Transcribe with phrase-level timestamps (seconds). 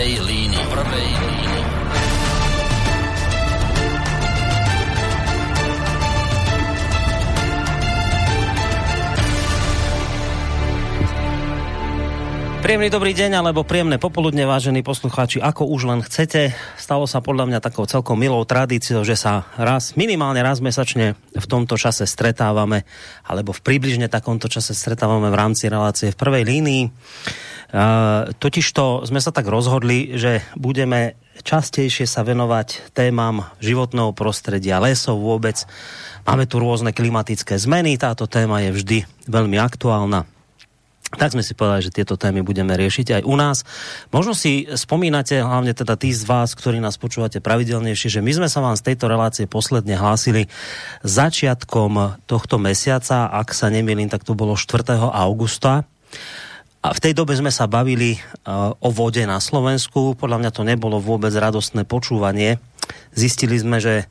[0.00, 0.64] prvej línii.
[0.72, 1.60] Prvej línii.
[12.60, 16.56] Príjemný dobrý deň, alebo príjemné popoludne, vážení poslucháči, ako už len chcete.
[16.80, 21.44] Stalo sa podľa mňa takou celkom milou tradíciou, že sa raz, minimálne raz mesačne v
[21.44, 22.88] tomto čase stretávame,
[23.28, 26.82] alebo v približne takomto čase stretávame v rámci relácie v prvej línii.
[28.34, 35.64] Totižto sme sa tak rozhodli, že budeme častejšie sa venovať témam životného prostredia, lesov vôbec.
[36.26, 38.98] Máme tu rôzne klimatické zmeny, táto téma je vždy
[39.30, 40.28] veľmi aktuálna
[41.10, 43.66] tak sme si povedali, že tieto témy budeme riešiť aj u nás.
[44.14, 48.46] Možno si spomínate, hlavne teda tí z vás, ktorí nás počúvate pravidelnejšie, že my sme
[48.46, 50.46] sa vám z tejto relácie posledne hlásili
[51.02, 54.86] začiatkom tohto mesiaca, ak sa nemýlim, tak to bolo 4.
[55.10, 55.82] augusta.
[56.80, 60.16] A v tej dobe sme sa bavili uh, o vode na Slovensku.
[60.16, 62.56] Podľa mňa to nebolo vôbec radostné počúvanie.
[63.12, 64.08] Zistili sme, že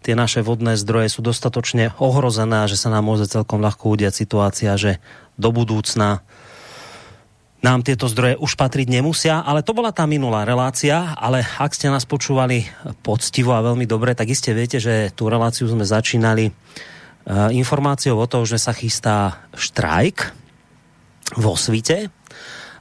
[0.00, 4.16] tie naše vodné zdroje sú dostatočne ohrozené a že sa nám môže celkom ľahko udiať
[4.16, 4.96] situácia, že
[5.36, 6.24] do budúcna
[7.60, 11.92] nám tieto zdroje už patriť nemusia, ale to bola tá minulá relácia, ale ak ste
[11.92, 12.64] nás počúvali
[13.04, 18.30] poctivo a veľmi dobre, tak iste viete, že tú reláciu sme začínali uh, informáciou o
[18.30, 20.45] tom, že sa chystá štrajk
[21.34, 22.14] vo svite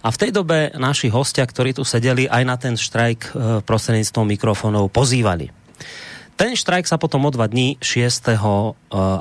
[0.05, 3.31] a v tej dobe naši hostia, ktorí tu sedeli, aj na ten štrajk uh,
[3.65, 5.49] prostredníctvom mikrofónov pozývali.
[6.35, 8.35] Ten štrajk sa potom o dva dní 6.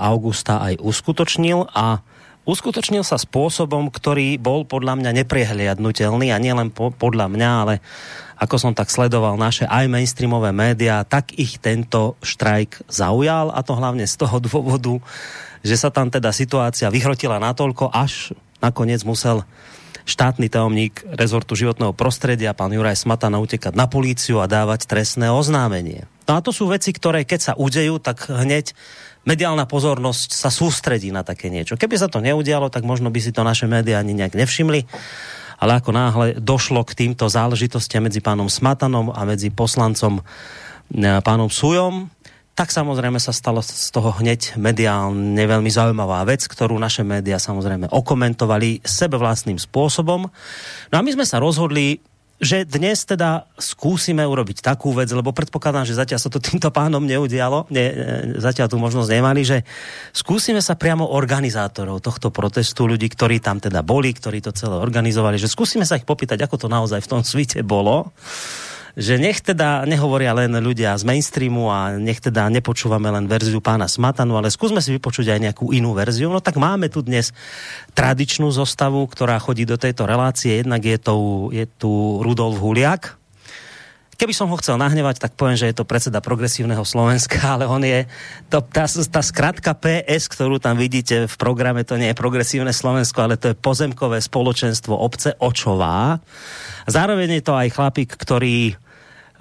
[0.03, 2.03] augusta aj uskutočnil a
[2.43, 7.75] uskutočnil sa spôsobom, ktorý bol podľa mňa nepriehliadnutelný a nielen po, podľa mňa, ale
[8.35, 13.79] ako som tak sledoval naše aj mainstreamové médiá, tak ich tento štrajk zaujal a to
[13.79, 14.99] hlavne z toho dôvodu,
[15.63, 19.45] že sa tam teda situácia vyhrotila natoľko, až nakoniec musel
[20.05, 26.05] štátny tajomník rezortu životného prostredia, pán Juraj Smatana, utekať na políciu a dávať trestné oznámenie.
[26.29, 28.77] No a to sú veci, ktoré keď sa udejú, tak hneď
[29.25, 31.81] mediálna pozornosť sa sústredí na také niečo.
[31.81, 34.85] Keby sa to neudialo, tak možno by si to naše médiá ani nejak nevšimli.
[35.61, 40.23] Ale ako náhle došlo k týmto záležitostiam medzi pánom Smatanom a medzi poslancom e,
[41.25, 42.13] pánom Sujom,
[42.55, 47.91] tak samozrejme sa stalo z toho hneď mediálne veľmi zaujímavá vec, ktorú naše médiá samozrejme
[47.91, 50.31] okomentovali sebe vlastným spôsobom.
[50.91, 51.99] No a my sme sa rozhodli
[52.43, 57.01] že dnes teda skúsime urobiť takú vec, lebo predpokladám, že zatiaľ sa to týmto pánom
[57.01, 57.87] neudialo, ne,
[58.43, 59.63] zatiaľ tú možnosť nemali, že
[60.11, 65.39] skúsime sa priamo organizátorov tohto protestu, ľudí, ktorí tam teda boli, ktorí to celé organizovali,
[65.39, 68.11] že skúsime sa ich popýtať, ako to naozaj v tom svite bolo
[68.95, 73.91] že nech teda nehovoria len ľudia z mainstreamu a nech teda nepočúvame len verziu pána
[73.91, 76.31] Smatanu, ale skúsme si vypočuť aj nejakú inú verziu.
[76.31, 77.35] No tak máme tu dnes
[77.99, 80.63] tradičnú zostavu, ktorá chodí do tejto relácie.
[80.63, 81.15] Jednak je, to,
[81.51, 83.19] je tu Rudolf Huliak,
[84.15, 87.83] Keby som ho chcel nahnevať, tak poviem, že je to predseda progresívneho Slovenska, ale on
[87.83, 88.07] je,
[88.47, 93.27] to, tá, tá skratka PS, ktorú tam vidíte v programe, to nie je progresívne Slovensko,
[93.27, 96.23] ale to je pozemkové spoločenstvo obce Očová.
[96.87, 98.79] Zároveň je to aj chlapík, ktorý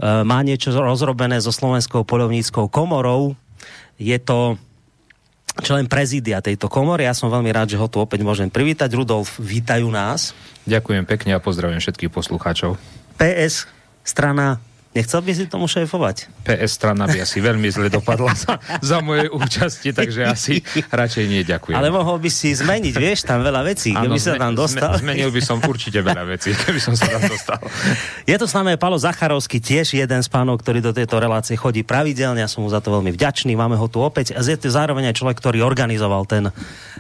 [0.02, 3.38] má niečo rozrobené so Slovenskou polovníckou komorou.
[4.02, 4.58] Je to
[5.62, 7.06] člen prezídia tejto komory.
[7.06, 8.90] Ja som veľmi rád, že ho tu opäť môžem privítať.
[8.98, 10.34] Rudolf, vítajú nás.
[10.66, 12.80] Ďakujem pekne a pozdravím všetkých poslucháčov.
[13.22, 13.70] PS,
[14.02, 14.58] strana
[14.94, 16.30] Nechcel by si tomu šéfovať?
[16.46, 20.62] PS strana by asi veľmi zle dopadla za, za moje účasti, takže asi
[20.94, 21.74] radšej nie ďakujem.
[21.74, 24.94] Ale mohol by si zmeniť, vieš, tam veľa vecí, keby ano, sa tam dostal.
[25.02, 27.58] Zmenil by som určite veľa vecí, keby som sa tam dostal.
[28.30, 31.82] Je to s nami Palo Zacharovský, tiež jeden z pánov, ktorý do tejto relácie chodí
[31.82, 34.38] pravidelne, ja som mu za to veľmi vďačný, máme ho tu opäť.
[34.38, 36.54] A je to zároveň aj človek, ktorý organizoval ten,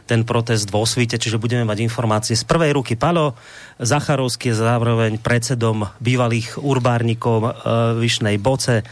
[0.09, 2.97] ten protest vo svite, čiže budeme mať informácie z prvej ruky.
[2.97, 3.37] Palo,
[3.81, 7.51] Zacharovský je zároveň predsedom bývalých urbárnikov e,
[7.97, 8.85] Vyšnej Boce.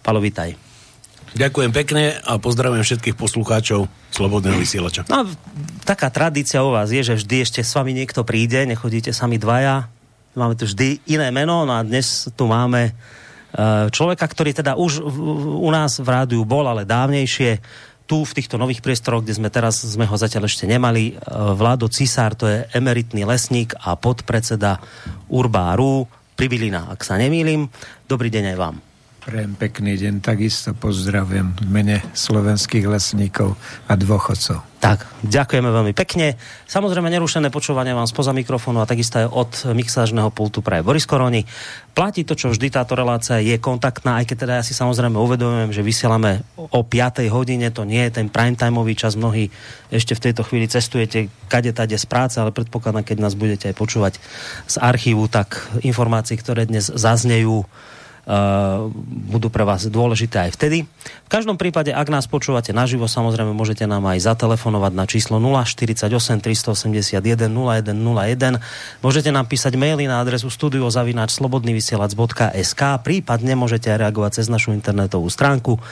[0.00, 0.56] Palo, vitaj.
[1.32, 5.08] Ďakujem pekne a pozdravujem všetkých poslucháčov Slobodného vysielača.
[5.08, 5.24] No,
[5.88, 9.88] taká tradícia u vás je, že vždy ešte s vami niekto príde, nechodíte sami dvaja.
[10.36, 12.92] Máme tu vždy iné meno, no a dnes tu máme e,
[13.88, 15.00] človeka, ktorý teda už
[15.60, 17.60] u nás v rádiu bol, ale dávnejšie
[18.12, 21.24] tu v týchto nových priestoroch, kde sme teraz, sme ho zatiaľ ešte nemali, e,
[21.56, 24.84] Vlado Cisár, to je emeritný lesník a podpredseda
[25.32, 26.04] Urbáru,
[26.36, 27.72] Pribilina, ak sa nemýlim.
[28.04, 28.91] Dobrý deň aj vám.
[29.22, 33.54] Prajem pekný deň, takisto pozdravujem v mene slovenských lesníkov
[33.86, 34.82] a dôchodcov.
[34.82, 36.34] Tak, ďakujeme veľmi pekne.
[36.66, 41.46] Samozrejme, nerušené počúvanie vám spoza mikrofónu a takisto aj od mixážneho pultu pre Boris Koroni.
[41.94, 45.70] Platí to, čo vždy táto relácia je kontaktná, aj keď teda ja si samozrejme uvedomujem,
[45.70, 49.54] že vysielame o 5 hodine, to nie je ten prime timeový čas, mnohí
[49.94, 53.78] ešte v tejto chvíli cestujete kade tade z práce, ale predpokladám, keď nás budete aj
[53.78, 54.18] počúvať
[54.66, 57.62] z archívu, tak informácie, ktoré dnes zaznejú,
[58.22, 60.86] budú pre vás dôležité aj vtedy.
[61.26, 66.06] V každom prípade, ak nás počúvate naživo, samozrejme môžete nám aj zatelefonovať na číslo 048
[66.38, 67.18] 381
[67.50, 68.62] 0101.
[69.02, 75.82] Môžete nám písať maily na adresu studiozavináčslobodnyvysielac.sk prípadne môžete reagovať cez našu internetovú stránku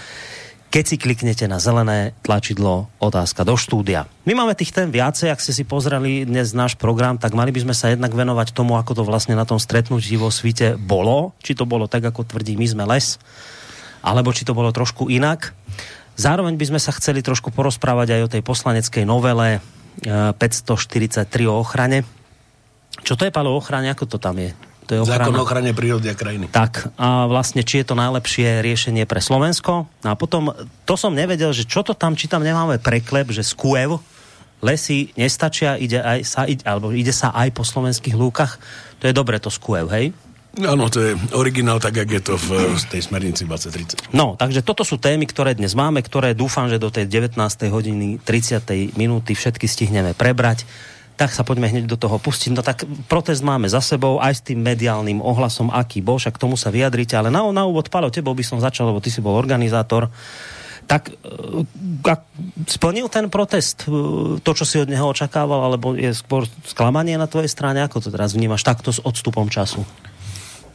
[0.70, 4.06] keď si kliknete na zelené tlačidlo otázka do štúdia.
[4.22, 7.66] My máme tých tém viacej, ak ste si pozreli dnes náš program, tak mali by
[7.66, 11.34] sme sa jednak venovať tomu, ako to vlastne na tom stretnutí vo svite bolo.
[11.42, 13.18] Či to bolo tak, ako tvrdí my sme les,
[13.98, 15.50] alebo či to bolo trošku inak.
[16.14, 19.58] Zároveň by sme sa chceli trošku porozprávať aj o tej poslaneckej novele
[20.06, 22.06] 543 eh, o ochrane.
[23.02, 23.90] Čo to je, Palo, ochrane?
[23.90, 24.69] Ako to tam je?
[24.90, 25.30] To je ochrana.
[25.30, 26.50] Zákon o ochrane prírody a krajiny.
[26.50, 29.86] Tak, a vlastne, či je to najlepšie riešenie pre Slovensko.
[30.02, 30.50] A potom,
[30.82, 34.02] to som nevedel, že čo to tam, či tam nemáme preklep, že skúev,
[34.58, 38.58] lesy nestačia, ide, aj sa, ide, alebo ide sa aj po slovenských lúkach.
[38.98, 40.10] To je dobre, to skúev, hej?
[40.58, 44.10] Áno, to je originál tak, jak je to v tej smernici 2030.
[44.10, 47.38] No, takže toto sú témy, ktoré dnes máme, ktoré dúfam, že do tej 19.
[47.70, 48.98] hodiny 30.
[48.98, 50.66] minúty všetky stihneme prebrať
[51.20, 52.56] tak sa poďme hneď do toho pustiť.
[52.56, 56.42] No tak protest máme za sebou, aj s tým mediálnym ohlasom, aký bol, však k
[56.48, 59.20] tomu sa vyjadrite, ale na, na úvod, Palo, tebou by som začal, lebo ty si
[59.20, 60.08] bol organizátor.
[60.88, 61.14] Tak e,
[62.64, 63.92] splnil ten protest e,
[64.40, 67.84] to, čo si od neho očakával, alebo je skôr sklamanie na tvojej strane?
[67.84, 69.84] Ako to teraz vnímaš takto s odstupom času?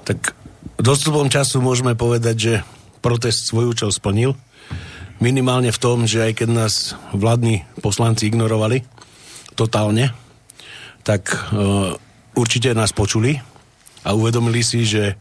[0.05, 0.37] Tak
[0.77, 2.53] s odstupom času môžeme povedať, že
[3.01, 4.37] protest svoj účel splnil.
[5.17, 8.85] Minimálne v tom, že aj keď nás vládni poslanci ignorovali
[9.57, 10.13] totálne,
[11.05, 11.93] tak uh,
[12.33, 13.37] určite nás počuli
[14.01, 15.13] a uvedomili si, že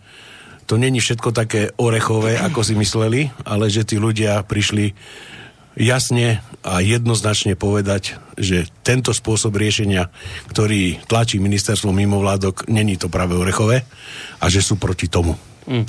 [0.65, 4.97] to není všetko také orechové, ako si mysleli, ale že tí ľudia prišli
[5.77, 10.09] jasne a jednoznačne povedať, že tento spôsob riešenia,
[10.49, 13.85] ktorý tlačí ministerstvo mimovládok, není to práve orechové
[14.41, 15.37] a že sú proti tomu.
[15.69, 15.85] Mm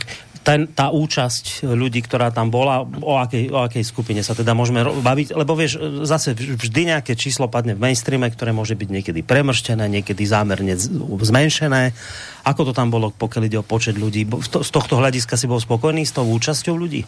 [0.46, 4.86] ten, tá účasť ľudí, ktorá tam bola, o akej, o akej skupine sa teda môžeme
[4.86, 9.90] baviť, lebo vieš, zase vždy nejaké číslo padne v mainstreame, ktoré môže byť niekedy premrštené,
[9.90, 11.98] niekedy zámerne zmenšené.
[12.46, 14.30] Ako to tam bolo, pokiaľ ide o počet ľudí?
[14.46, 17.02] Z tohto hľadiska si bol spokojný s tou účasťou ľudí?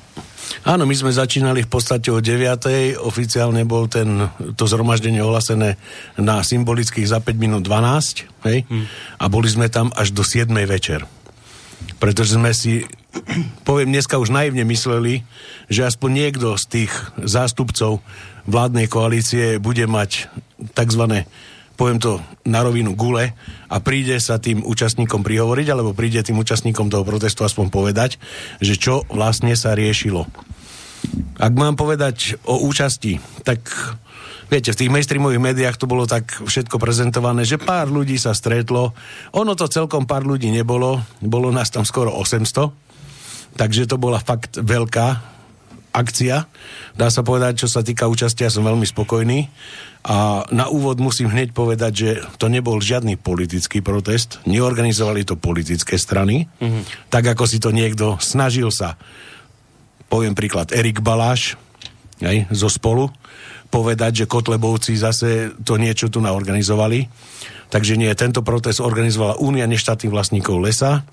[0.66, 2.98] Áno, my sme začínali v podstate o 9.
[3.06, 5.78] Oficiálne bol ten, to zhromaždenie ohlasené
[6.18, 8.50] na symbolických za 5 minút 12.
[8.50, 8.66] Hej?
[8.66, 8.90] Hmm.
[9.22, 10.50] A boli sme tam až do 7.
[10.66, 11.06] večer
[11.98, 12.86] pretože sme si,
[13.68, 15.26] poviem dneska už naivne mysleli,
[15.68, 18.02] že aspoň niekto z tých zástupcov
[18.48, 20.32] vládnej koalície bude mať
[20.78, 21.28] tzv.
[21.76, 23.36] poviem to na rovinu gule
[23.68, 28.22] a príde sa tým účastníkom prihovoriť, alebo príde tým účastníkom toho protestu aspoň povedať,
[28.64, 30.26] že čo vlastne sa riešilo.
[31.38, 33.62] Ak mám povedať o účasti, tak
[34.48, 38.96] viete, v tých mainstreamových médiách to bolo tak všetko prezentované, že pár ľudí sa stretlo.
[39.36, 42.72] Ono to celkom pár ľudí nebolo, bolo nás tam skoro 800,
[43.56, 45.38] takže to bola fakt veľká
[45.98, 46.46] akcia.
[46.94, 49.50] Dá sa povedať, čo sa týka účasti, ja som veľmi spokojný.
[50.08, 52.10] A na úvod musím hneď povedať, že
[52.40, 57.12] to nebol žiadny politický protest, neorganizovali to politické strany, mm-hmm.
[57.12, 58.96] tak ako si to niekto snažil sa.
[60.08, 61.60] Poviem príklad, Erik Baláš,
[62.24, 63.12] aj, zo spolu,
[63.68, 67.08] povedať, že Kotlebovci zase to niečo tu naorganizovali.
[67.68, 71.04] Takže nie, tento protest organizovala Únia neštátnych vlastníkov lesa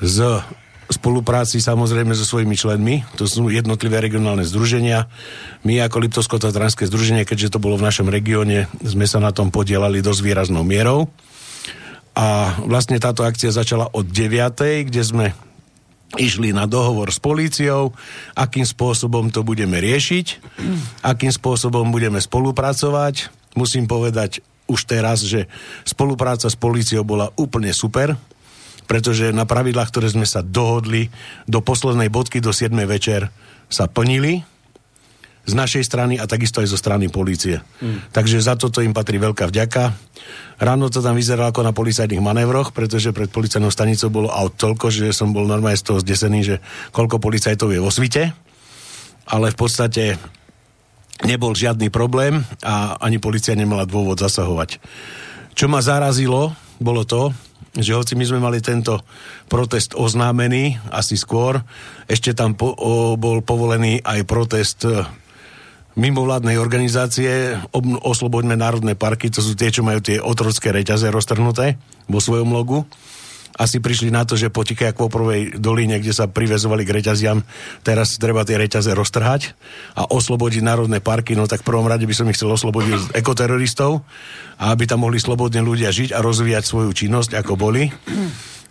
[0.00, 0.40] z
[0.86, 5.10] spolupráci samozrejme so svojimi členmi, to sú jednotlivé regionálne združenia.
[5.66, 9.98] My ako Liptovsko-Tatranské združenie, keďže to bolo v našom regióne, sme sa na tom podielali
[9.98, 11.10] dosť výraznou mierou.
[12.16, 14.88] A vlastne táto akcia začala od 9.
[14.88, 15.26] kde sme
[16.14, 17.90] išli na dohovor s políciou,
[18.38, 20.26] akým spôsobom to budeme riešiť,
[21.02, 23.34] akým spôsobom budeme spolupracovať.
[23.58, 25.50] Musím povedať už teraz, že
[25.82, 28.14] spolupráca s políciou bola úplne super,
[28.86, 31.10] pretože na pravidlách, ktoré sme sa dohodli
[31.50, 32.70] do poslednej bodky, do 7.
[32.86, 33.34] večer,
[33.66, 34.46] sa plnili
[35.46, 37.62] z našej strany a takisto aj zo strany polície.
[37.78, 38.10] Mm.
[38.10, 39.94] Takže za toto im patrí veľká vďaka.
[40.58, 44.90] Ráno to tam vyzeralo ako na policajných manévroch, pretože pred policajnou stanicou bolo aut toľko,
[44.90, 46.56] že som bol normálne z toho zdesený, že
[46.90, 48.34] koľko policajtov je vo svite.
[49.26, 50.18] Ale v podstate
[51.24, 54.82] nebol žiadny problém a ani policia nemala dôvod zasahovať.
[55.56, 57.32] Čo ma zarazilo, bolo to,
[57.76, 59.04] že hoci my sme mali tento
[59.48, 61.60] protest oznámený asi skôr,
[62.08, 65.04] ešte tam po, o, bol povolený aj protest e,
[65.96, 71.80] mimovládnej organizácie ob, Osloboďme národné parky, to sú tie, čo majú tie otrocké reťaze roztrhnuté
[72.06, 72.84] vo svojom logu.
[73.56, 77.40] Asi prišli na to, že po Tikej Akvoprovej doline, kde sa privezovali k reťaziam,
[77.80, 79.56] teraz treba tie reťaze roztrhať
[79.96, 83.06] a oslobodiť národné parky, no tak v prvom rade by som ich chcel oslobodiť z
[83.16, 84.04] ekoteroristov
[84.56, 87.92] aby tam mohli slobodne ľudia žiť a rozvíjať svoju činnosť, ako boli.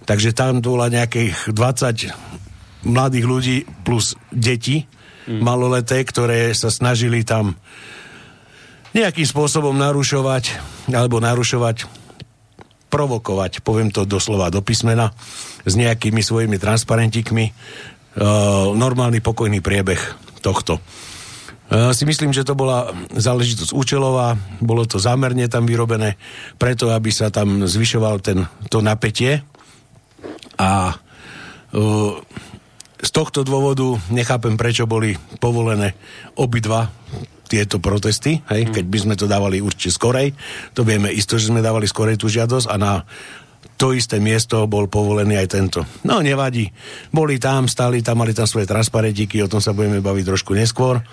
[0.10, 4.86] Takže tam bola nejakých 20 mladých ľudí plus deti
[5.27, 7.58] maloleté, ktoré sa snažili tam
[8.96, 10.55] nejakým spôsobom narušovať
[10.94, 12.05] alebo narušovať
[12.88, 15.12] provokovať, poviem to doslova do písmena,
[15.67, 20.00] s nejakými svojimi transparentikmi, uh, normálny pokojný priebeh
[20.39, 20.79] tohto.
[21.67, 26.15] Uh, si myslím, že to bola záležitosť účelová, bolo to zámerne tam vyrobené,
[26.55, 29.44] preto aby sa tam zvyšoval ten, to napätie
[30.55, 32.15] a uh,
[33.02, 35.96] z tohto dôvodu nechápem, prečo boli povolené
[36.40, 36.92] obidva
[37.46, 38.72] tieto protesty, hej, mm.
[38.74, 40.34] keď by sme to dávali určite skorej,
[40.74, 42.94] to vieme isto, že sme dávali skorej tú žiadosť a na
[43.75, 45.84] to isté miesto bol povolený aj tento.
[46.08, 46.72] No nevadí.
[47.12, 51.04] Boli tam, stali tam, mali tam svoje transparentiky, o tom sa budeme baviť trošku neskôr.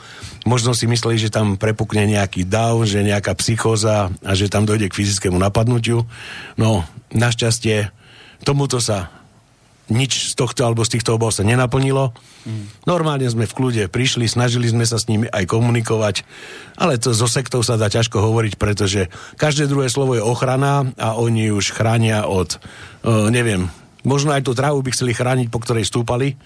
[0.46, 4.86] Možno si mysleli, že tam prepukne nejaký dav, že nejaká psychóza a že tam dojde
[4.86, 6.06] k fyzickému napadnutiu.
[6.54, 7.90] No, našťastie
[8.46, 9.10] tomuto sa
[9.90, 12.14] nič z tohto alebo z týchto obav sa nenaplnilo.
[12.46, 12.86] Mm.
[12.86, 16.22] Normálne sme v kľude prišli, snažili sme sa s nimi aj komunikovať,
[16.78, 21.18] ale to so sektou sa dá ťažko hovoriť, pretože každé druhé slovo je ochrana a
[21.18, 22.62] oni už chránia od,
[23.02, 23.66] uh, neviem,
[24.06, 26.38] možno aj tú trávu by chceli chrániť, po ktorej stúpali,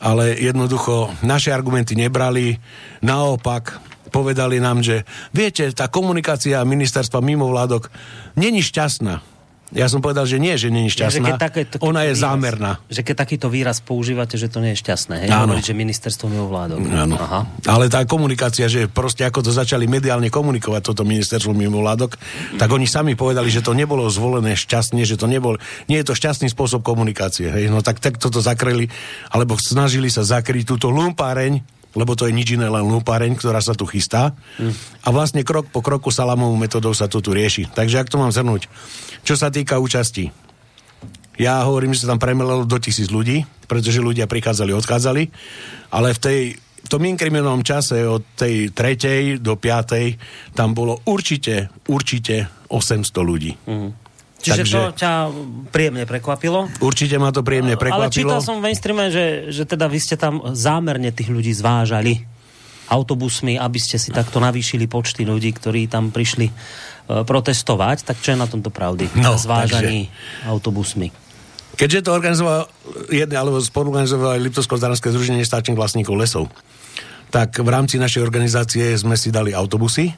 [0.00, 2.56] ale jednoducho naše argumenty nebrali,
[3.04, 7.90] naopak povedali nám, že viete, tá komunikácia ministerstva mimovládok
[8.38, 9.35] není šťastná
[9.74, 11.34] ja som povedal, že nie, že je šťastná.
[11.34, 12.72] Ja, také, to, Ona je výraz, zámerná.
[12.86, 15.26] Že keď takýto výraz používate, že to nie je šťastné.
[15.26, 15.28] Hej?
[15.34, 15.50] Áno.
[15.50, 16.78] Hovoriť, že ministerstvo mimo vládok.
[16.86, 17.18] Áno.
[17.18, 17.40] Aha.
[17.66, 22.62] Ale tá komunikácia, že proste ako to začali mediálne komunikovať toto ministerstvo mimo vládok, mm.
[22.62, 25.58] tak oni sami povedali, že to nebolo zvolené šťastne, že to nebol,
[25.90, 27.50] nie je to šťastný spôsob komunikácie.
[27.50, 27.66] Hej?
[27.66, 28.86] No tak, tak toto zakreli,
[29.34, 33.72] alebo snažili sa zakryť túto lumpáreň, lebo to je nič iné, len lúpareň, ktorá sa
[33.72, 34.36] tu chystá.
[34.60, 34.76] Mm.
[35.02, 37.72] A vlastne krok po kroku salamovou metodou sa to tu rieši.
[37.72, 38.68] Takže ak to mám zhrnúť,
[39.24, 40.28] čo sa týka účasti,
[41.40, 45.22] ja hovorím, že sa tam premelalo do tisíc ľudí, pretože ľudia prichádzali, odchádzali,
[45.90, 46.40] ale v tej
[46.86, 50.14] v tom inkriminálnom čase od tej tretej do piatej
[50.54, 53.58] tam bolo určite, určite 800 ľudí.
[53.66, 54.05] Mm.
[54.46, 55.12] Čiže Takže, to ťa
[55.74, 56.70] príjemne prekvapilo?
[56.78, 58.06] Určite ma to príjemne prekvapilo.
[58.06, 62.22] Ale čítal som v mainstreame, že, že teda vy ste tam zámerne tých ľudí zvážali
[62.86, 68.06] autobusmi, aby ste si takto navýšili počty ľudí, ktorí tam prišli uh, protestovať.
[68.06, 69.10] Tak čo je na tomto pravdy?
[69.18, 70.46] No, Zvážaní takže...
[70.46, 71.10] autobusmi.
[71.76, 72.70] Keďže to organizoval
[73.10, 76.48] jedné, alebo spoluorganizoval Liptovsko-Zdaranské združenie státnych vlastníkov lesov,
[77.30, 80.14] tak v rámci našej organizácie sme si dali autobusy,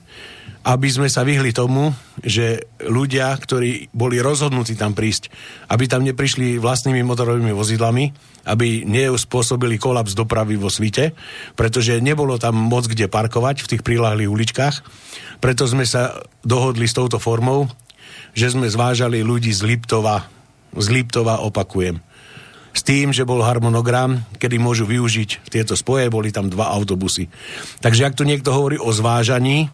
[0.68, 5.32] aby sme sa vyhli tomu, že ľudia, ktorí boli rozhodnutí tam prísť,
[5.72, 8.12] aby tam neprišli vlastnými motorovými vozidlami,
[8.44, 11.16] aby neuspôsobili kolaps dopravy vo svite,
[11.56, 14.76] pretože nebolo tam moc kde parkovať v tých prilahlých uličkách.
[15.38, 17.70] Preto sme sa dohodli s touto formou,
[18.36, 20.26] že sme zvážali ľudí z Liptova,
[20.76, 22.02] z Liptova opakujem,
[22.78, 27.26] s tým, že bol harmonogram, kedy môžu využiť tieto spoje, boli tam dva autobusy.
[27.82, 29.66] Takže ak tu niekto hovorí o zvážaní,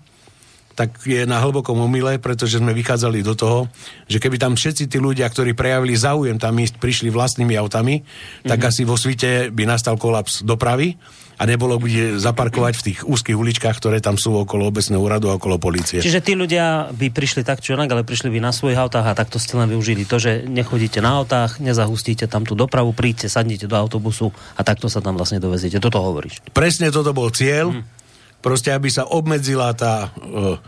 [0.75, 3.71] tak je na hlbokom omyle, pretože sme vychádzali do toho,
[4.11, 8.49] že keby tam všetci tí ľudia, ktorí prejavili záujem tam ísť, prišli vlastnými autami, mm-hmm.
[8.51, 8.67] tak mhm.
[8.73, 10.99] asi vo svite by nastal kolaps dopravy
[11.35, 15.39] a nebolo kde zaparkovať v tých úzkých uličkách, ktoré tam sú okolo obecného úradu a
[15.39, 15.99] okolo policie.
[15.99, 19.19] Čiže tí ľudia by prišli tak či onak, ale prišli by na svojich autách a
[19.19, 23.67] takto ste len využili to, že nechodíte na autách, nezahustíte tam tú dopravu, príďte, sadnite
[23.67, 25.83] do autobusu a takto sa tam vlastne doveziete.
[25.83, 26.41] Toto hovoríš.
[26.55, 27.75] Presne toto bol cieľ.
[27.75, 28.05] Mm
[28.45, 30.61] proste aby sa obmedzila tá e,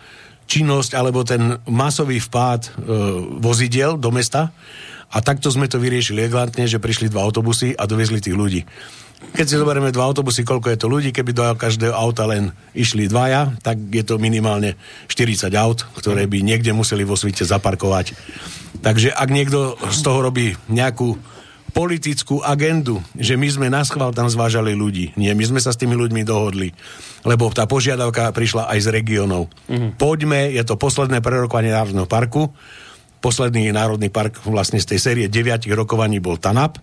[0.48, 2.70] činnosť alebo ten masový vpád e,
[3.36, 4.48] vozidiel do mesta
[5.12, 8.64] a takto sme to vyriešili elegantne, že prišli dva autobusy a dovezli tých ľudí.
[9.16, 13.08] Keď si zoberieme dva autobusy, koľko je to ľudí, keby do každého auta len išli
[13.08, 14.76] dvaja, tak je to minimálne
[15.08, 18.12] 40 aut, ktoré by niekde museli vo svite zaparkovať.
[18.84, 21.16] Takže ak niekto z toho robí nejakú
[21.76, 25.12] politickú agendu, že my sme na schvál tam zvážali ľudí.
[25.20, 26.72] Nie, my sme sa s tými ľuďmi dohodli,
[27.20, 29.52] lebo tá požiadavka prišla aj z regionov.
[29.68, 30.00] Mm-hmm.
[30.00, 32.48] Poďme, je to posledné prerokovanie Národného parku.
[33.20, 36.80] Posledný Národný park vlastne z tej série 9 rokovaní bol TANAP.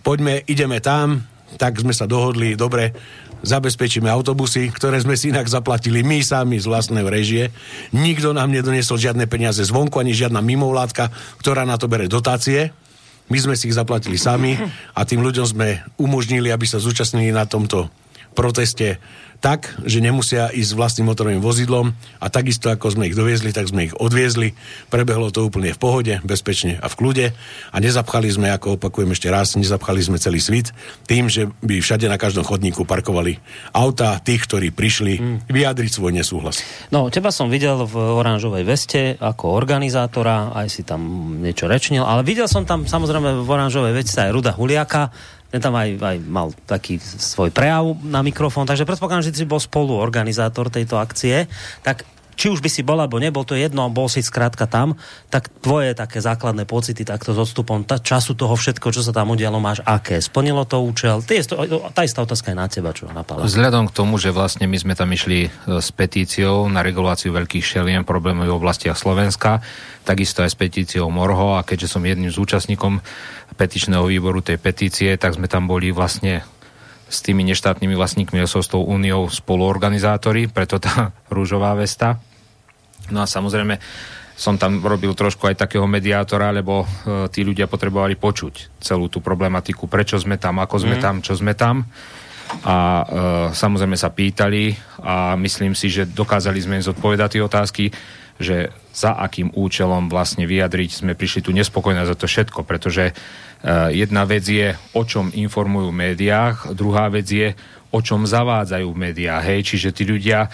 [0.00, 1.24] Poďme, ideme tam,
[1.60, 2.94] tak sme sa dohodli, dobre,
[3.40, 7.48] zabezpečíme autobusy, ktoré sme si inak zaplatili my sami z vlastnej režie.
[7.96, 11.08] Nikto nám nedoniesol žiadne peniaze zvonku, ani žiadna mimovládka,
[11.40, 12.72] ktorá na to bere dotácie.
[13.30, 14.58] My sme si ich zaplatili sami
[14.98, 17.86] a tým ľuďom sme umožnili, aby sa zúčastnili na tomto
[18.32, 19.02] proteste
[19.40, 23.88] tak, že nemusia ísť vlastným motorovým vozidlom a takisto ako sme ich doviezli, tak sme
[23.88, 24.52] ich odviezli.
[24.92, 27.26] Prebehlo to úplne v pohode, bezpečne a v kľude
[27.72, 30.76] a nezapchali sme, ako opakujem ešte raz, nezapchali sme celý svit
[31.08, 33.40] tým, že by všade na každom chodníku parkovali
[33.72, 35.36] auta tých, ktorí prišli mm.
[35.48, 36.60] vyjadriť svoj nesúhlas.
[36.92, 41.00] No, teba som videl v oranžovej veste ako organizátora, aj si tam
[41.40, 45.08] niečo rečnil, ale videl som tam samozrejme v oranžovej veste aj Ruda Huliaka,
[45.50, 49.58] ten tam aj, aj mal taký svoj prejav na mikrofón, takže predpokladám, že si bol
[49.58, 51.50] spoluorganizátor tejto akcie,
[51.82, 52.06] tak
[52.40, 54.96] či už by si bol alebo nebol, to jedno, bol si skrátka tam,
[55.28, 59.36] tak tvoje také základné pocity takto s odstupom tá, času toho všetko, čo sa tam
[59.36, 60.24] udialo, máš aké?
[60.24, 61.20] Splnilo to účel?
[61.20, 61.52] Ty je
[61.92, 63.44] tá istá otázka je na teba, čo napadla.
[63.44, 65.48] Vzhľadom k tomu, že vlastne my sme tam išli e,
[65.84, 69.60] s petíciou na reguláciu veľkých šeliem problémových v oblastiach Slovenska,
[70.08, 73.04] takisto aj s petíciou Morho a keďže som jedným z účastníkom
[73.60, 76.40] petičného výboru tej petície, tak sme tam boli vlastne
[77.10, 82.16] s tými neštátnymi vlastníkmi so s tou úniou spoluorganizátori, preto tá rúžová vesta.
[83.12, 83.76] No a samozrejme
[84.40, 89.20] som tam robil trošku aj takého mediátora, lebo e, tí ľudia potrebovali počuť celú tú
[89.20, 91.02] problematiku, prečo sme tam, ako sme mm.
[91.04, 91.84] tam, čo sme tam.
[92.64, 93.04] A e,
[93.52, 94.72] samozrejme sa pýtali
[95.04, 97.84] a myslím si, že dokázali sme im zodpovedať tie otázky,
[98.40, 103.12] že za akým účelom vlastne vyjadriť sme prišli tu nespokojné za to všetko, pretože
[103.92, 107.52] jedna vec je, o čom informujú v médiách, druhá vec je,
[107.90, 109.42] o čom zavádzajú v médiách.
[109.42, 110.48] Hej, čiže tí ľudia e,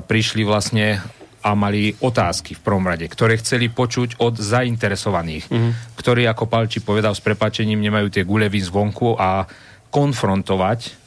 [0.00, 1.02] prišli vlastne
[1.38, 5.72] a mali otázky v prvom rade, ktoré chceli počuť od zainteresovaných, mm-hmm.
[5.94, 9.46] ktorí, ako Palči povedal s prepačením, nemajú tie gulevy zvonku a
[9.88, 10.98] konfrontovať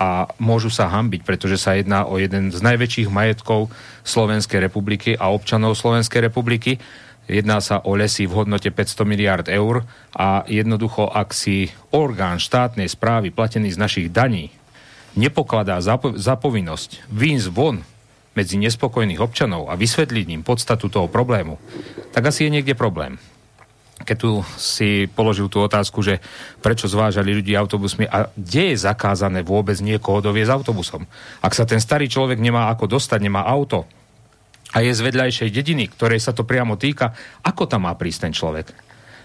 [0.00, 3.68] a môžu sa hambiť, pretože sa jedná o jeden z najväčších majetkov
[4.02, 6.80] Slovenskej republiky a občanov Slovenskej republiky.
[7.30, 12.90] Jedná sa o lesy v hodnote 500 miliard eur a jednoducho, ak si orgán štátnej
[12.90, 14.50] správy platený z našich daní
[15.14, 15.94] nepokladá za,
[16.34, 17.86] povinnosť výjsť von
[18.34, 21.54] medzi nespokojných občanov a vysvetliť im podstatu toho problému,
[22.10, 23.14] tak asi je niekde problém.
[24.02, 26.18] Keď tu si položil tú otázku, že
[26.58, 31.06] prečo zvážali ľudí autobusmi a kde je zakázané vôbec niekoho doviezť autobusom.
[31.38, 33.86] Ak sa ten starý človek nemá ako dostať, nemá auto
[34.70, 37.10] a je z vedľajšej dediny, ktorej sa to priamo týka,
[37.42, 38.66] ako tam má prísť ten človek?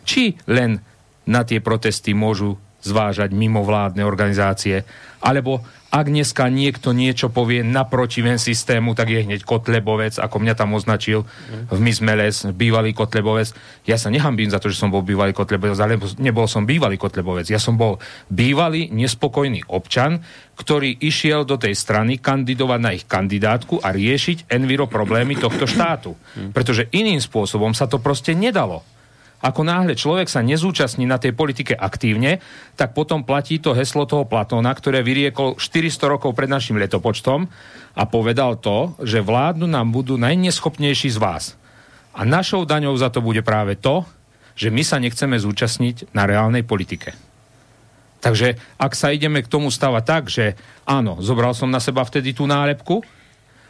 [0.05, 0.81] Či len
[1.29, 4.85] na tie protesty môžu zvážať mimovládne organizácie,
[5.21, 5.65] alebo
[5.95, 10.75] ak dneska niekto niečo povie naproti ven systému, tak je hneď Kotlebovec, ako mňa tam
[10.75, 11.23] označil
[11.71, 13.55] v Mizmeles, bývalý Kotlebovec.
[13.87, 17.47] Ja sa nehambím za to, že som bol bývalý Kotlebovec, ale nebol som bývalý Kotlebovec.
[17.47, 20.19] Ja som bol bývalý, nespokojný občan,
[20.59, 26.11] ktorý išiel do tej strany kandidovať na ich kandidátku a riešiť enviro problémy tohto štátu.
[26.51, 28.83] Pretože iným spôsobom sa to proste nedalo
[29.43, 32.39] ako náhle človek sa nezúčastní na tej politike aktívne,
[32.79, 37.47] tak potom platí to heslo toho Platóna, ktoré vyriekol 400 rokov pred našim letopočtom
[37.95, 41.43] a povedal to, že vládnu nám budú najneschopnejší z vás.
[42.15, 44.07] A našou daňou za to bude práve to,
[44.55, 47.11] že my sa nechceme zúčastniť na reálnej politike.
[48.23, 52.33] Takže ak sa ideme k tomu stavať tak, že áno, zobral som na seba vtedy
[52.33, 53.03] tú nálepku,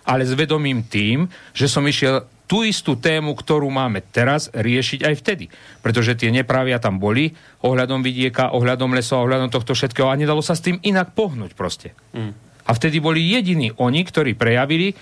[0.05, 5.13] ale s vedomím tým, že som išiel tú istú tému, ktorú máme teraz, riešiť aj
[5.21, 5.45] vtedy.
[5.81, 7.33] Pretože tie nepravia tam boli
[7.65, 11.97] ohľadom vidieka, ohľadom lesa, ohľadom tohto všetkého a nedalo sa s tým inak pohnúť proste.
[12.13, 12.33] Mm.
[12.65, 14.93] A vtedy boli jediní oni, ktorí prejavili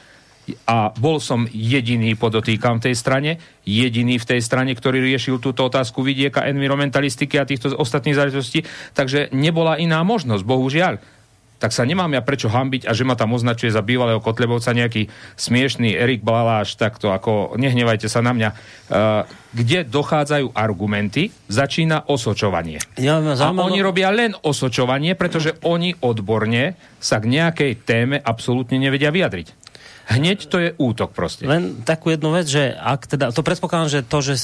[0.67, 3.32] a bol som jediný, podotýkam v tej strane,
[3.63, 9.32] jediný v tej strane, ktorý riešil túto otázku vidieka, environmentalistiky a týchto ostatných záležitostí, takže
[9.32, 10.99] nebola iná možnosť, bohužiaľ
[11.63, 15.08] tak sa nemám ja prečo hambiť a že ma tam označuje za bývalého Kotlebovca nejaký
[15.39, 18.49] smiešný Erik Blaláš, takto ako nehnevajte sa na mňa.
[18.52, 19.23] Uh,
[19.56, 22.84] kde dochádzajú argumenty, začína osočovanie.
[22.99, 29.08] Ja, a oni robia len osočovanie, pretože oni odborne sa k nejakej téme absolútne nevedia
[29.08, 29.62] vyjadriť.
[30.04, 31.48] Hneď to je útok proste.
[31.48, 34.36] Len takú jednu vec, že ak teda, to predpokladám, že to, že,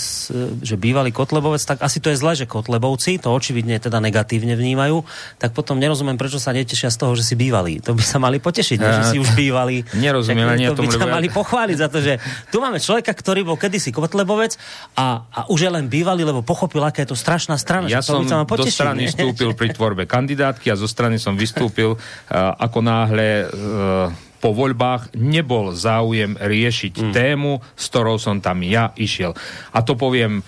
[0.64, 5.04] že bývalý Kotlebovec, tak asi to je zle, že Kotlebovci to očividne teda negatívne vnímajú,
[5.36, 7.84] tak potom nerozumiem, prečo sa netešia z toho, že si bývalý.
[7.84, 9.84] To by sa mali potešiť, ja, že si už bývalý.
[10.00, 13.60] Nerozumiem ani to by sa mali pochváliť za to, že tu máme človeka, ktorý bol
[13.60, 14.56] kedysi Kotlebovec
[14.96, 17.92] a, a už je len bývalý, lebo pochopil, aká je to strašná strana.
[17.92, 22.56] Ja som sa do strany vstúpil pri tvorbe kandidátky a zo strany som vystúpil uh,
[22.56, 27.12] ako náhle uh, po voľbách nebol záujem riešiť mm.
[27.12, 29.36] tému, s ktorou som tam ja išiel.
[29.76, 30.44] A to poviem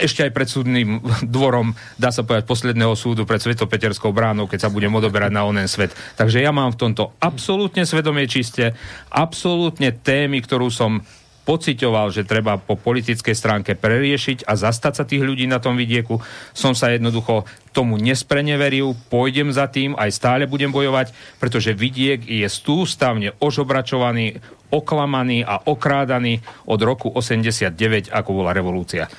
[0.00, 0.88] ešte aj pred súdnym
[1.36, 5.68] dvorom, dá sa povedať, posledného súdu pred Svetopeterskou bránou, keď sa budem odoberať na onen
[5.68, 5.92] svet.
[6.16, 8.72] Takže ja mám v tomto absolútne svedomie čiste,
[9.12, 11.04] absolútne témy, ktorú som
[11.50, 16.22] pocitoval, že treba po politickej stránke preriešiť a zastať sa tých ľudí na tom vidieku.
[16.54, 17.42] Som sa jednoducho
[17.74, 21.10] tomu nespreneveril, pôjdem za tým, aj stále budem bojovať,
[21.42, 24.38] pretože vidiek je stústavne ožobračovaný,
[24.70, 26.38] oklamaný a okrádaný
[26.70, 29.10] od roku 89, ako bola revolúcia.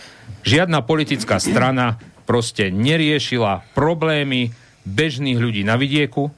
[0.48, 4.56] Žiadna politická strana proste neriešila problémy
[4.88, 6.32] bežných ľudí na vidieku,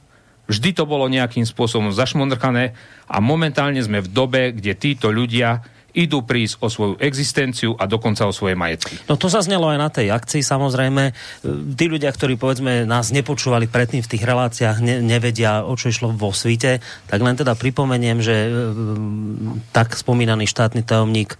[0.50, 2.74] vždy to bolo nejakým spôsobom zašmondrchané
[3.06, 5.62] a momentálne sme v dobe, kde títo ľudia
[5.94, 8.98] idú prísť o svoju existenciu a dokonca o svoje majetky.
[9.06, 11.14] No to zaznelo aj na tej akcii, samozrejme.
[11.78, 16.10] Tí ľudia, ktorí povedzme nás nepočúvali predtým v tých reláciách, ne, nevedia, o čo išlo
[16.10, 18.50] vo svite, tak len teda pripomeniem, že e,
[19.70, 21.38] tak spomínaný štátny tajomník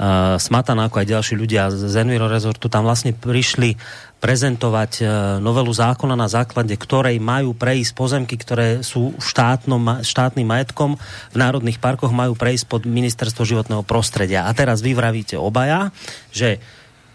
[0.00, 3.76] uh, Smatana, ako aj ďalší ľudia z Enviro Resortu, tam vlastne prišli
[4.20, 5.04] prezentovať e,
[5.40, 11.00] novelu zákona, na základe ktorej majú prejsť pozemky, ktoré sú štátnom, štátnym majetkom
[11.32, 14.44] v národných parkoch, majú prejsť pod ministerstvo životného prostredia.
[14.44, 15.88] A teraz vy vravíte obaja,
[16.30, 16.60] že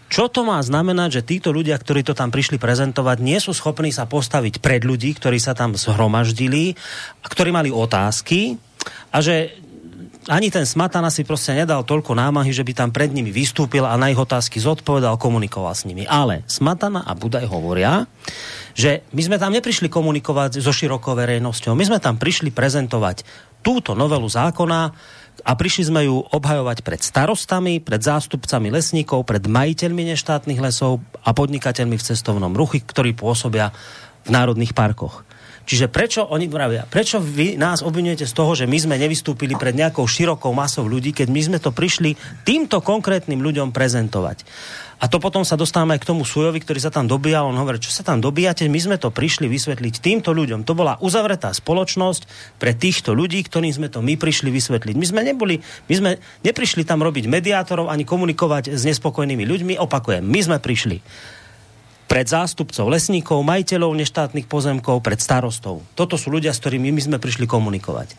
[0.06, 3.90] čo to má znamenať, že títo ľudia, ktorí to tam prišli prezentovať, nie sú schopní
[3.90, 6.78] sa postaviť pred ľudí, ktorí sa tam zhromaždili
[7.22, 8.54] a ktorí mali otázky
[9.10, 9.65] a že
[10.26, 13.94] ani ten Smatana si proste nedal toľko námahy, že by tam pred nimi vystúpil a
[13.94, 16.02] na ich otázky zodpovedal, komunikoval s nimi.
[16.02, 18.10] Ale Smatana a Budaj hovoria,
[18.74, 23.22] že my sme tam neprišli komunikovať so širokou verejnosťou, my sme tam prišli prezentovať
[23.62, 24.80] túto novelu zákona
[25.46, 31.30] a prišli sme ju obhajovať pred starostami, pred zástupcami lesníkov, pred majiteľmi neštátnych lesov a
[31.30, 33.70] podnikateľmi v cestovnom ruchy, ktorí pôsobia
[34.26, 35.22] v národných parkoch.
[35.66, 39.74] Čiže prečo oni vravia, prečo vy nás obvinujete z toho, že my sme nevystúpili pred
[39.74, 42.14] nejakou širokou masou ľudí, keď my sme to prišli
[42.46, 44.46] týmto konkrétnym ľuďom prezentovať.
[44.96, 47.44] A to potom sa dostávame aj k tomu Sujovi, ktorý sa tam dobíja.
[47.44, 50.64] On hovorí, čo sa tam dobíjate, my sme to prišli vysvetliť týmto ľuďom.
[50.64, 54.94] To bola uzavretá spoločnosť pre týchto ľudí, ktorým sme to my prišli vysvetliť.
[54.96, 56.10] My sme neboli, my sme
[56.46, 59.74] neprišli tam robiť mediátorov ani komunikovať s nespokojnými ľuďmi.
[59.76, 61.04] Opakujem, my sme prišli
[62.06, 65.82] pred zástupcov lesníkov, majiteľov neštátnych pozemkov, pred starostov.
[65.98, 68.14] Toto sú ľudia, s ktorými my sme prišli komunikovať.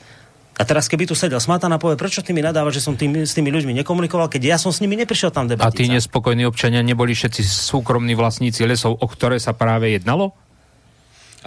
[0.58, 3.38] A teraz, keby tu sedel Smatana, povie, prečo ty mi nadávaš, že som tým, s
[3.38, 5.70] tými ľuďmi nekomunikoval, keď ja som s nimi neprišiel tam debatiť.
[5.70, 10.34] A tí nespokojní občania neboli všetci súkromní vlastníci lesov, o ktoré sa práve jednalo?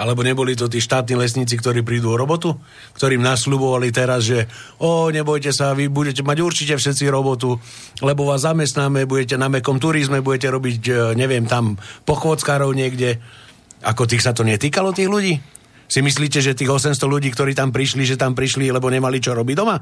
[0.00, 2.56] Alebo neboli to tí štátni lesníci, ktorí prídu o robotu?
[2.96, 4.48] Ktorým nasľubovali teraz, že
[4.80, 7.60] o, nebojte sa, vy budete mať určite všetci robotu,
[8.00, 11.76] lebo vás zamestnáme, budete na mekom turizme, budete robiť, e, neviem, tam
[12.08, 13.20] pochôdzkárov niekde.
[13.84, 15.36] Ako tých sa to netýkalo, tých ľudí?
[15.84, 19.36] Si myslíte, že tých 800 ľudí, ktorí tam prišli, že tam prišli, lebo nemali čo
[19.36, 19.76] robiť doma?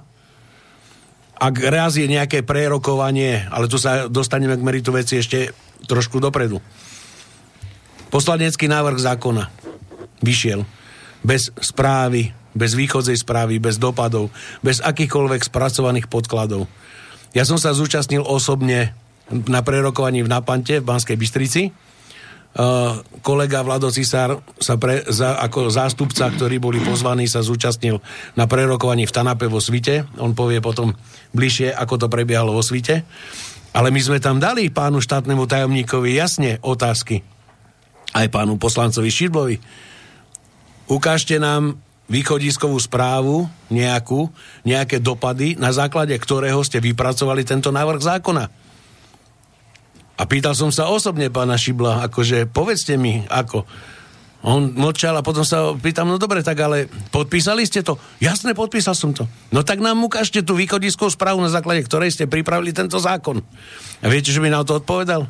[1.38, 5.54] Ak raz je nejaké prerokovanie, ale tu sa dostaneme k meritu veci ešte
[5.86, 6.58] trošku dopredu.
[8.08, 9.57] Poslanecký návrh zákona
[10.24, 10.66] vyšiel.
[11.22, 14.30] Bez správy, bez východzej správy, bez dopadov,
[14.62, 16.66] bez akýchkoľvek spracovaných podkladov.
[17.36, 18.96] Ja som sa zúčastnil osobne
[19.28, 21.62] na prerokovaní v Napante v Banskej Bystrici.
[22.58, 28.00] Uh, kolega Vlado Cisár sa pre, za, ako zástupca, ktorí boli pozvaní, sa zúčastnil
[28.34, 30.08] na prerokovaní v Tanape vo Svite.
[30.16, 30.96] On povie potom
[31.36, 33.04] bližšie, ako to prebiehalo vo Svite.
[33.76, 37.20] Ale my sme tam dali pánu štátnemu tajomníkovi jasne otázky.
[38.16, 39.56] Aj pánu poslancovi Šidlovi
[40.88, 44.32] ukážte nám východiskovú správu nejakú,
[44.64, 48.44] nejaké dopady, na základe ktorého ste vypracovali tento návrh zákona.
[50.18, 53.62] A pýtal som sa osobne pána Šibla, akože povedzte mi, ako.
[54.42, 57.98] On mlčal a potom sa pýtam, no dobre, tak ale podpísali ste to?
[58.18, 59.26] Jasne, podpísal som to.
[59.50, 63.42] No tak nám ukážte tú východiskovú správu, na základe ktorej ste pripravili tento zákon.
[64.02, 65.26] A viete, že by na to odpovedal?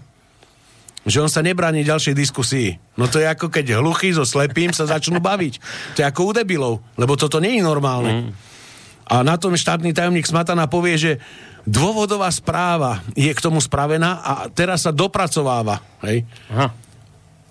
[1.07, 2.69] Že on sa nebráni ďalšej diskusii.
[2.99, 5.55] No to je ako keď hluchý so slepým sa začnú baviť.
[5.95, 8.13] To je ako u debilov, lebo toto nie je normálne.
[8.13, 8.31] Mm.
[9.09, 11.13] A na tom štátny tajomník Smatana povie, že
[11.65, 15.81] dôvodová správa je k tomu spravená a teraz sa dopracováva.
[16.05, 16.29] Hej?
[16.53, 16.69] Aha.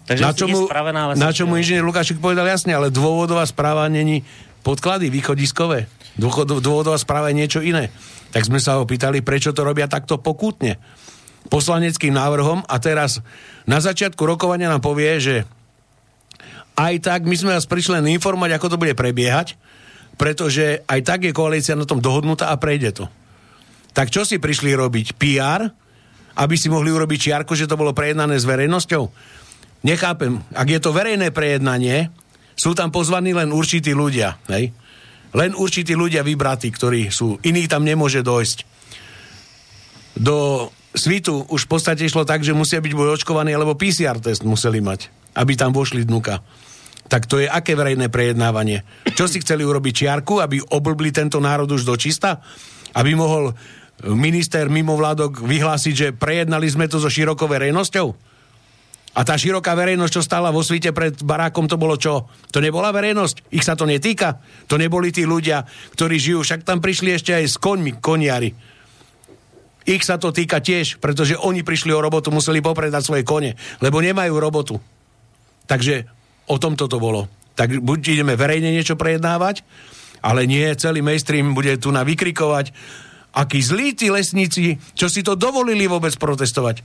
[0.07, 4.23] Takže na čomu, spravená, ale na čomu inžinier Lukášik povedal jasne, ale dôvodová správa není
[4.63, 5.91] podklady východiskové.
[6.15, 7.91] Dôvodová správa je niečo iné.
[8.31, 10.79] Tak sme sa ho pýtali, prečo to robia takto pokútne
[11.47, 13.23] poslaneckým návrhom a teraz
[13.63, 15.35] na začiatku rokovania nám povie, že
[16.77, 19.57] aj tak my sme vás prišli len informovať, ako to bude prebiehať,
[20.19, 23.05] pretože aj tak je koalícia na tom dohodnutá a prejde to.
[23.97, 25.17] Tak čo si prišli robiť?
[25.17, 25.73] PR?
[26.37, 29.09] Aby si mohli urobiť čiarko, že to bolo prejednané s verejnosťou?
[29.81, 30.37] Nechápem.
[30.53, 32.13] Ak je to verejné prejednanie,
[32.53, 34.37] sú tam pozvaní len určití ľudia.
[34.53, 34.69] Hej?
[35.33, 37.41] Len určití ľudia vybratí, ktorí sú.
[37.41, 38.57] Iných tam nemôže dojsť.
[40.17, 44.43] Do svitu už v podstate išlo tak, že musia byť buď očkovaní, alebo PCR test
[44.43, 45.07] museli mať,
[45.37, 46.41] aby tam vošli dnuka.
[47.07, 48.83] Tak to je aké verejné prejednávanie?
[49.15, 52.43] Čo si chceli urobiť čiarku, aby oblbli tento národ už do čista?
[52.91, 53.55] Aby mohol
[54.03, 58.07] minister mimovládok vyhlásiť, že prejednali sme to so širokou verejnosťou?
[59.17, 62.29] A tá široká verejnosť, čo stála vo svite pred barákom, to bolo čo?
[62.53, 63.49] To nebola verejnosť?
[63.49, 64.37] Ich sa to netýka?
[64.69, 65.65] To neboli tí ľudia,
[65.97, 68.53] ktorí žijú, však tam prišli ešte aj s koňmi, koniari.
[69.87, 74.03] Ich sa to týka tiež, pretože oni prišli o robotu, museli popredať svoje kone, lebo
[74.03, 74.75] nemajú robotu.
[75.63, 76.03] Takže
[76.51, 77.31] o tomto to bolo.
[77.55, 79.63] Tak buď ideme verejne niečo prejednávať,
[80.19, 82.75] ale nie celý mainstream bude tu na vykrikovať,
[83.31, 86.83] akí zlí tí lesníci, čo si to dovolili vôbec protestovať.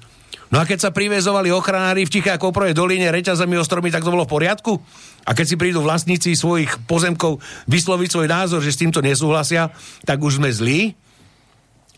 [0.54, 4.12] No a keď sa privezovali ochranári v Tiché ako prvej doline reťazami ostromy, tak to
[4.12, 4.78] bolo v poriadku?
[5.24, 9.72] A keď si prídu vlastníci svojich pozemkov vysloviť svoj názor, že s týmto nesúhlasia,
[10.04, 10.92] tak už sme zlí?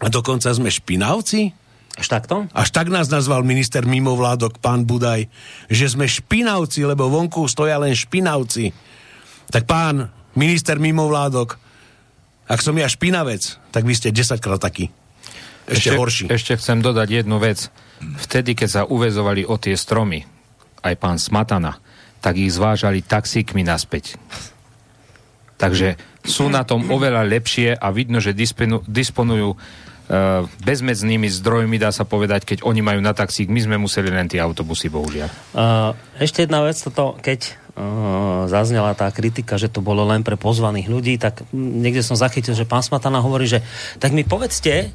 [0.02, 1.54] A dokonca sme špinavci?
[1.94, 2.50] Až takto?
[2.50, 5.30] Až tak nás nazval minister mimovládok, pán Budaj,
[5.70, 8.74] že sme špinavci, lebo vonku stoja len špinavci.
[9.54, 11.54] Tak pán minister mimovládok,
[12.50, 14.90] ak som ja špinavec, tak vy ste 10 krát taký.
[15.70, 16.24] Ešte, ešte horší.
[16.28, 17.70] Ešte chcem dodať jednu vec.
[18.02, 20.26] Vtedy, keď sa uväzovali o tie stromy,
[20.82, 21.78] aj pán Smatana,
[22.18, 24.18] tak ich zvážali taxíkmi naspäť.
[25.56, 25.94] Takže
[26.26, 29.83] sú na tom oveľa lepšie a vidno, že disponujú Uh,
[30.60, 34.36] bezmedznými zdrojmi, dá sa povedať, keď oni majú na taxík, my sme museli len tie
[34.36, 35.28] autobusy, bohužiaľ.
[35.56, 40.36] Uh, ešte jedna vec, toto, keď uh, zaznela tá kritika, že to bolo len pre
[40.36, 43.64] pozvaných ľudí, tak niekde som zachytil, že pán Smatana hovorí, že
[43.96, 44.92] tak mi povedzte,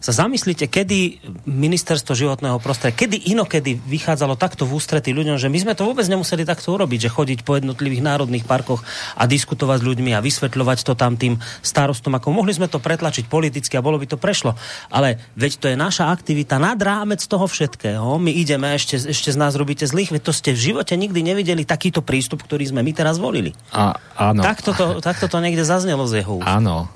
[0.00, 5.58] sa zamyslíte, kedy ministerstvo životného prostredia, kedy inokedy vychádzalo takto v ústretí ľuďom, že my
[5.60, 8.80] sme to vôbec nemuseli takto urobiť, že chodiť po jednotlivých národných parkoch
[9.12, 13.28] a diskutovať s ľuďmi a vysvetľovať to tam tým starostom, ako mohli sme to pretlačiť
[13.28, 14.56] politicky a bolo by to prešlo.
[14.88, 18.16] Ale veď to je naša aktivita nad rámec toho všetkého.
[18.16, 21.68] My ideme, ešte, ešte z nás robíte zlých, veď to ste v živote nikdy nevideli
[21.68, 23.52] takýto prístup, ktorý sme my teraz volili.
[23.76, 24.40] A, áno.
[24.40, 26.48] Takto to, takto to niekde zaznelo z jeho úst.
[26.48, 26.88] Áno,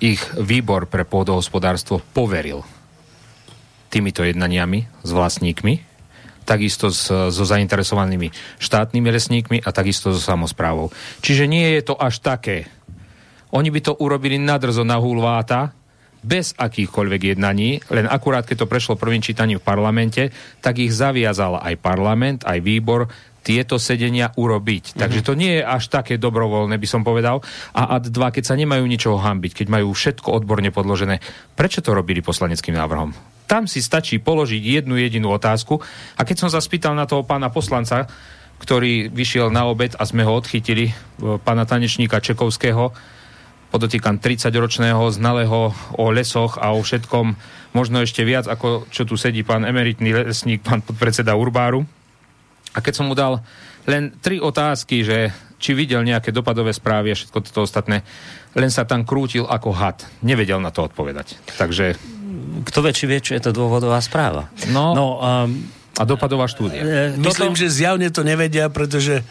[0.00, 2.64] ich výbor pre pôdohospodárstvo poveril
[3.92, 5.74] týmito jednaniami s vlastníkmi,
[6.46, 10.90] takisto s, so zainteresovanými štátnymi lesníkmi a takisto so samozprávou.
[11.22, 12.70] Čiže nie je to až také.
[13.54, 15.72] Oni by to urobili nadrzo na hulváta,
[16.26, 21.62] bez akýchkoľvek jednaní, len akurát keď to prešlo prvým čítaním v parlamente, tak ich zaviazal
[21.62, 23.06] aj parlament, aj výbor
[23.46, 24.84] tieto sedenia urobiť.
[24.90, 25.00] Mm-hmm.
[25.06, 27.38] Takže to nie je až také dobrovoľné, by som povedal.
[27.78, 31.22] A ad dva, keď sa nemajú ničoho hambiť, keď majú všetko odborne podložené,
[31.54, 33.14] prečo to robili poslaneckým návrhom?
[33.46, 35.78] Tam si stačí položiť jednu jedinú otázku.
[36.18, 38.10] A keď som sa spýtal na toho pána poslanca,
[38.58, 40.92] ktorý vyšiel na obed a sme ho odchytili, e,
[41.38, 42.90] pána tanečníka Čekovského,
[43.70, 47.38] podotýkam 30-ročného, znalého o lesoch a o všetkom,
[47.76, 51.86] možno ešte viac, ako čo tu sedí pán emeritný lesník, pán podpredseda Urbáru,
[52.76, 53.40] a keď som mu dal
[53.88, 58.04] len tri otázky, že či videl nejaké dopadové správy a všetko toto ostatné,
[58.52, 60.04] len sa tam krútil ako had.
[60.20, 61.40] Nevedel na to odpovedať.
[61.56, 61.96] Takže...
[62.68, 64.52] Kto vie, či vie, čo je to dôvodová správa?
[64.68, 65.48] No, no um,
[65.96, 66.84] a dopadová štúdia.
[66.84, 67.60] E, Myslím, toto...
[67.64, 69.24] že zjavne to nevedia, pretože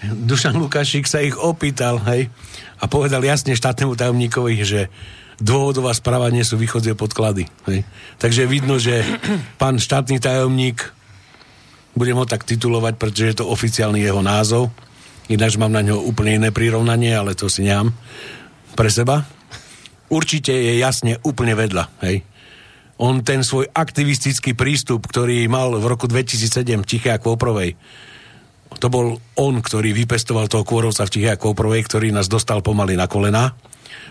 [0.00, 2.32] Dušan Lukášik sa ich opýtal, hej,
[2.80, 4.80] a povedal jasne štátnemu tajomníkovi, že
[5.40, 7.48] dôvodová správa nie sú východzie podklady.
[7.68, 7.84] Hej.
[8.16, 9.04] Takže vidno, že
[9.60, 10.95] pán štátny tajomník
[11.96, 14.68] budem ho tak titulovať, pretože je to oficiálny jeho názov.
[15.26, 17.90] Ináč mám na ňo úplne iné prirovnanie, ale to si nemám
[18.78, 19.24] pre seba.
[20.06, 21.84] Určite je jasne úplne vedľa.
[22.06, 22.22] Hej.
[23.02, 27.74] On ten svoj aktivistický prístup, ktorý mal v roku 2007 Tiché a Kvoprovej,
[28.76, 32.94] to bol on, ktorý vypestoval toho kôrovca v Tiché a Kvoprovej, ktorý nás dostal pomaly
[32.94, 33.56] na kolena.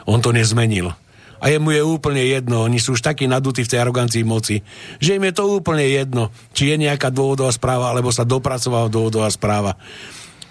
[0.09, 0.93] On to nezmenil
[1.39, 4.63] a jemu je úplne jedno, oni sú už takí nadutí v tej arogancii moci,
[4.97, 9.27] že im je to úplne jedno, či je nejaká dôvodová správa, alebo sa dopracovala dôvodová
[9.31, 9.75] správa.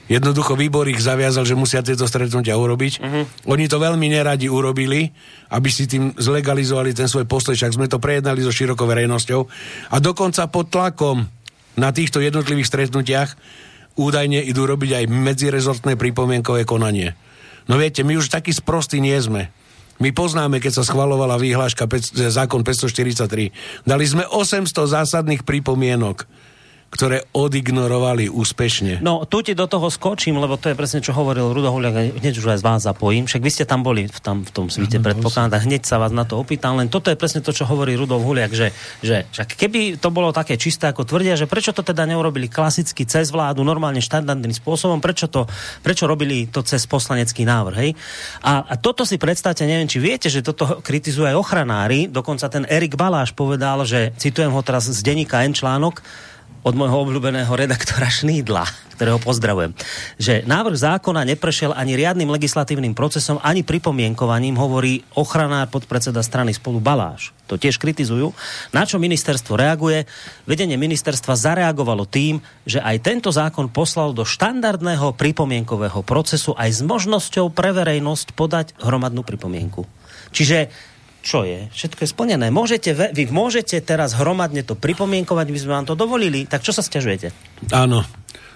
[0.05, 2.93] Jednoducho výbor ich zaviazal, že musia tieto stretnutia urobiť.
[3.01, 3.25] Uh-huh.
[3.49, 5.09] Oni to veľmi neradi urobili,
[5.49, 9.41] aby si tým zlegalizovali ten svoj postoj, však sme to prejednali so širokou verejnosťou.
[9.89, 11.25] A dokonca pod tlakom
[11.81, 13.33] na týchto jednotlivých stretnutiach
[13.97, 17.17] údajne idú robiť aj medzirezortné pripomienkové konanie.
[17.65, 19.49] No viete, my už takí sprostí nie sme.
[20.03, 21.87] My poznáme, keď sa schvalovala výhláška
[22.31, 23.87] zákon 543.
[23.87, 26.27] Dali sme 800 zásadných pripomienok,
[26.95, 29.03] ktoré odignorovali úspešne.
[29.03, 32.35] No, tu ti do toho skočím, lebo to je presne, čo hovoril Rudo Huliak, hneď
[32.39, 33.27] už aj z vás zapojím.
[33.27, 36.23] Však vy ste tam boli v, tam, v tom svite predpokladám, hneď sa vás na
[36.23, 38.71] to opýtam, len toto je presne to, čo hovorí Rudolf Huliak, že,
[39.03, 43.03] že však keby to bolo také čisté, ako tvrdia, že prečo to teda neurobili klasicky
[43.03, 45.51] cez vládu, normálne štandardným spôsobom, prečo, to,
[45.83, 47.91] prečo robili to cez poslanecký návrh, hej?
[48.47, 52.63] A, a toto si predstavte, neviem, či viete, že toto kritizuje aj ochranári, dokonca ten
[52.71, 55.99] Erik Baláš povedal, že, citujem ho teraz z denníka N článok,
[56.65, 58.65] od môjho obľúbeného redaktora Šnídla,
[58.97, 59.77] ktorého pozdravujem,
[60.17, 66.81] že návrh zákona neprešiel ani riadnym legislatívnym procesom, ani pripomienkovaním, hovorí ochranár podpredseda strany spolu
[66.81, 67.37] Baláš.
[67.53, 68.33] To tiež kritizujú.
[68.73, 70.09] Na čo ministerstvo reaguje?
[70.49, 76.81] Vedenie ministerstva zareagovalo tým, že aj tento zákon poslal do štandardného pripomienkového procesu aj s
[76.81, 79.85] možnosťou pre verejnosť podať hromadnú pripomienku.
[80.33, 80.73] Čiže
[81.25, 81.73] čo je?
[81.73, 82.53] Všetko je splnené.
[82.53, 86.85] Môžete, vy môžete teraz hromadne to pripomienkovať, my sme vám to dovolili, tak čo sa
[86.85, 87.33] stiažujete?
[87.73, 88.05] Áno.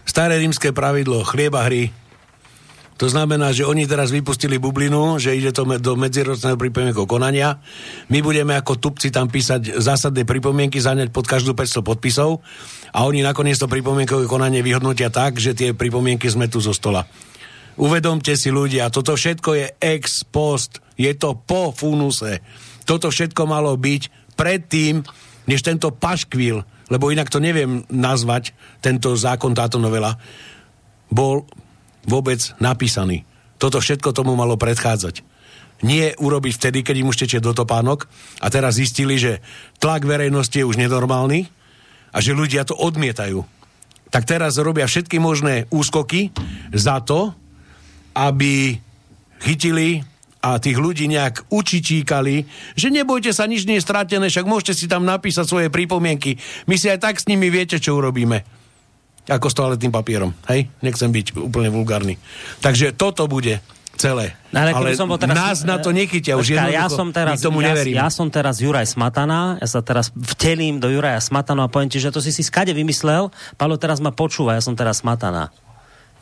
[0.04, 1.88] Staré rímske pravidlo chlieba hry.
[2.98, 7.62] To znamená, že oni teraz vypustili bublinu, že ide to do medziročného pripomienku konania.
[8.10, 12.42] My budeme ako tupci tam písať zásadné pripomienky, zaňať pod každú 500 podpisov
[12.90, 17.06] a oni nakoniec to pripomienkové konanie vyhodnotia tak, že tie pripomienky sme tu zo stola.
[17.78, 22.42] Uvedomte si ľudia, toto všetko je ex post, je to po funuse.
[22.82, 25.06] Toto všetko malo byť predtým,
[25.46, 30.18] než tento paškvil, lebo inak to neviem nazvať, tento zákon, táto novela,
[31.08, 31.46] bol
[32.04, 33.24] vôbec napísaný.
[33.56, 35.24] Toto všetko tomu malo predchádzať.
[35.86, 38.10] Nie urobiť vtedy, keď im už tečie do topánok
[38.42, 39.38] a teraz zistili, že
[39.78, 41.46] tlak verejnosti je už nenormálny
[42.10, 43.46] a že ľudia to odmietajú.
[44.08, 46.32] Tak teraz robia všetky možné úskoky
[46.74, 47.36] za to,
[48.16, 48.80] aby
[49.38, 50.02] chytili
[50.38, 52.36] a tých ľudí nejak učičíkali,
[52.78, 56.38] že nebojte sa, nič nie je stratené, však môžete si tam napísať svoje pripomienky.
[56.70, 58.46] My si aj tak s nimi viete, čo urobíme.
[59.28, 60.32] Ako s toaletným papierom.
[60.48, 60.70] Hej?
[60.80, 62.16] Nechcem byť úplne vulgárny.
[62.62, 63.60] Takže toto bude
[63.98, 64.38] celé.
[64.54, 66.38] No, ale, ale som bol teraz, nás na to nechytia.
[66.38, 70.78] Už ja som teraz, tomu ja, ja som teraz Juraj Smatana, ja sa teraz vtelím
[70.78, 73.28] do Juraja Smatana a poviem ti, že to si si skade vymyslel.
[73.58, 75.50] Palo teraz ma počúva, ja som teraz Smatana.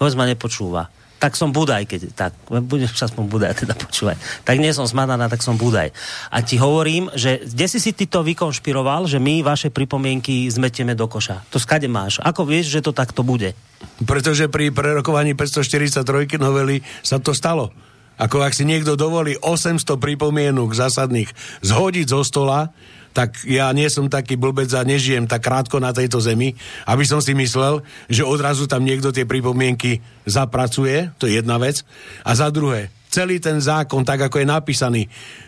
[0.01, 4.17] Povedz ma nepočúva tak som Budaj, keď tak, budeš aspoň Budaj, teda počúvaj.
[4.45, 5.93] Tak nie som smadaná, tak som Budaj.
[6.29, 10.93] A ti hovorím, že kde si si ty to vykonšpiroval, že my vaše pripomienky zmetieme
[10.93, 11.45] do koša.
[11.49, 12.21] To skade máš.
[12.21, 13.57] Ako vieš, že to takto bude?
[14.05, 17.73] Pretože pri prerokovaní 543 novely sa to stalo.
[18.17, 21.29] Ako ak si niekto dovolí 800 pripomienok zásadných
[21.61, 22.73] zhodiť zo stola,
[23.17, 26.53] tak ja nie som taký blbec a nežijem tak krátko na tejto zemi,
[26.85, 27.81] aby som si myslel,
[28.13, 31.81] že odrazu tam niekto tie pripomienky zapracuje, to je jedna vec.
[32.29, 35.03] A za druhé, celý ten zákon, tak ako je napísaný,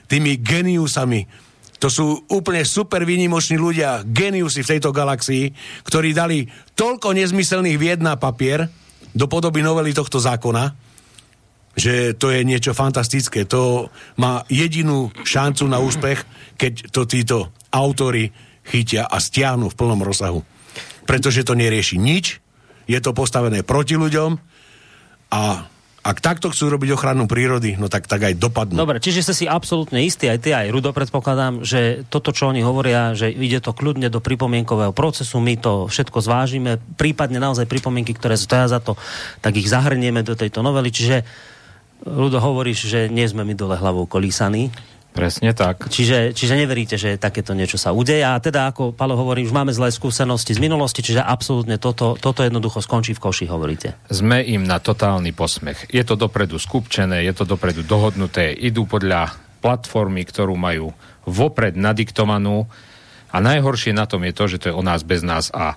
[0.08, 1.28] tými geniusami,
[1.76, 5.52] to sú úplne super výnimoční ľudia, geniusy v tejto galaxii,
[5.84, 8.66] ktorí dali toľko nezmyselných vied na papier
[9.12, 10.87] do podoby novely tohto zákona,
[11.78, 13.46] že to je niečo fantastické.
[13.46, 13.88] To
[14.18, 16.26] má jedinú šancu na úspech,
[16.58, 17.38] keď to títo
[17.70, 18.34] autory
[18.66, 20.42] chytia a stiahnu v plnom rozsahu.
[21.06, 22.42] Pretože to nerieši nič,
[22.90, 24.36] je to postavené proti ľuďom
[25.30, 25.42] a
[26.08, 28.80] ak takto chcú robiť ochranu prírody, no tak, tak aj dopadnú.
[28.80, 32.64] Dobre, čiže ste si absolútne istí, aj ty, aj Rudo, predpokladám, že toto, čo oni
[32.64, 38.16] hovoria, že ide to kľudne do pripomienkového procesu, my to všetko zvážime, prípadne naozaj pripomienky,
[38.16, 38.96] ktoré stoja za to,
[39.44, 41.28] tak ich zahrnieme do tejto novely, čiže
[42.08, 44.72] Rudo hovoríš, že nie sme my dole hlavou kolísaní,
[45.08, 45.90] Presne tak.
[45.90, 48.22] Čiže, čiže neveríte, že takéto niečo sa udeje.
[48.22, 52.46] A teda, ako Palo hovorí, už máme zlé skúsenosti z minulosti, čiže absolútne toto, toto
[52.46, 53.98] jednoducho skončí v koši, hovoríte.
[54.12, 55.90] Sme im na totálny posmech.
[55.90, 60.94] Je to dopredu skupčené, je to dopredu dohodnuté, idú podľa platformy, ktorú majú
[61.26, 62.70] vopred nadiktovanú
[63.34, 65.74] a najhoršie na tom je to, že to je o nás bez nás a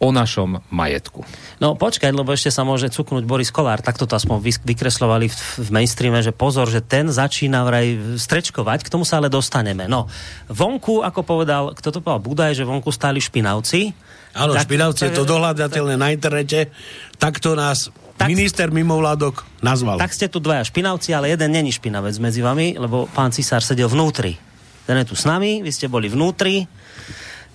[0.00, 1.28] o našom majetku.
[1.60, 5.68] No počkaj, lebo ešte sa môže cuknúť Boris Kolár, takto to aspoň vykreslovali v, v
[5.68, 9.84] mainstreame, že pozor, že ten začína vraj strečkovať, k tomu sa ale dostaneme.
[9.84, 10.08] No,
[10.48, 13.92] vonku, ako povedal, kto to povedal, Budaj, že vonku stáli špinavci.
[14.40, 16.72] Áno, tak, špinavci je to dohľadateľné na internete,
[17.20, 20.00] takto nás tak, minister mimovládok nazval.
[20.00, 23.92] Tak ste tu dvaja špinavci, ale jeden není špinavec medzi vami, lebo pán Cisár sedel
[23.92, 24.40] vnútri.
[24.88, 26.64] Ten je tu s nami, vy ste boli vnútri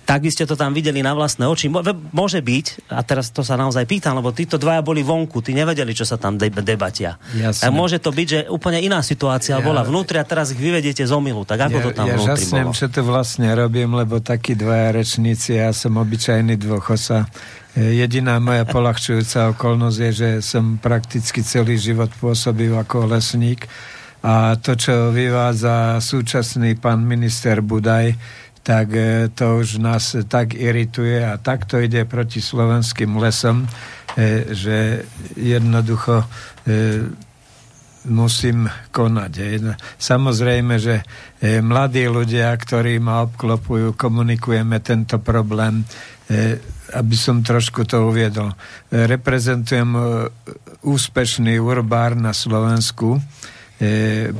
[0.06, 1.66] tak by ste to tam videli na vlastné oči.
[2.14, 5.90] Môže byť, a teraz to sa naozaj pýtam, lebo títo dvaja boli vonku, tí nevedeli,
[5.90, 7.18] čo sa tam de- debatia.
[7.34, 7.66] Jasne.
[7.66, 11.02] A môže to byť, že úplne iná situácia ja, bola vnútri a teraz ich vyvediete
[11.02, 11.42] z omilu.
[11.42, 12.78] Tak ako ja, to tam ja vnútri žasnem, bolo?
[12.78, 17.26] čo to vlastne robím, lebo takí dvaja rečníci, ja som obyčajný dôchosa.
[17.74, 23.66] Jediná moja polahčujúca okolnosť je, že som prakticky celý život pôsobil ako lesník
[24.26, 28.16] a to, čo vyvádza súčasný pán minister Budaj,
[28.66, 33.68] tak e, to už nás tak irituje a takto ide proti slovenským lesom, e,
[34.50, 35.06] že
[35.38, 36.26] jednoducho e,
[38.10, 39.32] musím konať.
[39.98, 41.02] Samozrejme, že
[41.42, 45.82] mladí ľudia, ktorí ma obklopujú, komunikujeme tento problém,
[46.94, 48.54] aby som trošku to uviedol.
[48.94, 49.90] Reprezentujem
[50.86, 53.18] úspešný urbár na Slovensku,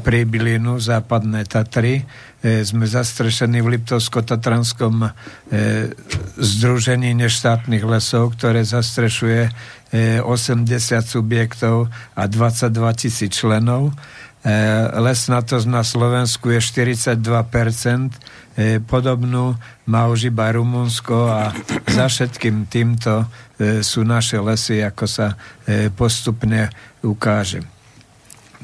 [0.01, 2.09] pri Bilinu, západné Tatry,
[2.47, 5.11] E, sme zastrešení v Liptovsko-Tatranskom e,
[6.39, 9.51] združení neštátnych lesov, ktoré zastrešuje
[10.23, 13.91] 80 e, subjektov a 22 tisíc členov.
[14.95, 17.19] Lesnatosť na Slovensku je 42%,
[18.87, 19.59] podobnú
[19.91, 21.51] má už iba Rumunsko a
[21.91, 23.27] za všetkým týmto
[23.83, 25.35] sú naše lesy, ako sa
[25.99, 26.71] postupne
[27.03, 27.67] ukáže.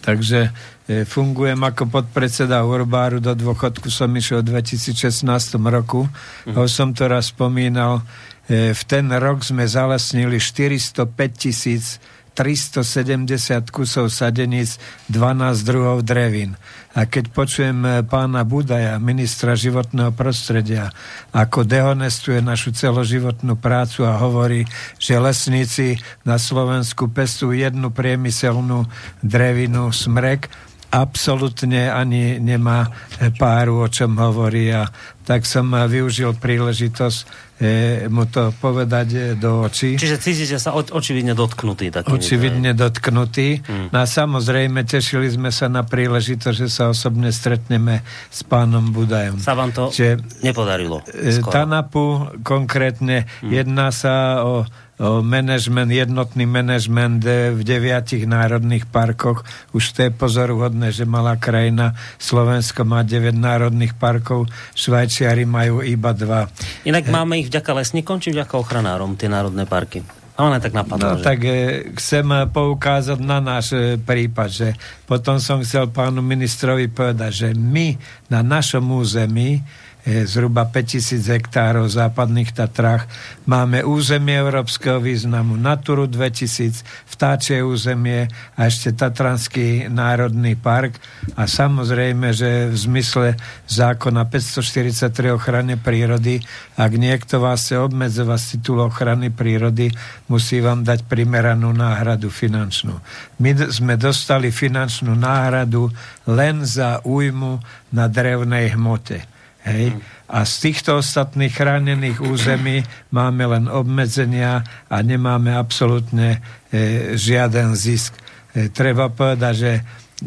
[0.02, 0.50] Takže
[0.82, 5.22] E, fungujem ako podpredseda Urbáru, do dôchodku som išiel v 2016
[5.70, 6.10] roku.
[6.42, 6.58] Mm.
[6.58, 8.02] Už som to raz spomínal.
[8.50, 11.06] E, v ten rok sme zalesnili 405
[11.38, 14.80] tisíc 370 kusov sadeníc,
[15.12, 16.56] 12 druhov drevín.
[16.92, 20.92] A keď počujem e, pána Budaja, ministra životného prostredia,
[21.32, 24.68] ako dehonestuje našu celoživotnú prácu a hovorí,
[25.00, 28.88] že lesníci na Slovensku pestujú jednu priemyselnú
[29.24, 30.52] drevinu smrek,
[30.92, 32.92] absolútne ani nemá
[33.40, 34.92] páru, o čom hovorí a
[35.24, 37.18] tak som využil príležitosť
[37.62, 39.94] e, mu to povedať e, do očí.
[39.94, 41.94] Čiže cítite sa o, očividne dotknutý.
[42.10, 43.62] Očividne dotknutý.
[43.62, 43.88] Hmm.
[43.94, 48.02] No a samozrejme, tešili sme sa na príležitosť, že sa osobne stretneme
[48.34, 49.38] s pánom Budajom.
[49.38, 51.06] Sa vám to Čiže, nepodarilo?
[51.06, 51.54] E, skoro.
[51.54, 52.04] Tanapu
[52.42, 53.50] konkrétne hmm.
[53.54, 54.66] jedná sa o
[55.02, 59.42] management, jednotný management eh, v deviatich národných parkoch.
[59.74, 64.46] Už to je pozoruhodné, že malá krajina Slovensko má 9 národných parkov,
[64.78, 66.46] Švajčiari majú iba dva.
[66.86, 67.10] Inak e...
[67.10, 70.06] máme ich vďaka lesníkom či vďaka ochranárom, tie národné parky?
[70.32, 71.24] A ona tak napadlo, no, že...
[71.28, 71.52] tak e,
[72.00, 74.68] chcem poukázať na náš e, prípad, že
[75.04, 78.00] potom som chcel pánu ministrovi povedať, že my
[78.32, 79.60] na našom území
[80.02, 83.06] zhruba 5000 hektárov v západných Tatrách.
[83.46, 88.26] Máme územie európskeho významu, Naturu 2000, vtáčie územie
[88.58, 90.98] a ešte Tatranský národný park.
[91.38, 93.38] A samozrejme, že v zmysle
[93.70, 96.42] zákona 543 ochrany prírody,
[96.74, 99.94] ak niekto vás chce obmedzovať z titulu ochrany prírody,
[100.26, 102.98] musí vám dať primeranú náhradu finančnú.
[103.38, 105.94] My sme dostali finančnú náhradu
[106.26, 107.62] len za újmu
[107.94, 109.30] na drevnej hmote.
[109.62, 109.94] Hej?
[110.32, 112.82] A z týchto ostatných chránených území
[113.12, 116.40] máme len obmedzenia a nemáme absolútne
[116.72, 118.16] e, žiaden zisk.
[118.56, 119.72] E, treba povedať, že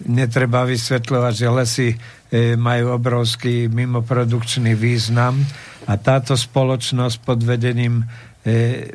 [0.05, 1.97] netreba vysvetľovať, že lesy e,
[2.53, 5.41] majú obrovský mimoprodukčný význam
[5.89, 8.05] a táto spoločnosť pod vedením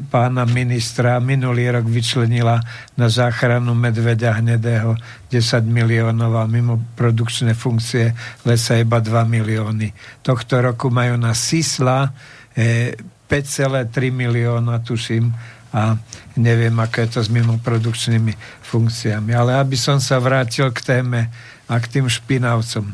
[0.06, 2.62] pána ministra minulý rok vyčlenila
[2.94, 4.94] na záchranu medveďa hnedého
[5.26, 8.14] 10 miliónov a mimo produkčné funkcie
[8.46, 9.90] lesa iba 2 milióny.
[10.22, 12.14] Tohto roku majú na Sisla
[12.54, 15.34] 5,3 e, milióna, tuším,
[15.74, 15.98] a
[16.38, 19.34] neviem, aké je to s mimoprodukčnými funkciami.
[19.34, 21.26] Ale aby som sa vrátil k téme
[21.66, 22.86] a k tým špinavcom.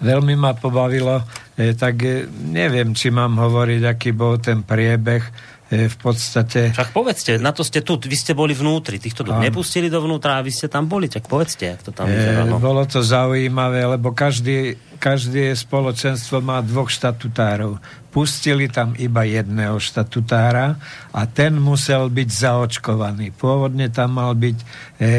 [0.00, 5.24] Veľmi ma pobavilo E, tak e, neviem, či mám hovoriť, aký bol ten priebeh
[5.72, 6.76] e, v podstate...
[6.76, 10.44] Však povedzte, na to ste tu, vy ste boli vnútri, týchto tu nepustili dovnútra a
[10.44, 12.44] vy ste tam boli, tak povedzte, jak to tam vyzerá.
[12.44, 12.60] No.
[12.60, 17.80] Bolo to zaujímavé, lebo každý, každé spoločenstvo má dvoch štatutárov
[18.16, 20.80] pustili tam iba jedného štatutára
[21.12, 23.36] a ten musel byť zaočkovaný.
[23.36, 24.64] Pôvodne tam mal byť e,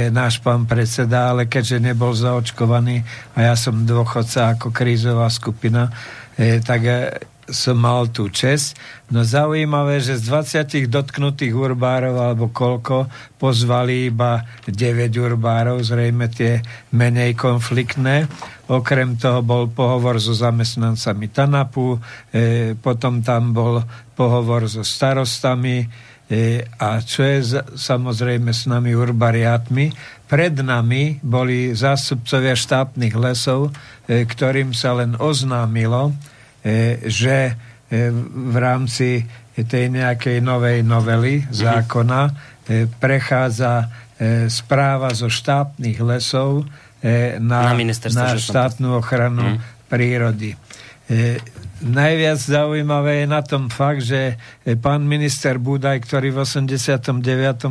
[0.09, 3.05] náš pán predseda, ale keďže nebol zaočkovaný
[3.37, 7.17] a ja som dôchodca ako krízová skupina, e, tak e,
[7.47, 8.75] som mal tú čest.
[9.09, 13.07] No zaujímavé, že z 20 dotknutých urbárov, alebo koľko,
[13.39, 16.59] pozvali iba 9 urbárov, zrejme tie
[16.91, 18.27] menej konfliktné.
[18.67, 21.97] Okrem toho bol pohovor so zamestnancami TANAPu,
[22.35, 23.81] e, potom tam bol
[24.13, 25.87] pohovor so starostami e,
[26.75, 29.95] a čo je samozrejme s nami urbariátmi.
[30.27, 33.71] Pred nami boli zástupcovia štátnych lesov,
[34.05, 36.11] e, ktorým sa len oznámilo,
[36.67, 37.55] E, že
[37.87, 38.11] e,
[38.51, 39.23] v rámci
[39.57, 41.49] tej nejakej novej novely mhm.
[41.53, 42.31] zákona e,
[42.91, 44.05] prechádza
[44.49, 46.65] správa zo štátnych lesov
[47.37, 49.57] na, na, na štátnu ochranu mm.
[49.85, 50.57] prírody.
[51.77, 54.33] Najviac zaujímavé je na tom fakt, že
[54.81, 57.21] pán minister Budaj, ktorý v 89.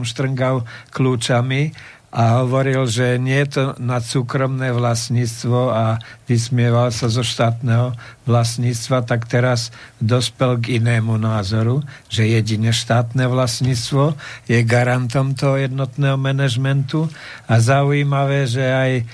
[0.07, 0.63] štrngal
[0.95, 1.75] kľúčami
[2.15, 5.99] a hovoril, že nie je to na súkromné vlastníctvo a
[6.31, 14.15] vysmieval sa zo štátneho vlastníctva, tak teraz dospel k inému názoru, že jedine štátne vlastníctvo
[14.47, 17.11] je garantom toho jednotného manažmentu.
[17.51, 19.05] A zaujímavé, že aj e,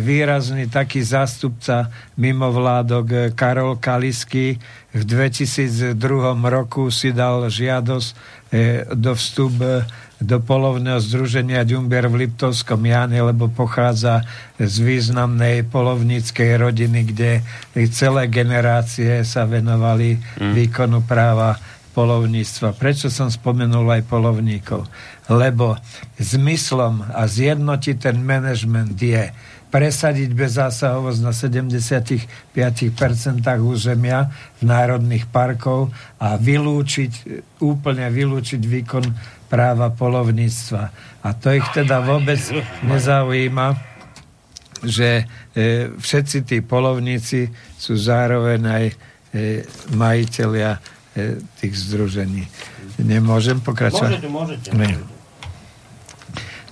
[0.00, 4.56] výrazný taký zástupca mimovládok e, Karol Kalisky
[4.90, 5.94] v 2002
[6.50, 8.14] roku si dal žiadosť e,
[8.90, 9.54] do vstup
[10.20, 14.20] do polovného združenia Ďumbier v Liptovskom Jane, lebo pochádza
[14.60, 17.40] z významnej polovníckej rodiny, kde
[17.88, 20.52] celé generácie sa venovali mm.
[20.52, 21.56] výkonu práva
[21.96, 22.76] polovníctva.
[22.76, 24.84] Prečo som spomenul aj polovníkov?
[25.32, 25.80] Lebo
[26.20, 29.32] zmyslom a zjednotiť ten manažment je
[29.70, 32.26] presadiť bezzásahovosť na 75%
[33.62, 34.26] územia
[34.58, 37.12] v národných parkov a vylúčiť,
[37.62, 39.04] úplne vylúčiť výkon
[39.50, 40.82] práva polovníctva.
[41.26, 42.38] A to ich teda vôbec
[42.86, 43.74] nezaujíma,
[44.86, 48.94] že e, všetci tí polovníci sú zároveň aj e,
[49.92, 50.80] majiteľia e,
[51.60, 52.46] tých združení.
[53.02, 54.22] Nemôžem pokračovať?
[54.24, 55.09] Môžete, môžete.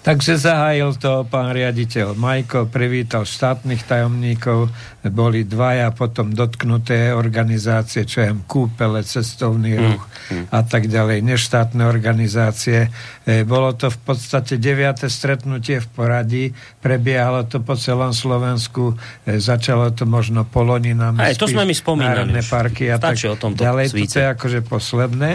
[0.08, 4.72] Takže zahájil to pán riaditeľ Majko, privítal štátnych tajomníkov,
[5.04, 10.02] boli dvaja potom dotknuté organizácie, čo je kúpele, cestovný mm, ruch
[10.32, 10.44] mm.
[10.48, 12.88] a tak ďalej, neštátne organizácie.
[13.28, 16.44] E, bolo to v podstate deviate stretnutie v poradí,
[16.80, 18.96] prebiehalo to po celom Slovensku,
[19.28, 22.32] e, začalo to možno Poloninami, Aj, to sme mi spomínali.
[22.48, 23.92] parky a Stačí tak o tomto ďalej.
[23.92, 24.16] svíte.
[24.16, 25.32] To je akože posledné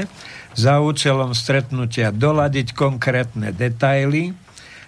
[0.57, 4.33] za účelom stretnutia doladiť konkrétne detaily,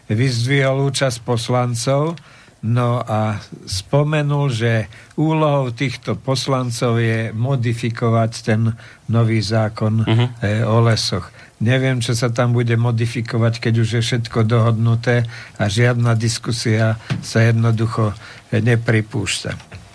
[0.10, 2.20] vyzdvihol účasť poslancov,
[2.66, 3.38] no a
[3.70, 4.89] spomenul, že
[5.22, 8.74] úlohou týchto poslancov je modifikovať ten
[9.06, 10.28] nový zákon uh-huh.
[10.41, 11.30] e, o lesoch.
[11.62, 15.24] Neviem, čo sa tam bude modifikovať, keď už je všetko dohodnuté
[15.56, 18.12] a žiadna diskusia sa jednoducho
[18.51, 19.86] nepripúšťa.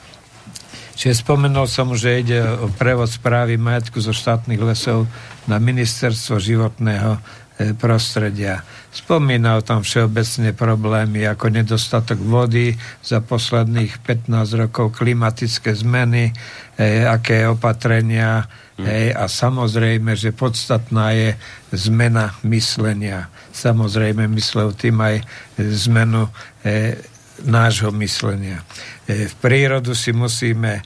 [1.01, 5.09] Čiže spomenul som, že ide o prevod správy majetku zo štátnych lesov
[5.49, 7.17] na ministerstvo životného
[7.61, 8.65] E, prostredia.
[8.89, 12.73] Spomínal tam všeobecne problémy ako nedostatok vody
[13.05, 14.33] za posledných 15
[14.65, 16.33] rokov, klimatické zmeny,
[16.81, 18.49] e, aké opatrenia
[18.81, 18.85] mm.
[18.89, 21.37] e, a samozrejme, že podstatná je
[21.77, 23.29] zmena myslenia.
[23.53, 25.21] Samozrejme myslel tým aj
[25.61, 26.33] zmenu
[26.65, 26.97] e,
[27.45, 28.65] nášho myslenia.
[29.05, 30.83] E, v prírodu si musíme e,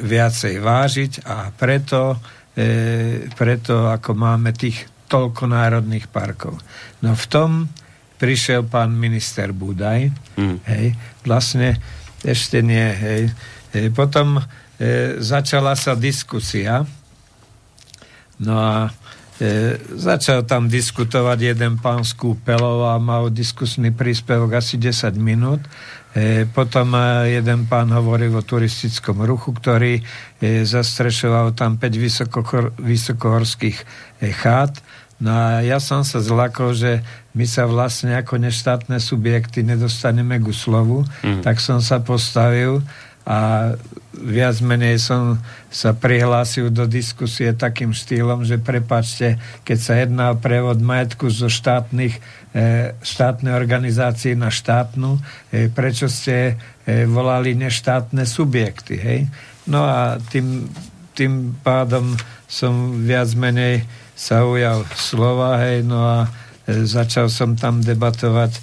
[0.00, 2.16] viacej vážiť a preto,
[2.56, 6.56] e, preto ako máme tých toľko národných parkov.
[7.04, 7.50] No v tom
[8.16, 10.08] prišiel pán minister Budaj,
[10.38, 10.56] mm.
[10.64, 10.96] hej,
[11.26, 11.76] vlastne
[12.22, 13.28] ešte nie, hej,
[13.74, 14.42] hej potom e,
[15.18, 16.86] začala sa diskusia,
[18.38, 18.94] no a
[19.42, 25.66] e, začal tam diskutovať jeden pán z Kúpelov a mal diskusný príspevok asi 10 minút.
[26.14, 30.02] E, potom e, jeden pán hovoril o turistickom ruchu, ktorý e,
[30.62, 33.78] zastrešoval tam 5 vysokohor, vysokohorských
[34.22, 34.78] e, chát
[35.22, 37.06] No a ja som sa zlakol, že
[37.38, 41.46] my sa vlastne ako neštátne subjekty nedostaneme ku slovu, mm.
[41.46, 42.82] tak som sa postavil
[43.22, 43.70] a
[44.18, 45.38] viac menej som
[45.70, 51.46] sa prihlásil do diskusie takým štýlom, že prepačte, keď sa jedná o prevod majetku zo
[51.46, 52.20] štátnych e,
[52.98, 55.22] štátnej organizácie na štátnu,
[55.54, 59.20] e, prečo ste e, volali neštátne subjekty, hej?
[59.70, 60.66] No a tým,
[61.14, 62.18] tým pádom
[62.50, 63.86] som viac menej
[64.22, 66.30] sa ujal slova, hej, no a
[66.70, 68.62] e, začal som tam debatovať e,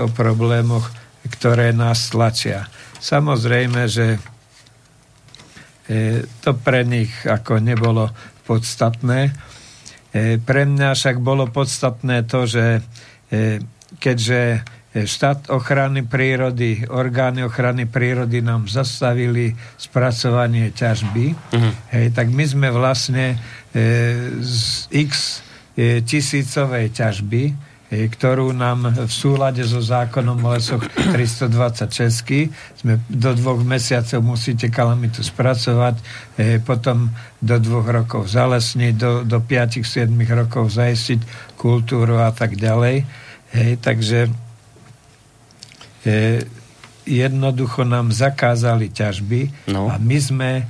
[0.00, 0.88] o problémoch,
[1.36, 2.64] ktoré nás tlačia.
[2.96, 4.16] Samozrejme, že
[5.84, 8.08] e, to pre nich ako nebolo
[8.48, 9.36] podstatné.
[10.16, 12.80] Pre mňa však bolo podstatné to, že
[14.00, 14.64] keďže
[15.04, 21.72] štát ochrany prírody, orgány ochrany prírody nám zastavili spracovanie ťažby, uh-huh.
[21.92, 23.36] hej, tak my sme vlastne
[23.76, 25.44] E, z x
[25.76, 27.52] e, tisícovej ťažby,
[27.92, 30.80] e, ktorú nám v súlade so zákonom o lesoch
[31.12, 36.00] 320 česky sme do dvoch mesiacov musíte kalamitu spracovať,
[36.64, 37.12] potom
[37.44, 41.20] do dvoch rokov zalesniť, do, do 5-7 rokov zajistiť
[41.60, 43.04] kultúru a tak ďalej.
[43.52, 44.32] Hej, takže
[46.06, 46.46] e,
[47.02, 49.90] jednoducho nám zakázali ťažby no.
[49.90, 50.64] a my sme e,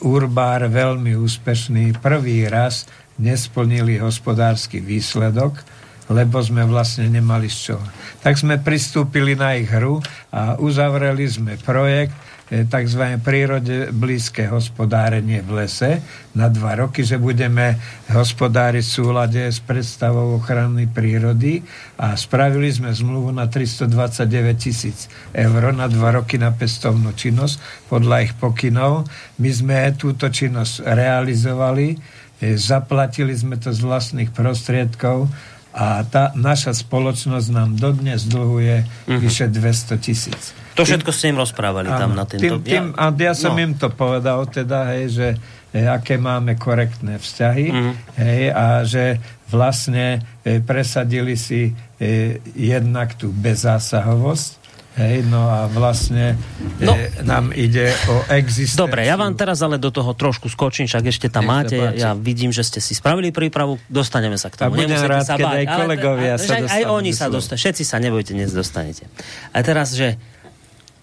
[0.00, 2.88] Urbár veľmi úspešný, prvý raz
[3.20, 5.60] nesplnili hospodársky výsledok,
[6.08, 7.84] lebo sme vlastne nemali z čoho.
[8.24, 10.00] Tak sme pristúpili na ich hru
[10.32, 12.16] a uzavreli sme projekt,
[12.50, 13.02] tzv.
[13.22, 16.02] prírode blízke hospodárenie v lese
[16.34, 17.78] na dva roky, že budeme
[18.10, 21.62] hospodáriť v súlade s predstavou ochrany prírody
[21.94, 24.26] a spravili sme zmluvu na 329
[24.58, 29.06] tisíc eur na dva roky na pestovnú činnosť podľa ich pokynov.
[29.38, 31.94] My sme túto činnosť realizovali,
[32.42, 35.30] e, zaplatili sme to z vlastných prostriedkov
[35.70, 39.20] a tá naša spoločnosť nám dodnes dlhuje uh-huh.
[39.22, 40.42] vyše 200 tisíc.
[40.74, 42.58] To všetko ste im rozprávali áno, tam na tento...
[42.58, 43.62] Tým, tým, a ja som no.
[43.62, 45.28] im to povedal teda, hej, že
[45.70, 47.92] hej, aké máme korektné vzťahy uh-huh.
[48.18, 51.70] hej, a že vlastne hej, presadili si
[52.02, 54.59] hej, jednak tú bezzásahovosť
[54.98, 56.34] Hej, no a vlastne
[56.82, 58.90] no, e, nám ide o existenciu.
[58.90, 61.78] Dobre, ja vám teraz ale do toho trošku skočím, však ešte tam Nech máte.
[61.94, 64.74] Ja vidím, že ste si spravili prípravu, dostaneme sa k tomu.
[64.74, 67.62] A budem rád, sa keď aj kolegovia ale, sa aj, aj oni sa dostanú.
[67.62, 69.06] Všetci sa nebojte, dnes dostanete.
[69.54, 70.18] A teraz, že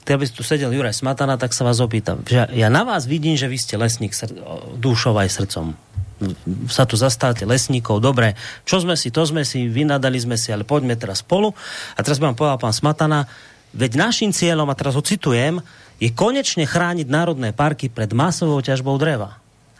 [0.03, 2.27] keď by tu sedel Juraj Smatana, tak sa vás opýtam.
[2.27, 4.35] Že ja na vás vidím, že vy ste lesník sr-
[4.75, 5.75] dušou aj srdcom
[6.65, 8.33] sa tu zastávate lesníkov, dobre,
[8.65, 11.53] čo sme si, to sme si, vynadali sme si, ale poďme teraz spolu.
[11.93, 13.29] A teraz by vám povedal pán Smatana,
[13.77, 15.61] Veď našim cieľom, a teraz ho citujem,
[16.01, 19.37] je konečne chrániť národné parky pred masovou ťažbou dreva.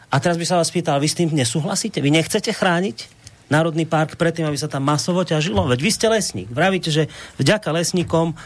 [0.08, 1.98] A teraz by sa vás pýtal, vy s tým nesúhlasíte?
[1.98, 3.18] Vy nechcete chrániť
[3.52, 5.68] národný park predtým, aby sa tam masovo ťažilo?
[5.68, 6.48] Veď vy ste lesník.
[6.48, 8.38] Vravíte, že vďaka lesníkom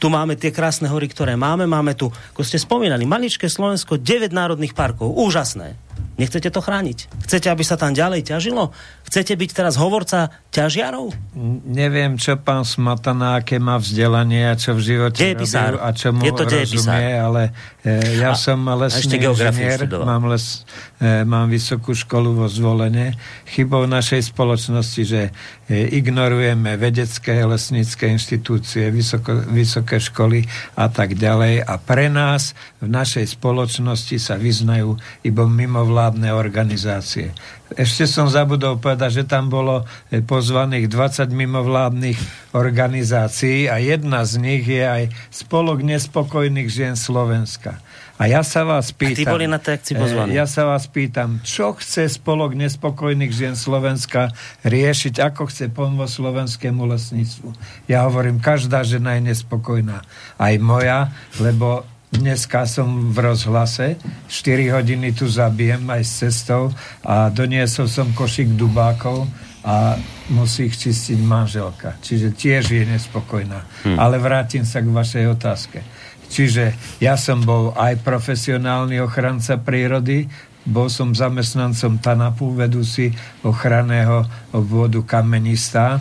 [0.00, 1.68] tu máme tie krásne hory, ktoré máme.
[1.68, 5.12] Máme tu, ako ste spomínali, maličké Slovensko, 9 národných parkov.
[5.12, 5.76] Úžasné.
[6.20, 7.24] Nechcete to chrániť?
[7.24, 8.76] Chcete, aby sa tam ďalej ťažilo?
[9.08, 11.16] Chcete byť teraz hovorca ťažiarov?
[11.64, 16.20] Neviem, čo pán Smatana, aké má vzdelanie a čo v živote robil a čo mu
[16.20, 20.68] Je to rozumie, ale e, ja a, som lesný inžinier, mám, les,
[21.00, 23.16] e, mám vysokú školu vo zvolenie.
[23.48, 25.32] Chybou našej spoločnosti, že
[25.72, 30.46] e, ignorujeme vedecké lesnícke inštitúcie, vysoko, vysoké školy
[30.78, 37.34] a tak ďalej a pre nás v našej spoločnosti sa vyznajú iba mimovládne organizácie.
[37.74, 42.18] Ešte som zabudol povedať, že tam bolo e, pozvaných 20 mimovládnych
[42.54, 47.78] organizácií a jedna z nich je aj Spolok nespokojných žien Slovenska.
[48.20, 49.16] A ja sa vás pýtam...
[49.16, 50.36] A ty boli na tej akcii pozvaní.
[50.36, 54.28] Ja sa vás pýtam, čo chce Spolok nespokojných žien Slovenska
[54.60, 57.48] riešiť, ako chce pomôcť slovenskému lesníctvu.
[57.88, 60.04] Ja hovorím, každá žena je nespokojná.
[60.36, 61.08] Aj moja,
[61.40, 63.94] lebo Dneska som v rozhlase,
[64.26, 66.74] 4 hodiny tu zabijem aj s cestou
[67.06, 69.30] a doniesol som košik dubákov
[69.62, 69.94] a
[70.34, 72.02] musí ich čistiť manželka.
[72.02, 73.62] Čiže tiež je nespokojná.
[73.86, 73.94] Hmm.
[73.94, 75.86] Ale vrátim sa k vašej otázke.
[76.30, 80.30] Čiže ja som bol aj profesionálny ochranca prírody,
[80.62, 83.10] bol som zamestnancom TANAPu, vedúci
[83.42, 84.22] ochranného
[84.54, 85.98] obvodu Kamenistá.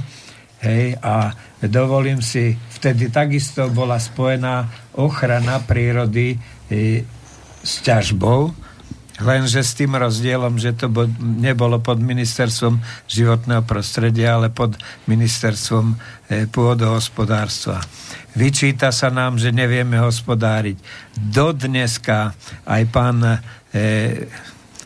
[0.60, 1.32] Hej, a
[1.64, 4.68] dovolím si, vtedy takisto bola spojená
[5.00, 7.08] ochrana prírody e,
[7.64, 8.69] s ťažbou,
[9.20, 14.76] lenže s tým rozdielom, že to bo, nebolo pod ministerstvom životného prostredia, ale pod
[15.08, 15.96] ministerstvom e,
[16.48, 17.84] pôdohospodárstva.
[18.36, 20.80] Vyčíta sa nám, že nevieme hospodáriť.
[21.16, 22.32] Dodneska
[22.64, 23.38] aj pán e,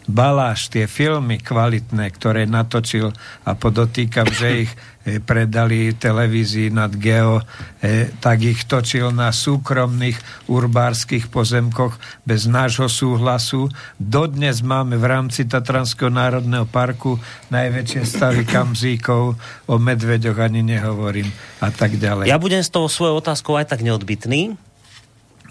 [0.04, 3.16] Baláš, tie filmy kvalitné, ktoré natočil
[3.48, 4.72] a podotýkam, že ich
[5.04, 7.44] predali televízii nad Geo,
[7.84, 13.68] e, tak ich točil na súkromných urbárskych pozemkoch bez nášho súhlasu.
[14.00, 17.20] Dodnes máme v rámci Tatranského národného parku
[17.52, 19.36] najväčšie stavy kamzíkov,
[19.68, 21.28] o medveďoch ani nehovorím
[21.60, 22.32] a tak ďalej.
[22.32, 24.56] Ja budem s tou svojou otázkou aj tak neodbitný.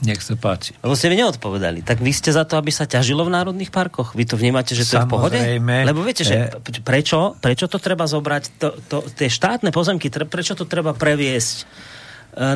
[0.02, 0.74] Nech sa páči.
[0.82, 1.86] Lebo ste mi neodpovedali.
[1.86, 4.18] Tak vy ste za to, aby sa ťažilo v národných parkoch?
[4.18, 5.06] Vy to vnímate, že to Samozrejme.
[5.06, 5.38] je v pohode?
[5.86, 6.82] Lebo viete, že e...
[6.82, 8.42] prečo, prečo to treba zobrať?
[8.58, 11.64] To, to, tie štátne pozemky, prečo to treba previesť e,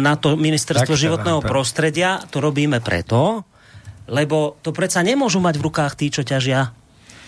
[0.03, 2.19] na to ministerstvo tak životného prostredia?
[2.35, 3.47] To robíme preto,
[4.11, 6.75] lebo to predsa nemôžu mať v rukách tí, čo ťažia.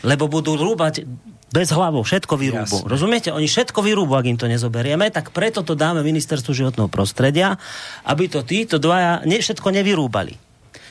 [0.02, 1.06] Lebo budú rúbať
[1.48, 2.84] bez hlavou, všetko vyrúbu.
[2.84, 2.90] Jasne.
[2.90, 3.28] Rozumiete?
[3.32, 7.56] Oni všetko vyrúbu, ak im to nezoberieme, tak preto to dáme ministerstvu životného prostredia,
[8.04, 10.47] aby to títo dvaja ne, všetko nevyrúbali.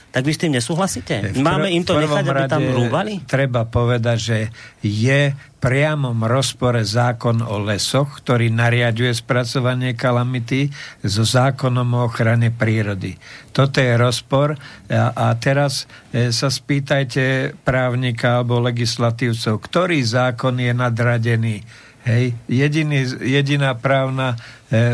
[0.08, 1.36] Tak vy s tým nesúhlasíte?
[1.36, 3.22] V Máme im to nechať, aby tam rúbali?
[3.28, 4.38] Treba povedať, že
[4.82, 10.72] je priamom rozpore zákon o lesoch, ktorý nariaduje spracovanie kalamity
[11.03, 13.20] so zákonom o ochrane prírody.
[13.51, 14.55] Toto je rozpor
[14.88, 21.58] a, a teraz e, sa spýtajte právnika alebo legislatívcov, ktorý zákon je nadradený
[22.08, 24.39] Hej, jediný, jediná právna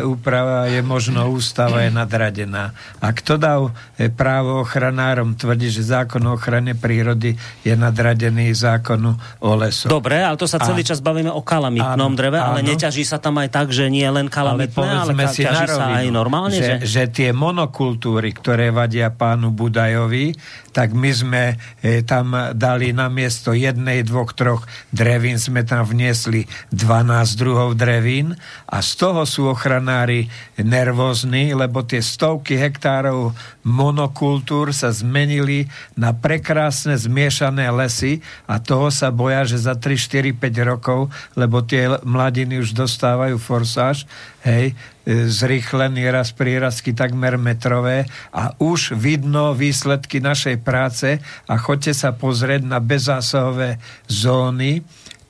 [0.06, 2.78] úprava je možno ústava je nadradená.
[3.02, 3.62] A kto dal
[3.98, 7.34] e, právo ochranárom, tvrdí, že zákon o ochrane prírody
[7.66, 9.90] je nadradený zákonu o lesu.
[9.90, 12.70] Dobre, ale to sa celý A- čas bavíme o kalamitnom Áno, dreve, ale áno.
[12.70, 16.06] neťaží sa tam aj tak, že nie len kalamitné, ale, ale si ťaží sa aj
[16.14, 16.86] normálne, že...
[16.86, 20.38] že, že tie monokultúry, ktoré vadia pánu Budajovi,
[20.70, 21.44] tak my sme
[21.82, 28.34] e, tam dali na miesto jednej, dvoch, troch drevín, sme tam vniesli 12 druhov drevín
[28.70, 30.28] a z toho sú ochranári
[30.60, 33.32] nervózni, lebo tie stovky hektárov
[33.64, 40.36] monokultúr sa zmenili na prekrásne zmiešané lesy a toho sa boja, že za 3, 4,
[40.36, 41.08] 5 rokov,
[41.40, 44.04] lebo tie mladiny už dostávajú forsáž,
[44.44, 44.76] hej,
[45.08, 48.04] e, zrýchlený raz prírastky takmer metrové
[48.36, 53.80] a už vidno výsledky našej práce a choďte sa pozrieť na bezzásahové
[54.12, 54.84] zóny,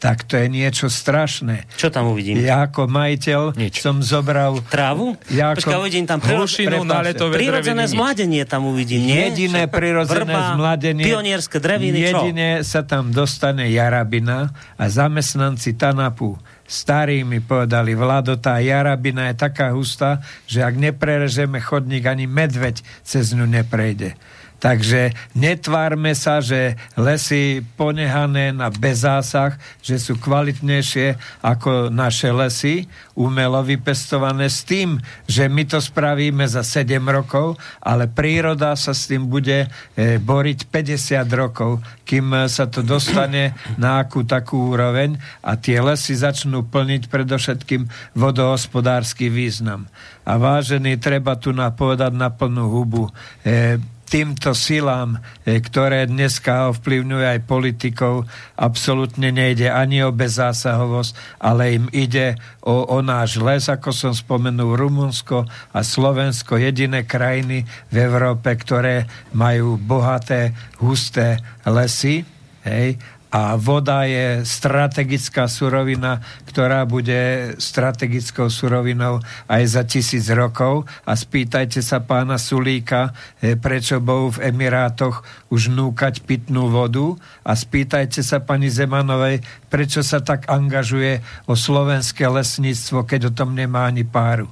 [0.03, 1.63] tak to je niečo strašné.
[1.79, 2.43] Čo tam uvidím?
[2.43, 3.79] Ja ako majiteľ Nič.
[3.79, 5.15] som zobral Trávu?
[5.31, 6.19] Ja Počkaj, ako- uvidím tam.
[6.19, 6.83] Hlušinu,
[7.31, 9.31] Prirodzené zmladenie tam uvidím, nie?
[9.31, 11.07] Jediné prirodzené vrba, zmladenie.
[11.07, 12.19] Pionierské dreviny, čo?
[12.19, 16.35] Jedine sa tam dostane jarabina a zamestnanci TANAPu
[16.67, 22.83] starí mi povedali, Vlado, tá jarabina je taká hustá, že ak neprerežeme chodník, ani medveď
[23.07, 24.17] cez ňu neprejde.
[24.63, 33.59] Takže netvárme sa, že lesy ponehané na bezásah, že sú kvalitnejšie ako naše lesy, umelo
[33.59, 39.27] vypestované s tým, že my to spravíme za 7 rokov, ale príroda sa s tým
[39.27, 45.83] bude e, boriť 50 rokov, kým sa to dostane na akú takú úroveň a tie
[45.83, 49.91] lesy začnú plniť predovšetkým vodohospodársky význam.
[50.23, 53.11] A vážený, treba tu napovedať na plnú hubu.
[53.43, 61.81] E, týmto silám, e, ktoré dneska ovplyvňujú aj politikov, absolútne nejde ani o bezzásahovosť, ale
[61.81, 67.95] im ide o, o náš les, ako som spomenul, Rumunsko a Slovensko, jediné krajiny v
[67.97, 72.21] Európe, ktoré majú bohaté, husté lesy.
[72.63, 73.01] Hej,
[73.33, 80.85] a voda je strategická surovina, ktorá bude strategickou surovinou aj za tisíc rokov.
[81.01, 83.09] A spýtajte sa pána Sulíka,
[83.41, 90.05] eh, prečo bol v Emirátoch už núkať pitnú vodu a spýtajte sa pani Zemanovej, prečo
[90.05, 94.45] sa tak angažuje o slovenské lesníctvo, keď o tom nemá ani páru.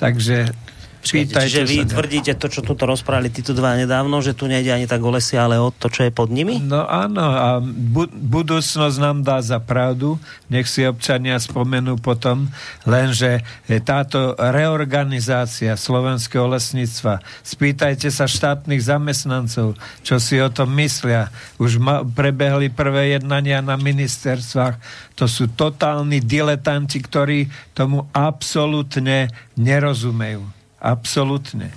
[0.00, 0.56] Takže
[1.04, 4.88] Spýtajte čiže vy tvrdíte to, čo tuto rozprávali títo dva nedávno, že tu nejde ani
[4.88, 6.64] tak o lesy, ale o to, čo je pod nimi?
[6.64, 10.16] No áno, a bu- budúcnosť nám dá za pravdu,
[10.48, 12.48] nech si občania spomenú potom,
[12.88, 13.44] lenže
[13.84, 21.28] táto reorganizácia slovenského lesníctva, spýtajte sa štátnych zamestnancov, čo si o tom myslia.
[21.60, 24.80] Už ma- prebehli prvé jednania na ministerstvách,
[25.20, 29.28] to sú totálni diletanti, ktorí tomu absolútne
[29.60, 30.63] nerozumejú.
[30.84, 31.72] Absolútne.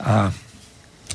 [0.00, 0.32] A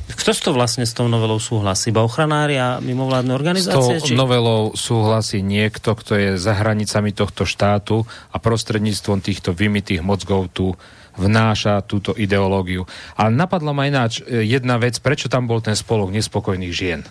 [0.05, 1.89] Kto s to vlastne s tou novelou súhlasí?
[1.89, 3.97] Iba ochranári a mimovládne S organizácie?
[4.05, 10.53] tou novelou súhlasí niekto, kto je za hranicami tohto štátu a prostredníctvom týchto vymitých mozgov
[10.53, 10.77] tu
[11.17, 12.85] vnáša túto ideológiu.
[13.17, 17.01] Ale napadla ma ináč e, jedna vec, prečo tam bol ten spolok nespokojných žien.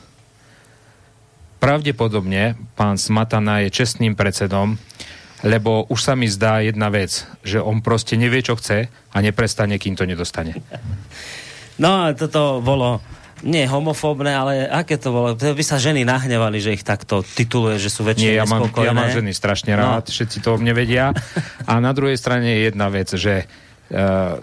[1.58, 4.76] Pravdepodobne pán Smatana je čestným predsedom,
[5.44, 9.76] lebo už sa mi zdá jedna vec, že on proste nevie, čo chce a neprestane,
[9.76, 10.56] kým to nedostane.
[11.76, 13.04] No, a toto bolo
[13.44, 15.36] nie homofóbne, ale aké to bolo?
[15.36, 18.96] By sa ženy nahnevali, že ich takto tituluje, že sú väčšie Nie, ja mám, ja
[18.96, 20.00] mám ženy strašne No.
[20.00, 21.12] rád, všetci to o mne vedia.
[21.70, 24.40] A na druhej strane je jedna vec, že uh,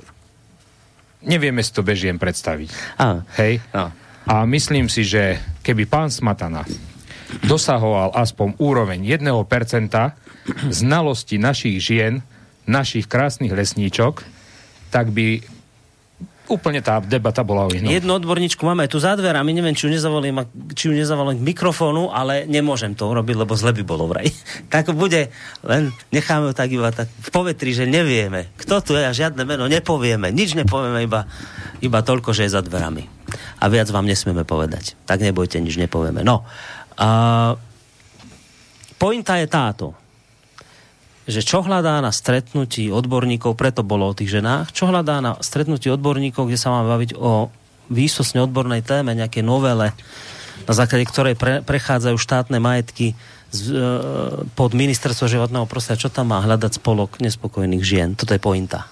[1.25, 2.69] nevieme si to bez žien predstaviť.
[3.01, 3.57] Á, Hej?
[3.73, 3.89] no.
[4.29, 6.61] A myslím si, že keby pán Smatana
[7.41, 9.25] dosahoval aspoň úroveň 1%
[10.69, 12.25] znalosti našich žien,
[12.65, 14.25] našich krásnych lesníčok,
[14.91, 15.41] tak by
[16.51, 17.87] úplne tá debata bola o inom.
[17.87, 20.43] Jednu odborníčku máme aj tu za dverami, neviem, či ju nezavolím,
[20.75, 24.27] či ju nezavolím k mikrofónu, ale nemôžem to urobiť, lebo zle by bolo vraj.
[24.73, 25.31] tak bude,
[25.63, 29.47] len necháme ju tak iba tak v povetri, že nevieme, kto tu je a žiadne
[29.47, 31.23] meno nepovieme, nič nepovieme, iba,
[31.79, 33.07] iba toľko, že je za dverami.
[33.63, 34.99] A viac vám nesmieme povedať.
[35.07, 36.19] Tak nebojte, nič nepovieme.
[36.27, 36.43] No,
[36.99, 37.55] a
[38.99, 40.00] pointa je táto
[41.31, 45.87] že čo hľadá na stretnutí odborníkov, preto bolo o tých ženách, čo hľadá na stretnutí
[45.87, 47.47] odborníkov, kde sa má baviť o
[47.87, 49.95] výsosne odbornej téme, nejaké novele,
[50.67, 53.15] na základe ktorej pre, prechádzajú štátne majetky
[53.51, 53.79] z, e,
[54.55, 56.07] pod ministerstvo životného prostredia.
[56.07, 58.15] Čo tam má hľadať spolok nespokojných žien?
[58.15, 58.87] Toto je pointa.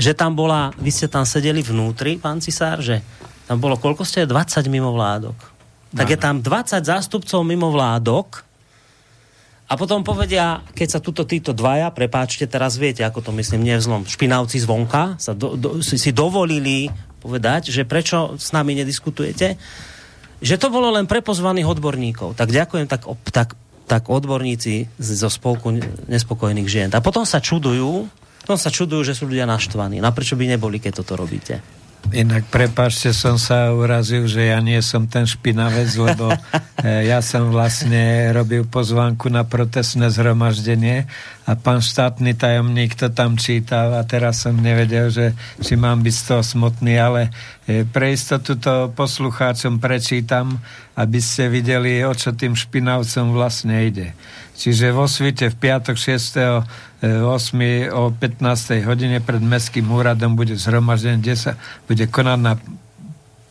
[0.00, 3.04] Že tam bola, vy ste tam sedeli vnútri, pán Cisár, že
[3.44, 4.24] tam bolo, koľko ste?
[4.24, 5.36] 20 mimovládok.
[5.94, 8.42] Tak je tam 20 zástupcov mimovládok,
[9.74, 14.06] a potom povedia, keď sa tuto títo dvaja, prepáčte, teraz viete, ako to myslím, nevzlom,
[14.06, 19.58] špinavci zvonka, sa do, do, si, si dovolili povedať, že prečo s nami nediskutujete,
[20.38, 22.38] že to bolo len pre pozvaných odborníkov.
[22.38, 23.02] Tak ďakujem, tak,
[23.34, 23.58] tak,
[23.90, 25.74] tak odborníci zo spolku
[26.06, 26.88] nespokojných žien.
[26.94, 28.06] A potom sa čudujú,
[28.46, 29.98] potom sa čudujú, že sú ľudia naštvaní.
[29.98, 31.64] Na prečo by neboli, keď toto robíte?
[32.12, 36.28] Inak prepáčte, som sa urazil, že ja nie som ten špinavec, lebo
[36.84, 41.08] eh, ja som vlastne robil pozvánku na protestné zhromaždenie
[41.48, 45.32] a pán štátny tajomník to tam čítal a teraz som nevedel, že
[45.64, 47.32] či mám byť z toho smutný, ale
[47.64, 50.60] eh, pre istotu to poslucháčom prečítam,
[51.00, 54.12] aby ste videli, o čo tým špinavcom vlastne ide.
[54.54, 56.70] Čiže vo svite v piatok 6.
[57.04, 57.90] 8.
[57.92, 58.86] o 15.
[58.88, 61.52] hodine pred Mestským úradom bude zhromaždenie, kde sa
[61.84, 62.54] bude konať na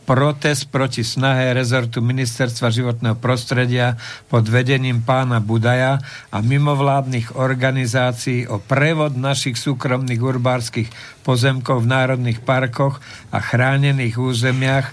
[0.04, 3.96] protest proti snahe rezortu Ministerstva životného prostredia
[4.28, 5.98] pod vedením pána Budaja
[6.28, 10.88] a mimovládnych organizácií o prevod našich súkromných urbárskych
[11.24, 13.00] pozemkov v národných parkoch
[13.32, 14.92] a chránených územiach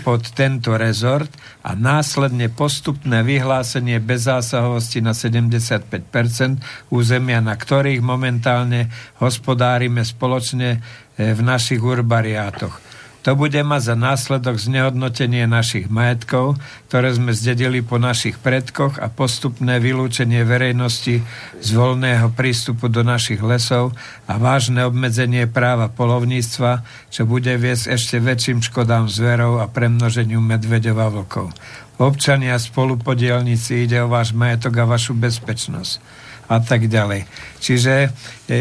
[0.00, 1.28] pod tento rezort
[1.60, 5.84] a následne postupné vyhlásenie bezásahovosti na 75%
[6.88, 8.88] územia, na ktorých momentálne
[9.20, 10.80] hospodárime spoločne
[11.20, 12.85] e, v našich urbariátoch.
[13.26, 19.10] To bude mať za následok znehodnotenie našich majetkov, ktoré sme zdedili po našich predkoch a
[19.10, 21.26] postupné vylúčenie verejnosti
[21.58, 23.98] z voľného prístupu do našich lesov
[24.30, 30.96] a vážne obmedzenie práva polovníctva, čo bude viesť ešte väčším škodám zverov a premnoženiu medveďov
[31.02, 31.50] a vlkov.
[31.98, 37.26] Občania spolupodielníci ide o váš majetok a vašu bezpečnosť a tak ďalej.
[37.58, 38.08] Čiže e,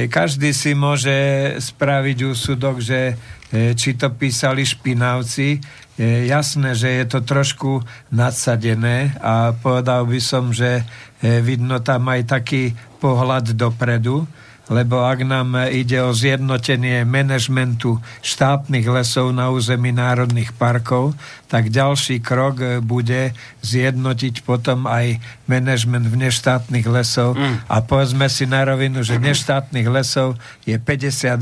[0.10, 1.14] každý si môže
[1.62, 3.18] spraviť úsudok, že
[3.56, 5.62] E, či to písali špinavci.
[5.96, 12.10] Je jasné, že je to trošku nadsadené a povedal by som, že e, vidno tam
[12.12, 14.28] aj taký pohľad dopredu,
[14.70, 21.14] lebo ak nám ide o zjednotenie manažmentu štátnych lesov na území národných parkov,
[21.46, 27.70] tak ďalší krok bude zjednotiť potom aj manažment v neštátnych lesov mm.
[27.70, 31.38] a povedzme si na rovinu, že neštátnych lesov je 52%.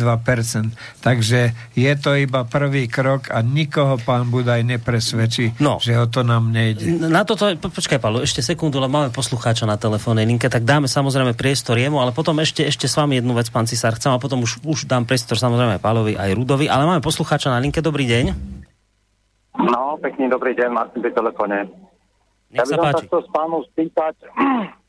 [0.99, 5.79] Takže je to iba prvý krok a nikoho pán Budaj nepresvedčí, no.
[5.79, 6.99] že o to nám nejde.
[7.07, 10.91] Na toto, po, počkaj Paolo, ešte sekundu, lebo máme poslucháča na telefónnej linke, tak dáme
[10.91, 14.21] samozrejme priestor jemu, ale potom ešte, ešte s vami jednu vec, pán Cisár, chcem a
[14.21, 18.09] potom už, už dám priestor samozrejme Pálovi aj Rudovi, ale máme poslucháča na linke, dobrý
[18.09, 18.25] deň.
[19.59, 21.69] No, pekný dobrý deň, Martin pri telefóne.
[22.49, 24.15] ja by som sa chcel s pánom spýtať,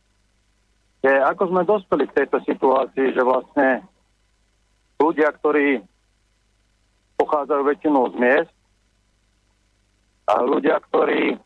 [1.05, 3.85] že ako sme dospeli k tejto situácii, že vlastne
[4.97, 5.85] ľudia, ktorí
[7.21, 8.55] pochádzajú väčšinou z miest
[10.25, 11.37] a ľudia, ktorí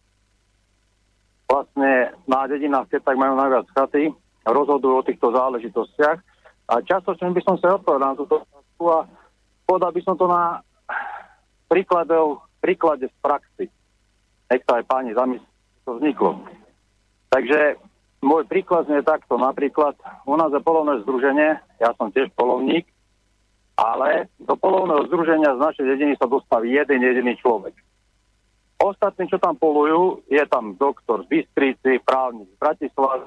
[1.49, 4.13] vlastne na dedinách, keď tak majú najviac chaty,
[4.45, 6.19] rozhodujú o týchto záležitostiach.
[6.69, 8.99] A častočne by som sa odpovedal na túto otázku a
[9.65, 10.61] povedal by som to na
[11.69, 13.67] príkladov príklade z praxi.
[14.49, 15.49] Nech sa aj páni zamyslí,
[15.85, 16.45] to vzniklo.
[17.29, 17.77] Takže
[18.25, 19.37] môj príklad je takto.
[19.37, 22.89] Napríklad u nás je polovné združenie, ja som tiež polovník,
[23.79, 27.77] ale do polovného združenia z našej dediny sa dostaví jeden jediný človek.
[28.79, 33.27] Ostatní, čo tam polujú, je tam doktor z Bystrici, právnik z Bratislava,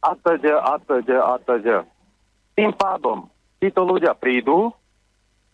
[0.00, 1.66] atď, atď, atď.
[2.56, 3.28] Tým pádom
[3.60, 4.72] títo ľudia prídu,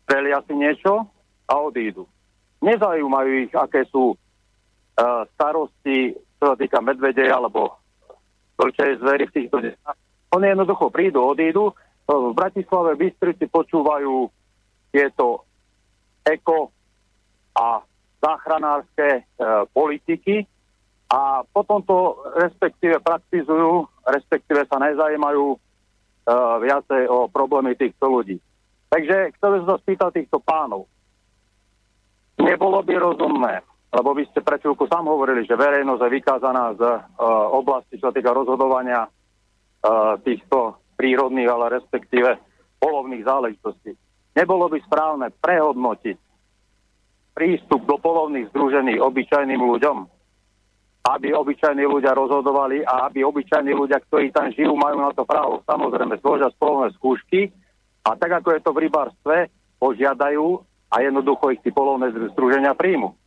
[0.07, 1.07] strelia si niečo
[1.51, 2.07] a odídu.
[2.63, 7.83] Nezaujímajú ich, aké sú uh, starosti, čo sa týka medvede alebo
[8.55, 9.99] vlčej zvery v týchto dedinách.
[10.33, 11.75] Oni jednoducho prídu, odídu.
[12.07, 14.27] V Bratislave Bystrici počúvajú
[14.91, 15.47] tieto
[16.27, 16.71] eko
[17.57, 17.81] a
[18.23, 19.23] záchranárske e,
[19.75, 20.47] politiky
[21.11, 25.59] a potom to respektíve praktizujú, respektíve sa nezajímajú e,
[26.29, 28.39] viacej o problémy týchto ľudí.
[28.93, 30.85] Takže som sa spýtať týchto pánov.
[32.37, 36.83] Nebolo by rozumné, lebo vy ste pre chvíľku sám hovorili, že verejnosť je vykázaná z
[36.85, 37.01] uh,
[37.53, 42.37] oblasti, čo sa týka rozhodovania uh, týchto prírodných, ale respektíve
[42.81, 43.97] polovných záležitostí.
[44.37, 46.19] Nebolo by správne prehodnotiť
[47.33, 49.97] prístup do polovných združených obyčajným ľuďom,
[51.03, 55.59] aby obyčajní ľudia rozhodovali a aby obyčajní ľudia, ktorí tam žijú, majú na to právo
[55.67, 57.51] samozrejme zložať polovné skúšky
[58.07, 59.37] a tak ako je to v rybárstve,
[59.83, 60.63] požiadajú
[60.95, 63.19] a jednoducho ich tí polovné združenia príjmu.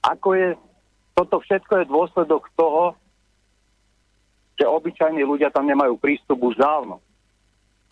[0.00, 0.48] Ako je,
[1.12, 2.96] toto všetko je dôsledok toho,
[4.56, 7.04] že obyčajní ľudia tam nemajú prístup už dávno.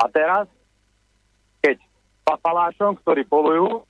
[0.01, 0.49] A teraz,
[1.61, 1.77] keď
[2.25, 3.85] papalášom, ktorí polujú,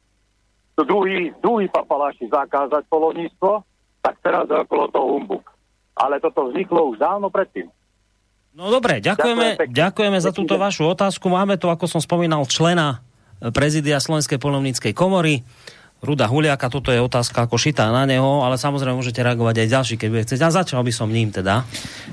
[0.77, 3.65] druhý, druhý papaláši zakázať polovníctvo,
[4.07, 5.43] tak teraz je okolo toho humbuk.
[5.99, 7.67] Ale toto vzniklo už dávno predtým.
[8.55, 9.75] No dobre, ďakujeme, Ďakujem pekne.
[9.75, 11.27] ďakujeme za túto vašu otázku.
[11.27, 13.03] Máme tu, ako som spomínal, člena
[13.43, 15.43] e, prezidia Slovenskej polovníckej komory,
[16.07, 16.71] Ruda Huliaka.
[16.71, 20.27] Toto je otázka ako šitá na neho, ale samozrejme môžete reagovať aj ďalší, keď budete
[20.31, 20.43] chcieť.
[20.47, 21.67] A začal by som ním teda.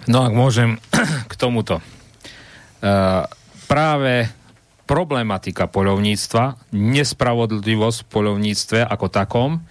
[0.09, 0.81] No ak môžem
[1.31, 1.79] k tomuto.
[2.83, 3.23] Uh,
[3.71, 4.27] práve
[4.83, 9.63] problematika poľovníctva, nespravodlivosť v poľovníctve ako takom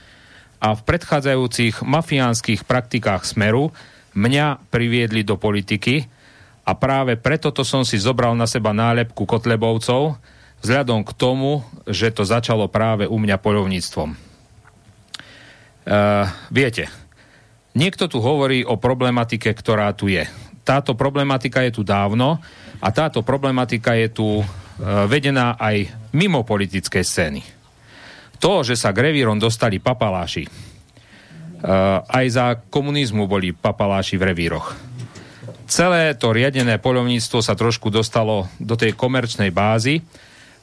[0.62, 3.74] a v predchádzajúcich mafiánskych praktikách Smeru
[4.14, 6.06] mňa priviedli do politiky
[6.62, 10.22] a práve preto to som si zobral na seba nálepku Kotlebovcov
[10.62, 14.14] vzhľadom k tomu, že to začalo práve u mňa poľovníctvom.
[15.82, 16.86] Uh, viete,
[17.72, 20.28] Niekto tu hovorí o problematike, ktorá tu je.
[20.62, 22.36] Táto problematika je tu dávno
[22.78, 24.44] a táto problematika je tu e,
[25.08, 27.40] vedená aj mimo politickej scény.
[28.42, 30.50] To, že sa k revírom dostali papaláši, e,
[32.02, 34.74] aj za komunizmu boli papaláši v revíroch.
[35.70, 40.02] Celé to riadené poľovníctvo sa trošku dostalo do tej komerčnej bázy,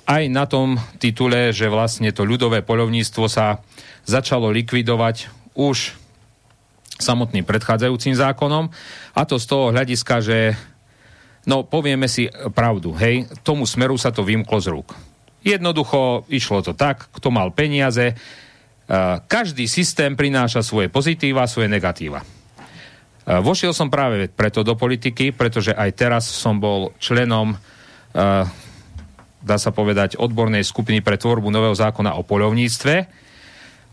[0.10, 3.64] aj na tom titule, že vlastne to ľudové poľovníctvo sa
[4.04, 5.96] začalo likvidovať už
[7.00, 8.68] samotným predchádzajúcim zákonom
[9.16, 10.38] a to z toho hľadiska, že
[11.48, 15.09] no povieme si pravdu, hej, tomu smeru sa to vymklo z rúk.
[15.42, 22.22] Jednoducho išlo to tak, kto mal peniaze, uh, každý systém prináša svoje pozitíva, svoje negatíva.
[22.22, 28.46] Uh, vošiel som práve preto do politiky, pretože aj teraz som bol členom uh,
[29.40, 32.96] dá sa povedať, odbornej skupiny pre tvorbu nového zákona o poľovníctve,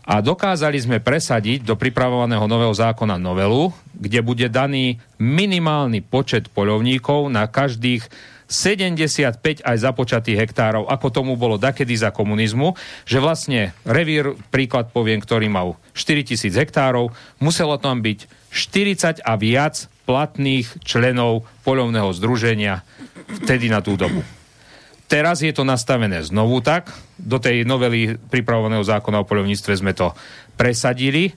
[0.07, 7.27] a dokázali sme presadiť do pripravovaného nového zákona novelu, kde bude daný minimálny počet poľovníkov
[7.27, 8.07] na každých
[8.47, 12.73] 75 aj započatých hektárov, ako tomu bolo dakedy za komunizmu,
[13.03, 17.11] že vlastne revír, príklad poviem, ktorý mal 4000 hektárov,
[17.43, 18.19] muselo tam byť
[18.55, 22.87] 40 a viac platných členov poľovného združenia
[23.43, 24.23] vtedy na tú dobu.
[25.07, 26.91] Teraz je to nastavené znovu tak.
[27.15, 30.11] Do tej novely pripravovaného zákona o poľovníctve sme to
[30.59, 31.31] presadili.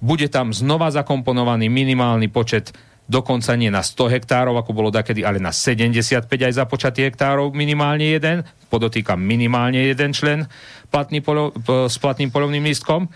[0.00, 2.76] Bude tam znova zakomponovaný minimálny počet
[3.06, 8.06] dokonca nie na 100 hektárov, ako bolo dakedy, ale na 75 aj započatý hektárov minimálne
[8.06, 8.42] jeden.
[8.66, 10.50] Podotýkam minimálne jeden člen
[10.90, 11.54] platný polo,
[11.86, 13.06] s platným polovným lístkom.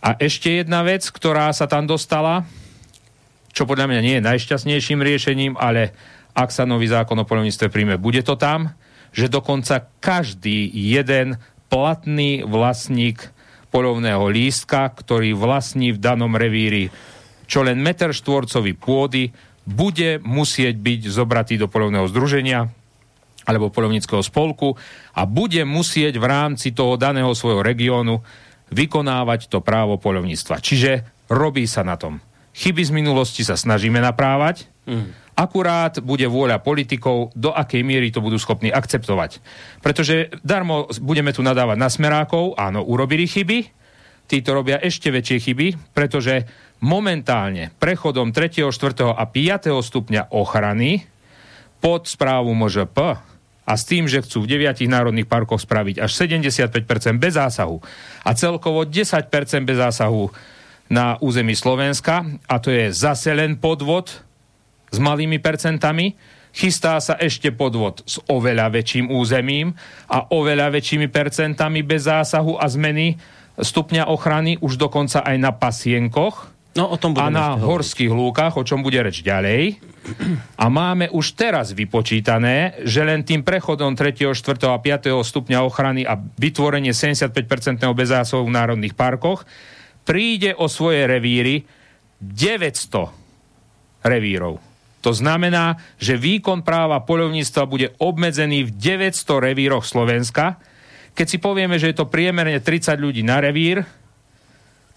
[0.00, 2.44] A ešte jedna vec, ktorá sa tam dostala,
[3.52, 5.92] čo podľa mňa nie je najšťastnejším riešením, ale
[6.32, 8.72] ak sa nový zákon o polovníctve príjme, bude to tam,
[9.10, 11.36] že dokonca každý jeden
[11.68, 13.28] platný vlastník
[13.70, 16.90] polovného lístka, ktorý vlastní v danom revíri
[17.50, 19.34] čo len meter štvorcový pôdy,
[19.66, 22.70] bude musieť byť zobratý do polovného združenia
[23.42, 24.78] alebo polovníckého spolku
[25.18, 28.22] a bude musieť v rámci toho daného svojho regiónu
[28.70, 30.62] vykonávať to právo polovníctva.
[30.62, 32.22] Čiže robí sa na tom.
[32.54, 35.34] Chyby z minulosti sa snažíme naprávať, mm.
[35.34, 39.42] akurát bude vôľa politikov, do akej miery to budú schopní akceptovať.
[39.82, 43.70] Pretože darmo budeme tu nadávať na smerákov, áno, urobili chyby,
[44.30, 46.46] títo robia ešte väčšie chyby, pretože
[46.80, 49.12] momentálne prechodom 3., 4.
[49.12, 49.72] a 5.
[49.80, 51.04] stupňa ochrany
[51.80, 52.96] pod správu MŽP
[53.68, 56.82] a s tým, že chcú v deviatich národných parkoch spraviť až 75%
[57.20, 57.78] bez zásahu
[58.24, 59.30] a celkovo 10%
[59.62, 60.32] bez zásahu
[60.90, 64.10] na území Slovenska, a to je zase len podvod
[64.90, 66.18] s malými percentami,
[66.50, 69.78] chystá sa ešte podvod s oveľa väčším územím
[70.10, 73.14] a oveľa väčšími percentami bez zásahu a zmeny
[73.54, 78.62] stupňa ochrany už dokonca aj na pasienkoch No, o tom a na horských lúkach, o
[78.62, 79.82] čom bude reč ďalej.
[80.54, 84.70] A máme už teraz vypočítané, že len tým prechodom 3., 4.
[84.70, 85.10] a 5.
[85.18, 87.34] stupňa ochrany a vytvorenie 75%
[87.82, 89.42] bezásahu v národných parkoch
[90.06, 91.66] príde o svoje revíry
[92.22, 94.62] 900 revírov.
[95.00, 100.60] To znamená, že výkon práva poľovníctva bude obmedzený v 900 revíroch Slovenska.
[101.16, 103.82] Keď si povieme, že je to priemerne 30 ľudí na revír,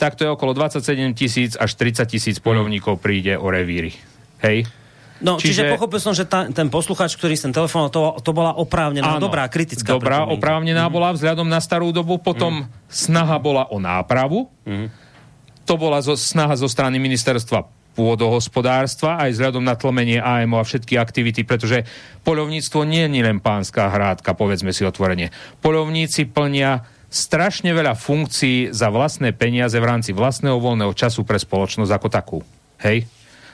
[0.03, 0.83] tak to je okolo 27
[1.15, 3.95] tisíc až 30 tisíc poľovníkov príde o revíry.
[4.43, 4.67] Hej?
[5.23, 8.51] No, čiže, Čiže- pochopil som, že tá, ten posluchač, ktorý sem telefonoval, to, to bola
[8.59, 10.35] oprávnená, Áno, dobrá, kritická Dobrá, pripomienka.
[10.35, 14.51] oprávnená bola vzhľadom na starú dobu, potom snaha bola o nápravu,
[15.63, 17.63] to bola zo, snaha zo strany ministerstva
[17.95, 21.87] pôdohospodárstva, aj vzhľadom na tlmenie AMO a všetky aktivity, pretože
[22.27, 25.31] poľovníctvo nie je len pánska hrádka, povedzme si otvorene.
[25.63, 26.83] Poľovníci plnia
[27.13, 32.39] strašne veľa funkcií za vlastné peniaze v rámci vlastného voľného času pre spoločnosť ako takú.
[32.81, 33.05] Hej?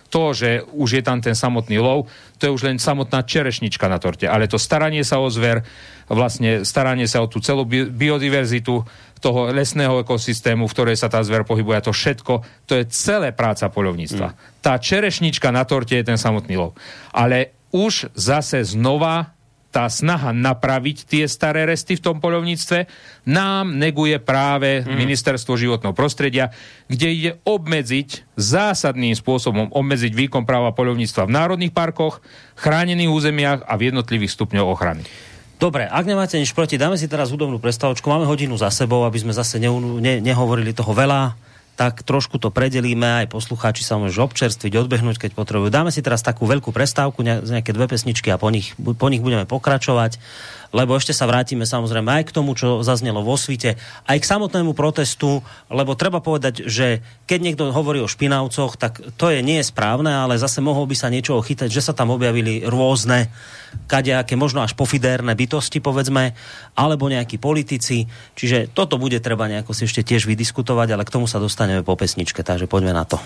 [0.10, 2.10] To, že už je tam ten samotný lov,
[2.41, 4.26] to je už len samotná čerešnička na torte.
[4.26, 5.62] Ale to staranie sa o zver,
[6.10, 8.82] vlastne staranie sa o tú celú bi- biodiverzitu
[9.20, 13.70] toho lesného ekosystému, v ktorej sa tá zver pohybuje, to všetko, to je celé práca
[13.70, 14.28] poľovníctva.
[14.34, 14.36] Mm.
[14.64, 16.74] Tá čerešnička na torte je ten samotný lov.
[17.14, 19.38] Ale už zase znova
[19.70, 22.89] tá snaha napraviť tie staré resty v tom poľovníctve
[23.30, 24.89] nám neguje práve mm.
[24.97, 26.49] ministerstvo životného prostredia,
[26.89, 32.26] kde ide obmedziť zásadným spôsobom obmedziť výkon práva poľovníctva v národných parkoch,
[32.57, 35.05] chránených územiach a v jednotlivých stupňoch ochrany.
[35.59, 38.07] Dobre, ak nemáte nič proti, dáme si teraz hudobnú prestavočku.
[38.07, 39.67] Máme hodinu za sebou, aby sme zase ne,
[39.99, 41.36] ne, nehovorili toho veľa
[41.80, 45.71] tak trošku to predelíme, aj poslucháči sa môžu občerstviť, odbehnúť, keď potrebujú.
[45.71, 49.47] Dáme si teraz takú veľkú prestávku, nejaké dve pesničky a po nich, po nich budeme
[49.47, 50.19] pokračovať
[50.70, 54.78] lebo ešte sa vrátime samozrejme aj k tomu, čo zaznelo vo svite, aj k samotnému
[54.78, 59.70] protestu, lebo treba povedať, že keď niekto hovorí o špinavcoch, tak to je nie je
[59.70, 63.34] správne, ale zase mohol by sa niečo chytať, že sa tam objavili rôzne
[63.86, 66.34] kadejaké, možno až pofidérne bytosti, povedzme,
[66.74, 68.09] alebo nejakí politici.
[68.34, 71.93] Čiže toto bude treba nejako si ešte tiež vydiskutovať, ale k tomu sa dostaneme po
[71.93, 73.17] pesničke, takže poďme na to.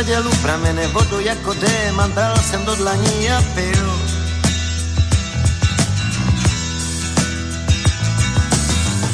[0.00, 4.00] Seděl u pramene, vodu jako démant dal jsem do dlaní a pil.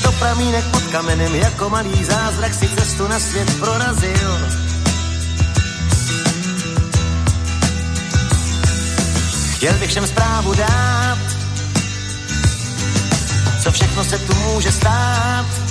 [0.03, 4.39] Do pramínek pod kamenem jako malý zázrak si cestu na svět prorazil.
[9.57, 11.18] Chtěl bych všem zprávu dát,
[13.62, 15.65] co všechno se tu může stát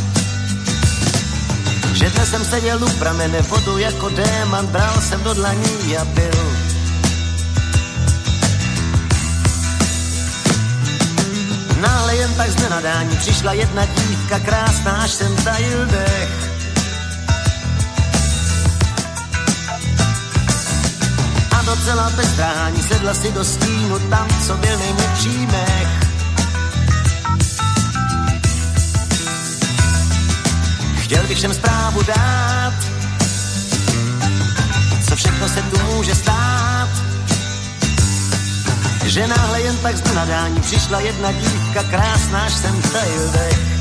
[2.09, 6.55] že jsem seděl u pramene vodu jako démant, bral jsem do dlaní a byl.
[11.81, 16.29] Náhle jen tak z nenadání přišla jedna dívka krásná, až jsem tajil dech.
[21.51, 26.04] A docela bez drání sedla si do stínu tam, co byl nejměkčí mech.
[31.15, 32.73] Chtěl bych všem zprávu dát,
[35.09, 36.89] co všechno se tu může stát.
[39.05, 43.74] Že náhle jen tak z nadání přišla jedna dívka krásná, až jsem tajil dech.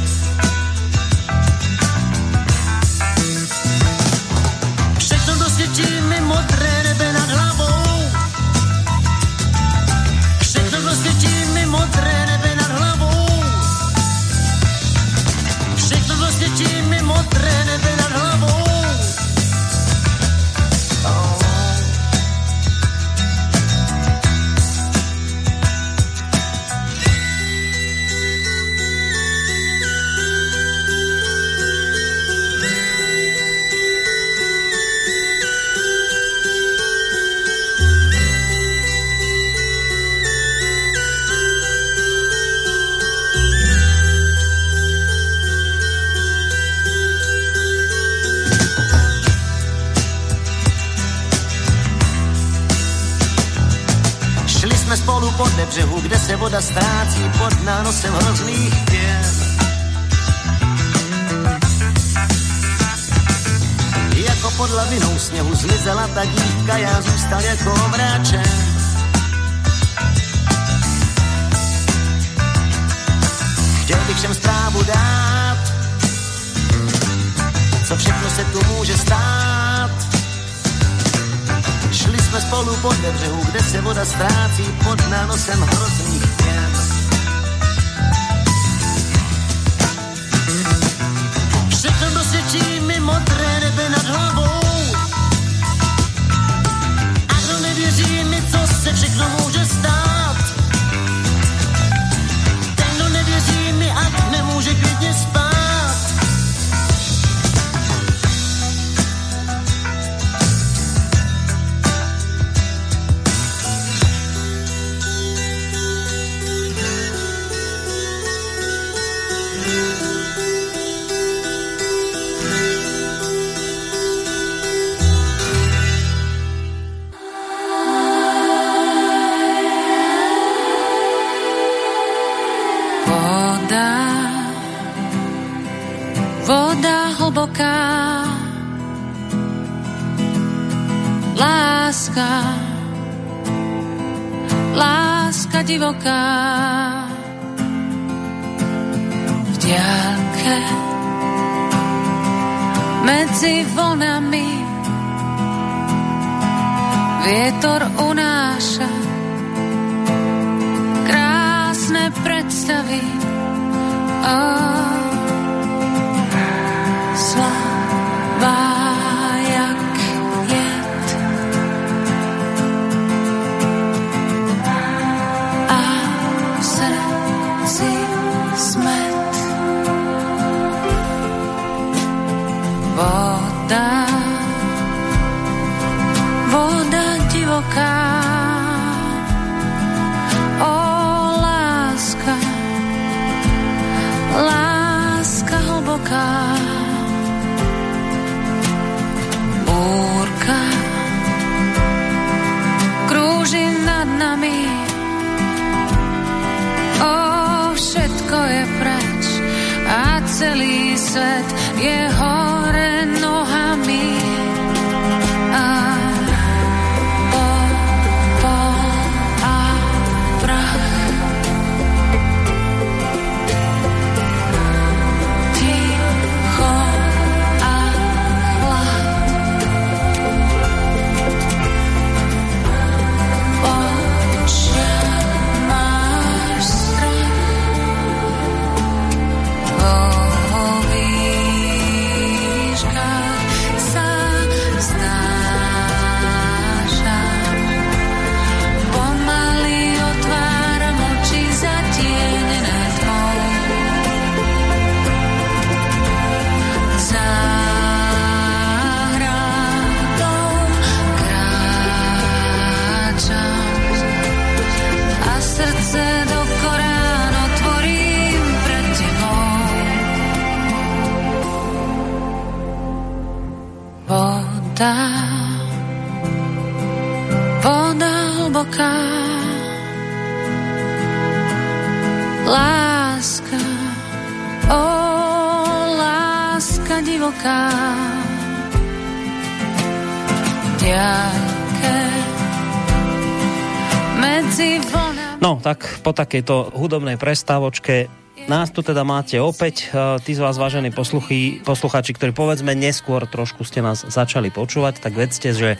[296.24, 298.08] Takejto hudobnej prestávočke
[298.48, 303.28] nás tu teda máte opäť, e, tí z vás, vážení posluchy, posluchači, ktorí povedzme neskôr
[303.28, 305.76] trošku ste nás začali počúvať, tak vedzte, že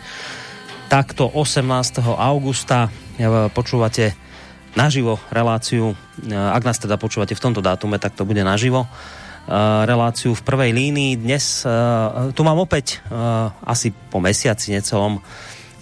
[0.93, 1.65] takto 18.
[2.05, 4.13] augusta e, počúvate
[4.77, 8.85] naživo reláciu, e, ak nás teda počúvate v tomto dátume, tak to bude naživo
[9.85, 11.21] reláciu v prvej línii.
[11.21, 11.69] Dnes
[12.33, 13.05] tu mám opäť
[13.61, 15.21] asi po mesiaci necelom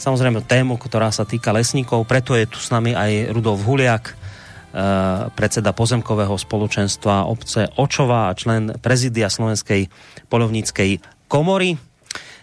[0.02, 4.18] samozrejme tému, ktorá sa týka lesníkov, preto je tu s nami aj Rudolf Huliak,
[5.36, 9.92] predseda pozemkového spoločenstva obce Očova a člen prezidia Slovenskej
[10.32, 11.76] polovníckej komory.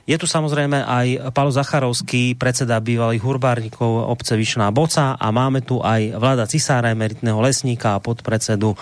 [0.09, 5.85] Je tu samozrejme aj Paolo Zacharovský, predseda bývalých hurbárnikov obce Vyšná Boca a máme tu
[5.85, 8.73] aj Vlada Cisára, emeritného lesníka a podpredsedu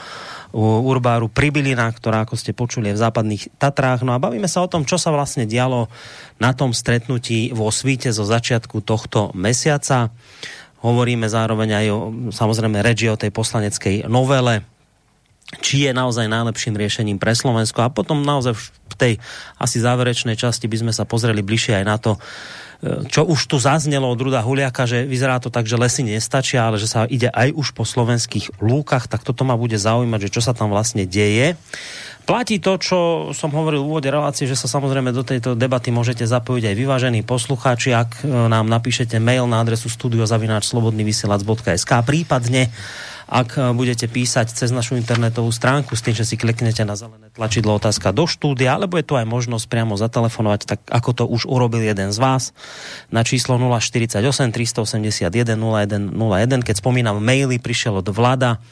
[0.56, 4.08] Urbáru Pribilina, ktorá, ako ste počuli, je v západných Tatrách.
[4.08, 5.92] No a bavíme sa o tom, čo sa vlastne dialo
[6.40, 10.16] na tom stretnutí vo Svíte zo začiatku tohto mesiaca.
[10.88, 11.98] Hovoríme zároveň aj o,
[12.32, 14.64] samozrejme, reči o tej poslaneckej novele,
[15.60, 17.84] či je naozaj najlepším riešením pre Slovensko.
[17.84, 19.14] A potom naozaj v tej
[19.60, 22.16] asi záverečnej časti by sme sa pozreli bližšie aj na to,
[23.10, 26.78] čo už tu zaznelo od Ruda Huliaka, že vyzerá to tak, že lesy nestačia, ale
[26.78, 30.42] že sa ide aj už po slovenských lúkach, tak toto ma bude zaujímať, že čo
[30.46, 31.58] sa tam vlastne deje.
[32.28, 36.28] Platí to, čo som hovoril v úvode relácie, že sa samozrejme do tejto debaty môžete
[36.28, 42.68] zapojiť aj vyvážení poslucháči, ak e, nám napíšete mail na adresu studiozavináčslobodnyvysielac.sk prípadne
[43.28, 47.28] ak eh, budete písať cez našu internetovú stránku s tým, že si kliknete na zelené
[47.36, 51.46] tlačidlo otázka do štúdia, alebo je tu aj možnosť priamo zatelefonovať, tak ako to už
[51.46, 52.56] urobil jeden z vás
[53.12, 56.64] na číslo 048 381 0101.
[56.64, 58.64] Keď spomínam maily, prišiel od vláda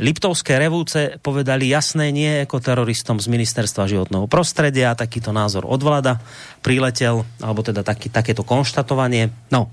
[0.00, 6.24] Liptovské revúce povedali jasné nie ekoteroristom z ministerstva životného prostredia, takýto názor od vláda
[6.64, 9.28] priletel, alebo teda taký, takéto konštatovanie.
[9.52, 9.68] No,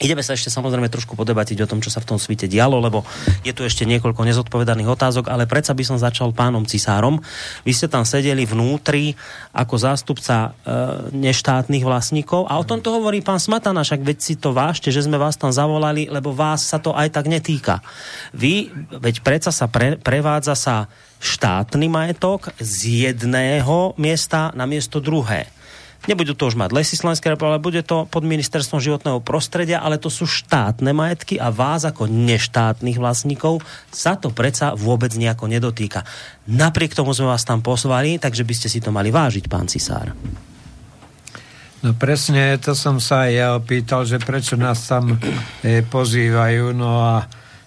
[0.00, 3.04] Ideme sa ešte samozrejme trošku podebatiť o tom, čo sa v tom svite dialo, lebo
[3.44, 7.20] je tu ešte niekoľko nezodpovedaných otázok, ale predsa by som začal pánom Cisárom.
[7.68, 9.12] Vy ste tam sedeli vnútri
[9.52, 10.72] ako zástupca e,
[11.12, 15.04] neštátnych vlastníkov a o tom to hovorí pán Smatana, však veď si to vážte, že
[15.04, 17.84] sme vás tam zavolali, lebo vás sa to aj tak netýka.
[18.32, 20.88] Vy, veď predsa sa pre, prevádza sa
[21.20, 25.59] štátny majetok z jedného miesta na miesto druhé
[26.08, 30.00] Nebudú to už mať lesy Slovenskej republiky, ale bude to pod ministerstvom životného prostredia, ale
[30.00, 33.60] to sú štátne majetky a vás ako neštátnych vlastníkov
[33.92, 36.08] sa to predsa vôbec nejako nedotýka.
[36.48, 40.16] Napriek tomu sme vás tam posvali, takže by ste si to mali vážiť, pán Cisár.
[41.80, 45.16] No presne, to som sa aj ja opýtal, že prečo nás tam
[45.64, 47.24] e, pozývajú, no a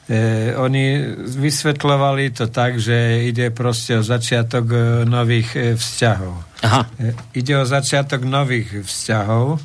[0.10, 4.78] e, oni vysvetľovali to tak, že ide proste o začiatok e,
[5.08, 6.34] nových e, vzťahov.
[6.64, 6.82] Aha.
[7.00, 9.60] E, ide o začiatok nových vzťahov.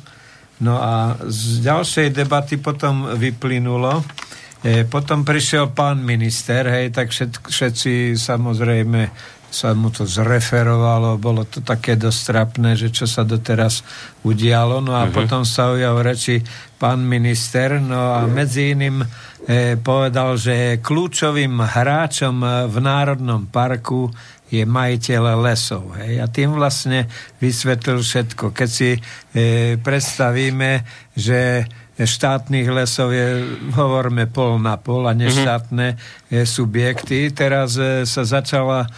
[0.59, 4.03] No a z ďalšej debaty potom vyplynulo,
[4.59, 9.01] e, potom prišiel pán minister, hej, tak všet, všetci samozrejme
[9.49, 13.81] sa mu to zreferovalo, bolo to také dostrapné, že čo sa doteraz
[14.21, 14.77] udialo.
[14.77, 15.15] No a uh-huh.
[15.15, 16.37] potom sa ujal reči
[16.77, 19.01] pán minister, no a medzi iným
[19.81, 24.13] povedal, že kľúčovým hráčom v Národnom parku
[24.49, 25.93] je majiteľ lesov.
[25.97, 26.21] Hej?
[26.21, 27.05] A tým vlastne
[27.37, 28.49] vysvetlil všetko.
[28.49, 28.99] Keď si e,
[29.77, 31.69] predstavíme, že
[31.99, 33.43] štátnych lesov je,
[33.75, 36.47] hovorme, pol na pol a neštátne mm-hmm.
[36.47, 37.27] subjekty.
[37.35, 38.89] Teraz e, sa začala e,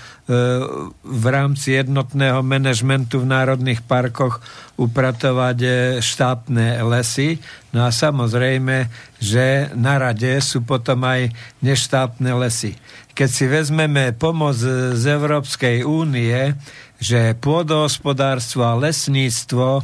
[1.02, 4.38] v rámci jednotného manažmentu v národných parkoch
[4.78, 7.42] upratovať e, štátne lesy.
[7.74, 8.86] No a samozrejme,
[9.18, 11.34] že na rade sú potom aj
[11.66, 12.78] neštátne lesy
[13.12, 14.56] keď si vezmeme pomoc
[14.96, 16.56] z Európskej únie,
[17.02, 19.84] že pôdohospodárstvo a lesníctvo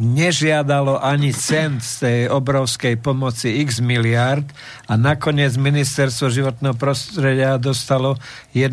[0.00, 4.48] nežiadalo ani cent z tej obrovskej pomoci x miliard
[4.88, 8.16] a nakoniec ministerstvo životného prostredia dostalo
[8.56, 8.72] 1,3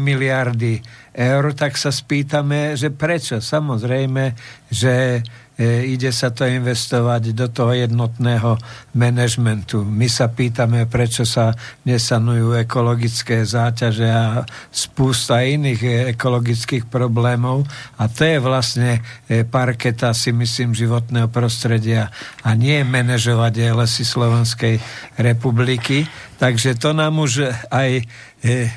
[0.00, 0.80] miliardy
[1.12, 3.44] eur, tak sa spýtame, že prečo?
[3.44, 4.32] Samozrejme,
[4.72, 8.56] že E, ide sa to investovať do toho jednotného
[8.96, 9.84] manažmentu.
[9.84, 11.52] My sa pýtame, prečo sa
[11.84, 17.68] nesanujú ekologické záťaže a spústa iných ekologických problémov
[18.00, 18.90] a to je vlastne
[19.28, 22.08] e, parketa si myslím životného prostredia
[22.40, 24.80] a nie manažovať lesy Slovenskej
[25.20, 26.08] republiky.
[26.40, 28.00] Takže to nám už aj
[28.40, 28.72] e,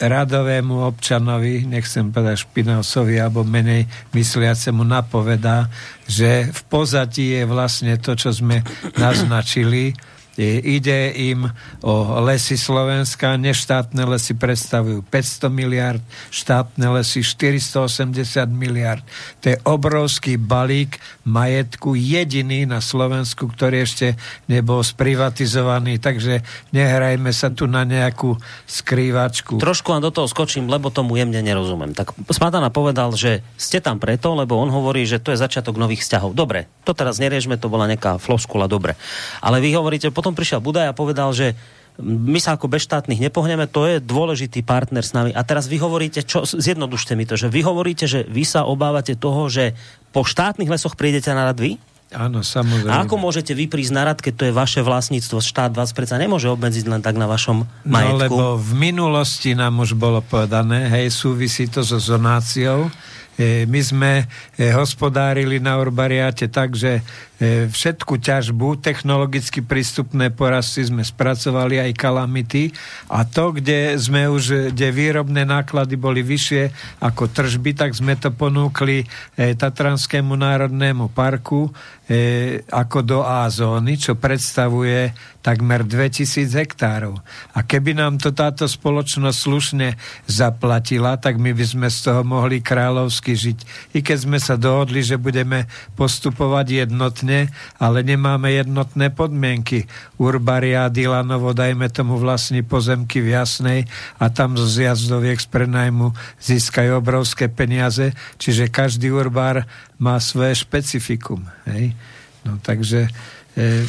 [0.00, 3.84] radovému občanovi, nechcem povedať špinavcovi alebo menej
[4.16, 5.68] mysliacemu napovedá,
[6.08, 8.64] že v pozadí je vlastne to, čo sme
[8.96, 9.92] naznačili,
[10.40, 11.52] Ide im
[11.84, 16.00] o lesy Slovenska, neštátne lesy predstavujú 500 miliard,
[16.32, 19.04] štátne lesy 480 miliard.
[19.44, 20.96] To je obrovský balík
[21.28, 24.16] majetku, jediný na Slovensku, ktorý ešte
[24.48, 26.40] nebol sprivatizovaný, takže
[26.72, 29.60] nehrajme sa tu na nejakú skrývačku.
[29.60, 31.92] Trošku vám do toho skočím, lebo tomu jemne nerozumiem.
[31.92, 36.02] Tak Smatana povedal, že ste tam preto, lebo on hovorí, že to je začiatok nových
[36.02, 36.32] vzťahov.
[36.32, 38.96] Dobre, to teraz neriežme, to bola nejaká floskula, dobre.
[39.44, 41.58] Ale vy hovoríte potom potom prišiel Budaj a povedal, že
[41.98, 45.34] my sa ako bez štátnych nepohneme, to je dôležitý partner s nami.
[45.34, 49.18] A teraz vy hovoríte, čo, zjednodušte mi to, že vy hovoríte, že vy sa obávate
[49.18, 49.74] toho, že
[50.14, 51.76] po štátnych lesoch prídete na rad vy?
[52.14, 52.94] Áno, samozrejme.
[52.94, 55.42] A ako môžete vy prísť na rad, keď to je vaše vlastníctvo?
[55.42, 58.16] Štát vás predsa nemôže obmedziť len tak na vašom majetku.
[58.16, 62.88] No lebo v minulosti nám už bolo povedané, hej, súvisí to so zonáciou,
[63.36, 64.10] e, my sme
[64.58, 67.04] e, hospodárili na Urbariáte tak, že
[67.40, 72.68] všetku ťažbu, technologicky prístupné porasty sme spracovali aj kalamity
[73.08, 76.62] a to, kde sme už, kde výrobné náklady boli vyššie
[77.00, 79.08] ako tržby, tak sme to ponúkli
[79.40, 81.72] e, Tatranskému národnému parku
[82.04, 87.16] e, ako do A zóny, čo predstavuje takmer 2000 hektárov.
[87.56, 89.88] A keby nám to táto spoločnosť slušne
[90.28, 93.58] zaplatila, tak my by sme z toho mohli kráľovsky žiť.
[93.96, 95.64] I keď sme sa dohodli, že budeme
[95.96, 99.86] postupovať jednotne, jednotne, ale nemáme jednotné podmienky.
[100.18, 103.80] Urbaria a Dilanovo, dajme tomu vlastní pozemky v Jasnej
[104.18, 106.12] a tam z jazdoviek z prenajmu
[106.42, 109.64] získajú obrovské peniaze, čiže každý urbár
[110.02, 111.46] má svoje špecifikum.
[111.70, 111.94] Hej?
[112.42, 113.08] No takže
[113.54, 113.86] e,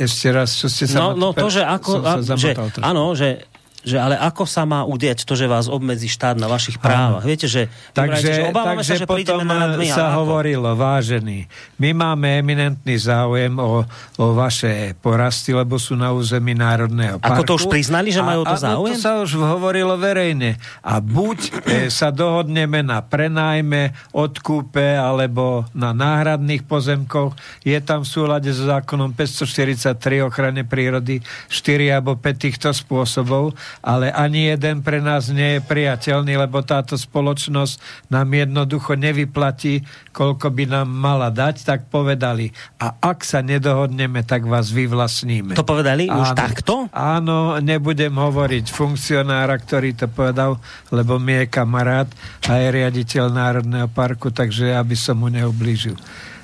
[0.00, 1.12] ešte raz, čo ste sa...
[1.12, 2.00] No, no to, že ako...
[2.02, 3.49] A, že, áno, že
[3.80, 7.24] že ale ako sa má udiať to, že vás obmedzí štát na vašich právach?
[7.24, 10.16] Viete, že, takže, že obávame takže sa, že potom na nadmy, sa ako?
[10.20, 11.48] hovorilo, vážený,
[11.80, 13.84] my máme eminentný záujem o,
[14.20, 17.40] o vaše porasty, lebo sú na území Národného parku.
[17.40, 18.94] Ako to už priznali, že majú to a, záujem?
[18.94, 20.60] A, to sa už hovorilo verejne.
[20.84, 21.50] A buď e,
[21.88, 27.32] sa dohodneme na prenájme, odkúpe alebo na náhradných pozemkoch,
[27.64, 34.10] je tam v súlade so zákonom 543 ochrane prírody 4 alebo 5 týchto spôsobov, ale
[34.10, 40.64] ani jeden pre nás nie je priateľný, lebo táto spoločnosť nám jednoducho nevyplatí, koľko by
[40.66, 42.50] nám mala dať, tak povedali.
[42.82, 45.54] A ak sa nedohodneme, tak vás vyvlastníme.
[45.54, 46.90] To povedali áno, už takto?
[46.90, 50.58] Áno, nebudem hovoriť funkcionára, ktorý to povedal,
[50.90, 52.08] lebo mi je kamarát
[52.50, 55.94] a je riaditeľ Národného parku, takže aby som mu neublížil.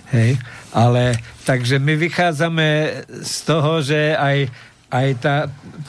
[0.07, 0.39] Hej,
[0.71, 2.69] ale takže my vychádzame
[3.27, 4.47] z toho, že aj
[4.87, 5.37] aj tá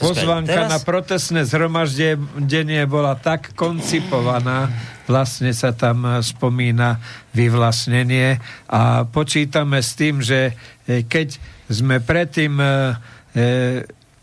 [0.02, 0.72] pozvanka teraz...
[0.74, 4.74] na protestné zhromaždenie bola tak koncipovaná,
[5.06, 6.98] vlastne sa tam e, spomína
[7.32, 8.42] vyvlastnenie.
[8.68, 10.58] A počítame s tým, že
[10.90, 11.38] e, keď
[11.70, 12.68] sme predtým e,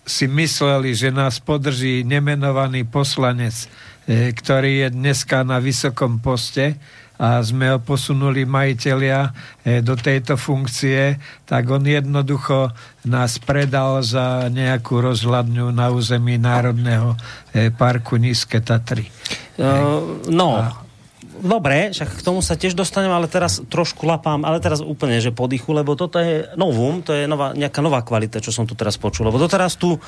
[0.04, 3.54] si mysleli, že nás podrží nemenovaný poslanec,
[4.10, 6.76] ktorý je dneska na vysokom poste,
[7.14, 9.30] a sme ho posunuli majiteľia
[9.62, 11.16] e, do tejto funkcie,
[11.46, 12.74] tak on jednoducho
[13.06, 17.14] nás predal za nejakú rozhľadňu na území Národného
[17.54, 19.06] e, parku Nízke Tatry.
[19.54, 20.83] Uh, no, a
[21.42, 25.34] dobre, však k tomu sa tiež dostanem, ale teraz trošku lapám, ale teraz úplne, že
[25.34, 28.94] podýchu, lebo toto je novum, to je nová, nejaká nová kvalita, čo som tu teraz
[28.94, 29.26] počul.
[29.26, 29.98] Lebo doteraz tu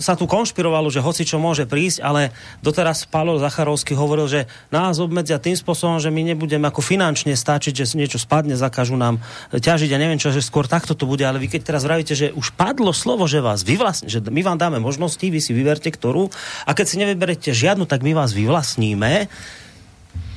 [0.00, 2.32] sa tu konšpirovalo, že hoci čo môže prísť, ale
[2.64, 4.40] doteraz Pálo Zacharovský hovoril, že
[4.72, 9.20] nás obmedzia tým spôsobom, že my nebudeme ako finančne stačiť, že niečo spadne, zakážu nám
[9.52, 12.32] ťažiť a neviem čo, že skôr takto to bude, ale vy keď teraz vravíte, že
[12.32, 16.32] už padlo slovo, že vás vyvlastní, že my vám dáme možnosti, vy si vyberte ktorú.
[16.64, 19.28] A keď si nevyberete žiadnu, tak my vás vyvlastníme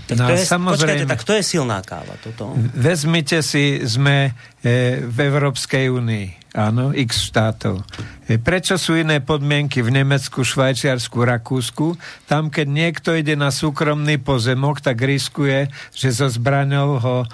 [0.07, 2.15] tak no, to je, počkajte, tak to je silná káva.
[2.23, 2.55] Toto.
[2.55, 4.31] Vezmite si, sme
[4.63, 7.85] e, v Európskej únii, áno, x štátov.
[8.25, 11.95] E, prečo sú iné podmienky v Nemecku, Švajčiarsku, Rakúsku?
[12.25, 17.27] Tam, keď niekto ide na súkromný pozemok, tak riskuje, že so zbraňou ho e,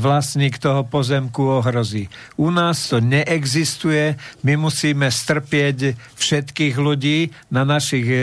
[0.00, 2.08] vlastník toho pozemku ohrozí.
[2.40, 8.16] U nás to neexistuje, my musíme strpieť všetkých ľudí na našich e,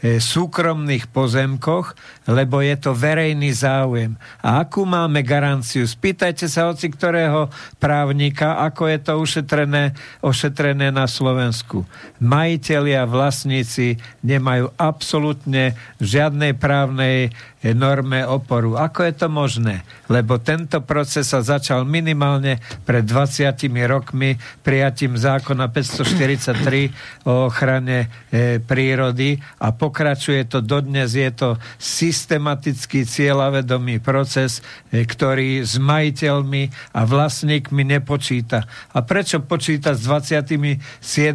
[0.00, 1.98] e, súkromných pozemkoch,
[2.30, 4.14] lebo je to verejný záujem.
[4.40, 5.82] A akú máme garanciu?
[5.84, 7.50] Spýtajte sa hoci ktorého
[7.82, 9.79] právnika, ako je to ušetrené,
[10.20, 11.88] ošetrené na Slovensku.
[12.20, 17.32] Majiteľia, vlastníci nemajú absolútne žiadnej právnej
[17.76, 18.80] norme oporu.
[18.80, 19.84] Ako je to možné?
[20.08, 22.56] Lebo tento proces sa začal minimálne
[22.88, 23.52] pred 20
[23.84, 31.12] rokmi prijatím zákona 543 o ochrane e, prírody a pokračuje to dodnes.
[31.12, 38.64] Je to systematický cieľavedomý proces, e, ktorý s majiteľmi a vlastníkmi nepočíta.
[38.96, 40.80] A prečo počíta s 27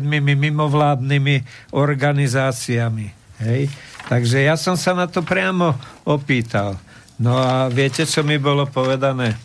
[0.09, 3.24] mimovládnymi organizáciami?
[3.41, 3.67] Hej?
[4.05, 5.75] Takže ja som sa na to priamo
[6.05, 6.77] opýtal.
[7.15, 9.35] No a viete, čo mi bolo povedané?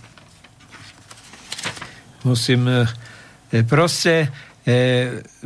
[2.27, 2.69] Musím...
[3.51, 4.29] E, proste e,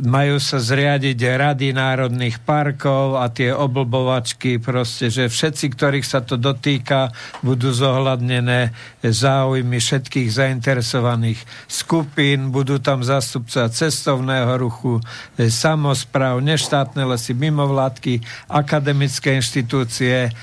[0.03, 6.35] majú sa zriadiť rady národných parkov a tie oblbovačky, proste, že všetci, ktorých sa to
[6.35, 11.39] dotýka, budú zohľadnené záujmy všetkých zainteresovaných
[11.71, 14.99] skupín, budú tam zástupca cestovného ruchu,
[15.39, 18.19] e, samozpráv, neštátne lesy, mimovládky,
[18.51, 20.35] akademické inštitúcie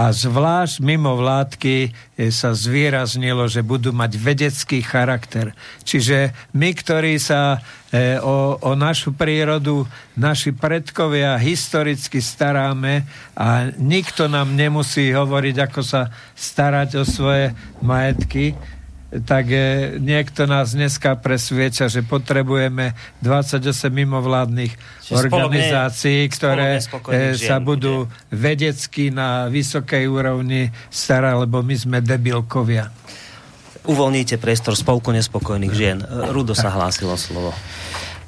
[0.00, 5.52] a zvlášť mimo vládky e, sa zvýraznilo, že budú mať vedecký charakter.
[5.84, 7.60] Čiže my, ktorí sa
[7.92, 9.84] e, o, o našu prírodu,
[10.16, 13.04] naši predkovia historicky staráme
[13.36, 17.52] a nikto nám nemusí hovoriť, ako sa starať o svoje
[17.84, 18.56] majetky,
[19.10, 24.72] tak e, niekto nás dneska presvieča, že potrebujeme 28 mimovládnych
[25.02, 28.14] Čiže organizácií, ktoré e, sa žien, budú bude.
[28.30, 32.94] vedecky na vysokej úrovni starať, lebo my sme debilkovia.
[33.90, 35.98] Uvoľníte priestor spolku nespokojných žien.
[36.30, 37.50] Rudo sa hlásilo slovo.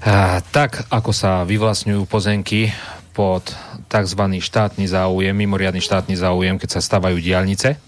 [0.02, 2.74] A, tak, ako sa vyvlastňujú pozemky
[3.14, 3.54] pod
[3.86, 4.22] tzv.
[4.42, 7.78] štátny záujem, mimoriadný štátny záujem, keď sa stavajú diálnice,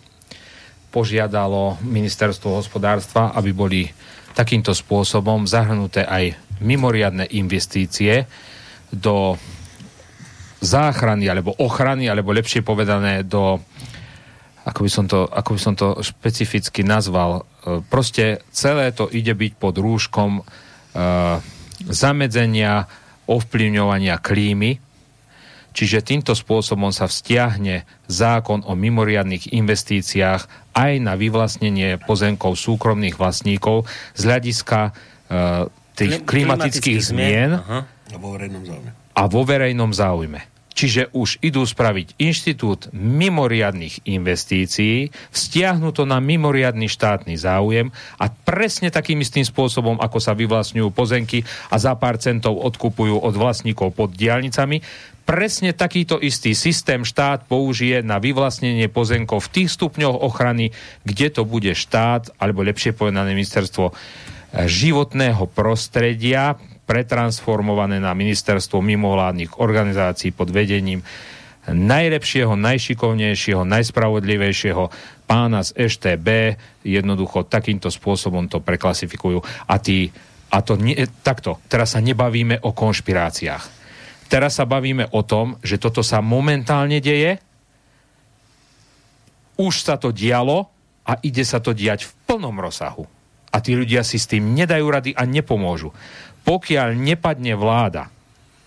[0.94, 3.82] požiadalo ministerstvo hospodárstva, aby boli
[4.38, 8.30] takýmto spôsobom zahrnuté aj mimoriadne investície
[8.94, 9.34] do
[10.62, 13.58] záchrany alebo ochrany, alebo lepšie povedané do
[14.64, 17.44] ako by som to, ako by som to špecificky nazval.
[17.68, 21.36] E, proste celé to ide byť pod rúškom uh,
[21.84, 22.88] zamedzenia
[23.28, 24.80] ovplyvňovania klímy,
[25.74, 33.82] Čiže týmto spôsobom sa vzťahne zákon o mimoriadných investíciách aj na vyvlastnenie pozemkov súkromných vlastníkov
[34.14, 35.66] z hľadiska uh,
[35.98, 38.90] tých klimatických, klimatických zmien, zmien a vo verejnom záujme.
[39.14, 40.40] A vo verejnom záujme.
[40.74, 48.90] Čiže už idú spraviť inštitút mimoriadných investícií, vztiahnu to na mimoriadný štátny záujem a presne
[48.90, 54.18] takým istým spôsobom, ako sa vyvlastňujú pozemky a za pár centov odkupujú od vlastníkov pod
[54.18, 54.82] diálnicami,
[55.24, 60.70] presne takýto istý systém štát použije na vyvlastnenie pozemkov v tých stupňoch ochrany,
[61.02, 63.96] kde to bude štát, alebo lepšie povedané ministerstvo
[64.54, 71.00] životného prostredia, pretransformované na ministerstvo mimovládnych organizácií pod vedením
[71.64, 74.84] najlepšieho, najšikovnejšieho, najspravodlivejšieho
[75.24, 76.28] pána z EŠTB,
[76.84, 79.40] jednoducho takýmto spôsobom to preklasifikujú.
[79.64, 80.12] A, tí,
[80.52, 80.92] a to nie,
[81.24, 83.83] takto, teraz sa nebavíme o konšpiráciách.
[84.34, 87.38] Teraz sa bavíme o tom, že toto sa momentálne deje,
[89.54, 90.66] už sa to dialo
[91.06, 93.06] a ide sa to diať v plnom rozsahu.
[93.54, 95.94] A tí ľudia si s tým nedajú rady a nepomôžu
[96.44, 98.12] pokiaľ nepadne vláda,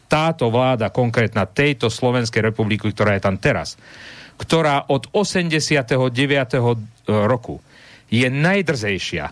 [0.10, 3.78] táto vláda konkrétna tejto Slovenskej republiky, ktorá je tam teraz,
[4.42, 5.94] ktorá od 89.
[7.08, 7.62] roku
[8.10, 9.26] je najdrzejšia,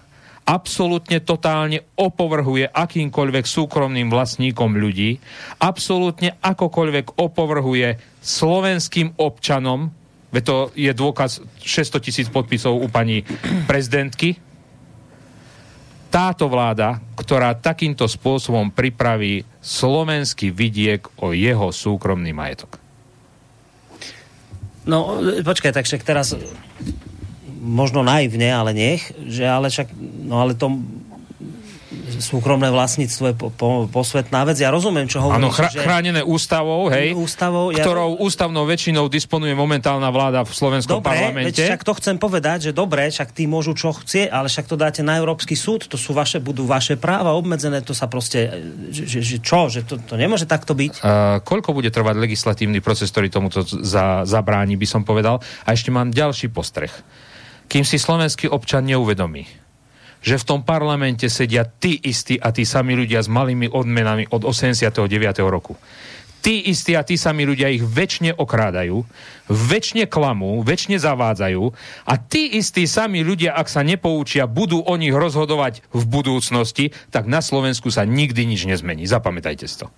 [0.45, 5.17] absolútne totálne opovrhuje akýmkoľvek súkromným vlastníkom ľudí,
[5.57, 9.89] absolútne akokoľvek opovrhuje slovenským občanom,
[10.29, 13.25] veď to je dôkaz 600 tisíc podpisov u pani
[13.65, 14.37] prezidentky,
[16.13, 22.79] táto vláda, ktorá takýmto spôsobom pripraví slovenský vidiek o jeho súkromný majetok.
[24.85, 26.31] No, počkaj, tak však teraz
[27.65, 29.89] možno naivne, ale nech, že ale však,
[30.29, 30.69] no ale to
[32.15, 34.55] súkromné vlastníctvo je po, po, posvetná vec.
[34.59, 35.41] Ja rozumiem, čo hovoríš.
[35.41, 35.83] Áno, chr- že...
[35.83, 38.19] chránené ústavou, hej, ústavou, ktorou ja...
[38.23, 41.59] ústavnou väčšinou disponuje momentálna vláda v slovenskom dobre, parlamente.
[41.59, 44.75] Veď však to chcem povedať, že dobre, však tí môžu čo chcie, ale však to
[44.79, 48.47] dáte na Európsky súd, to sú vaše, budú vaše práva obmedzené, to sa proste,
[48.91, 51.03] že, že, že čo, že to, to nemôže takto byť?
[51.03, 55.43] Uh, koľko bude trvať legislatívny proces, ktorý tomuto za, zabráni, by som povedal.
[55.67, 56.91] A ešte mám ďalší postreh.
[57.75, 59.43] Kým si slovenský občan neuvedomí,
[60.23, 64.47] že v tom parlamente sedia tí istí a tí sami ľudia s malými odmenami od
[64.47, 65.11] 89.
[65.43, 65.75] roku.
[66.39, 69.03] Tí istí a tí sami ľudia ich väčšine okrádajú,
[69.51, 71.63] väčšine klamú, väčšine zavádzajú
[72.07, 77.27] a tí istí sami ľudia, ak sa nepoučia, budú o nich rozhodovať v budúcnosti, tak
[77.27, 79.03] na Slovensku sa nikdy nič nezmení.
[79.03, 79.91] Zapamätajte si to.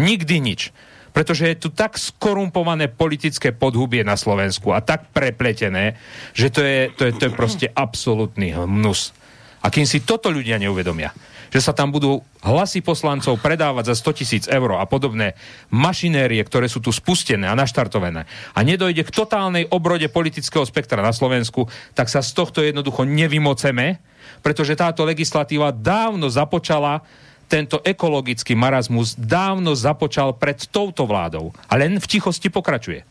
[0.00, 0.72] Nikdy nič
[1.18, 5.98] pretože je tu tak skorumpované politické podhubie na Slovensku a tak prepletené,
[6.30, 9.10] že to je, to je, to je proste absolútny hnus.
[9.58, 11.10] A kým si toto ľudia neuvedomia,
[11.50, 15.34] že sa tam budú hlasy poslancov predávať za 100 tisíc eur a podobné
[15.74, 18.22] mašinérie, ktoré sú tu spustené a naštartované
[18.54, 21.66] a nedojde k totálnej obrode politického spektra na Slovensku,
[21.98, 23.98] tak sa z tohto jednoducho nevymoceme,
[24.38, 27.02] pretože táto legislatíva dávno započala
[27.48, 33.02] tento ekologický marazmus dávno započal pred touto vládou a len v tichosti pokračuje.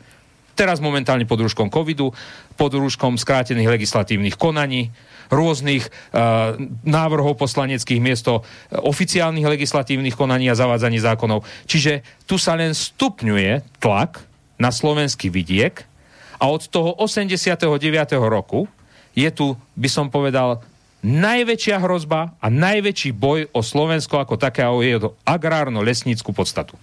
[0.58, 2.14] Teraz momentálne pod rúškom covidu,
[2.58, 4.90] pod rúškom skrátených legislatívnych konaní,
[5.30, 8.42] rôznych uh, návrhov poslaneckých miesto
[8.72, 11.44] e, oficiálnych legislatívnych konaní a zavádzaní zákonov.
[11.68, 14.24] Čiže tu sa len stupňuje tlak
[14.56, 15.84] na slovenský vidiek
[16.40, 17.68] a od toho 89.
[18.18, 18.66] roku
[19.14, 20.64] je tu, by som povedal,
[21.08, 26.76] najväčšia hrozba a najväčší boj o Slovensko ako také a o jeho agrárno-lesnícku podstatu.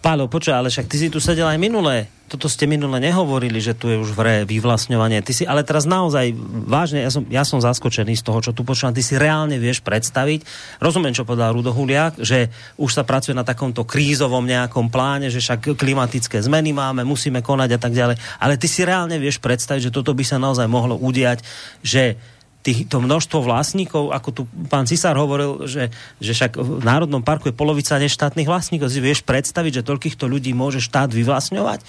[0.00, 2.08] Pálo, počuj, ale však ty si tu sedel aj minulé.
[2.24, 5.20] Toto ste minule nehovorili, že tu je už vré vyvlastňovanie.
[5.20, 6.32] Ty si, ale teraz naozaj
[6.64, 8.96] vážne, ja som, ja som zaskočený z toho, čo tu počúvam.
[8.96, 10.40] Ty si reálne vieš predstaviť.
[10.80, 12.48] Rozumiem, čo povedal Rudo Huliak, že
[12.80, 17.76] už sa pracuje na takomto krízovom nejakom pláne, že však klimatické zmeny máme, musíme konať
[17.76, 18.16] a tak ďalej.
[18.40, 21.44] Ale ty si reálne vieš predstaviť, že toto by sa naozaj mohlo udiať,
[21.84, 22.16] že
[22.64, 24.42] tých, to množstvo vlastníkov, ako tu
[24.72, 28.88] pán Cisár hovoril, že, že však v Národnom parku je polovica neštátnych vlastníkov.
[28.88, 31.84] Si vieš predstaviť, že toľkýchto ľudí môže štát vyvlastňovať?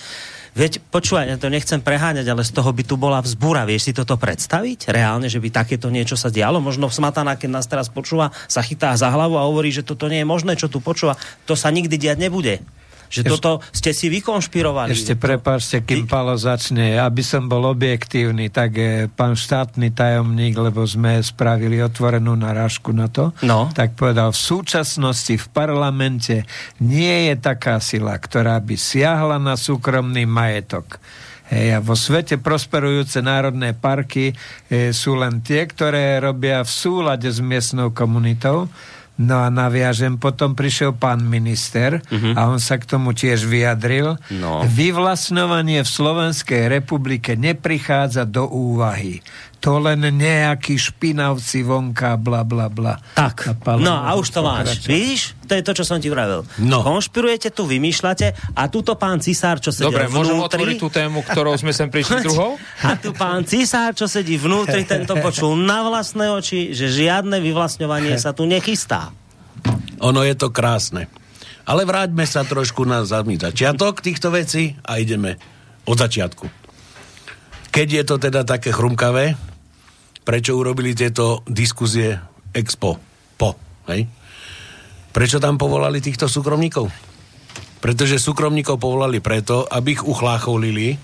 [0.56, 3.68] Veď, počúvaj, ja to nechcem preháňať, ale z toho by tu bola vzbúra.
[3.68, 4.88] Vieš si toto predstaviť?
[4.88, 6.64] Reálne, že by takéto niečo sa dialo?
[6.64, 10.24] Možno Smatana, keď nás teraz počúva, sa chytá za hlavu a hovorí, že toto nie
[10.24, 11.20] je možné, čo tu počúva.
[11.48, 12.64] To sa nikdy diať nebude.
[13.10, 14.92] Že ešte, toto ste si vykonšpirovali.
[14.92, 16.98] Ešte prepáčte, kým Palo začne.
[16.98, 23.08] Aby som bol objektívny, tak je pán štátny tajomník, lebo sme spravili otvorenú narážku na
[23.12, 23.70] to, no.
[23.74, 26.46] tak povedal, v súčasnosti v parlamente
[26.82, 31.00] nie je taká sila, ktorá by siahla na súkromný majetok.
[31.46, 37.30] Hej, a vo svete prosperujúce národné parky e, sú len tie, ktoré robia v súlade
[37.30, 38.66] s miestnou komunitou
[39.16, 42.36] No a naviažem, potom prišiel pán minister uh-huh.
[42.36, 44.20] a on sa k tomu tiež vyjadril.
[44.28, 44.68] No.
[44.68, 49.24] Vyvlastňovanie v Slovenskej republike neprichádza do úvahy.
[49.66, 53.02] To len nejakí špinavci vonka, bla bla bla.
[53.18, 54.86] Tak, no a už to máš.
[54.86, 55.34] Víš?
[55.50, 56.46] To je to, čo som ti vravel.
[56.62, 56.86] No.
[56.86, 60.18] Konšpirujete tu, vymýšľate a tuto pán Cisár, čo sedí Dobre, vnútri...
[60.22, 62.62] môžem otvoriť tú tému, ktorou sme sem prišli druhou?
[62.86, 68.22] A tu pán Cisár, čo sedí vnútri, tento počul na vlastné oči, že žiadne vyvlastňovanie
[68.22, 69.10] sa tu nechystá.
[69.98, 71.10] Ono je to krásne.
[71.66, 75.42] Ale vráťme sa trošku na samý začiatok týchto vecí a ideme
[75.90, 76.46] od začiatku.
[77.74, 79.55] Keď je to teda také chrumkavé,
[80.26, 82.18] prečo urobili tieto diskuzie
[82.50, 82.98] expo
[83.38, 83.54] po,
[83.94, 84.10] hej?
[85.16, 86.92] Prečo tam povolali týchto súkromníkov?
[87.80, 91.00] Pretože súkromníkov povolali preto, aby ich uchlácholili.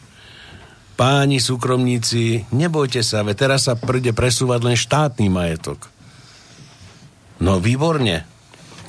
[1.00, 5.88] Páni súkromníci, nebojte sa, ve teraz sa príde presúvať len štátny majetok.
[7.40, 8.28] No výborne.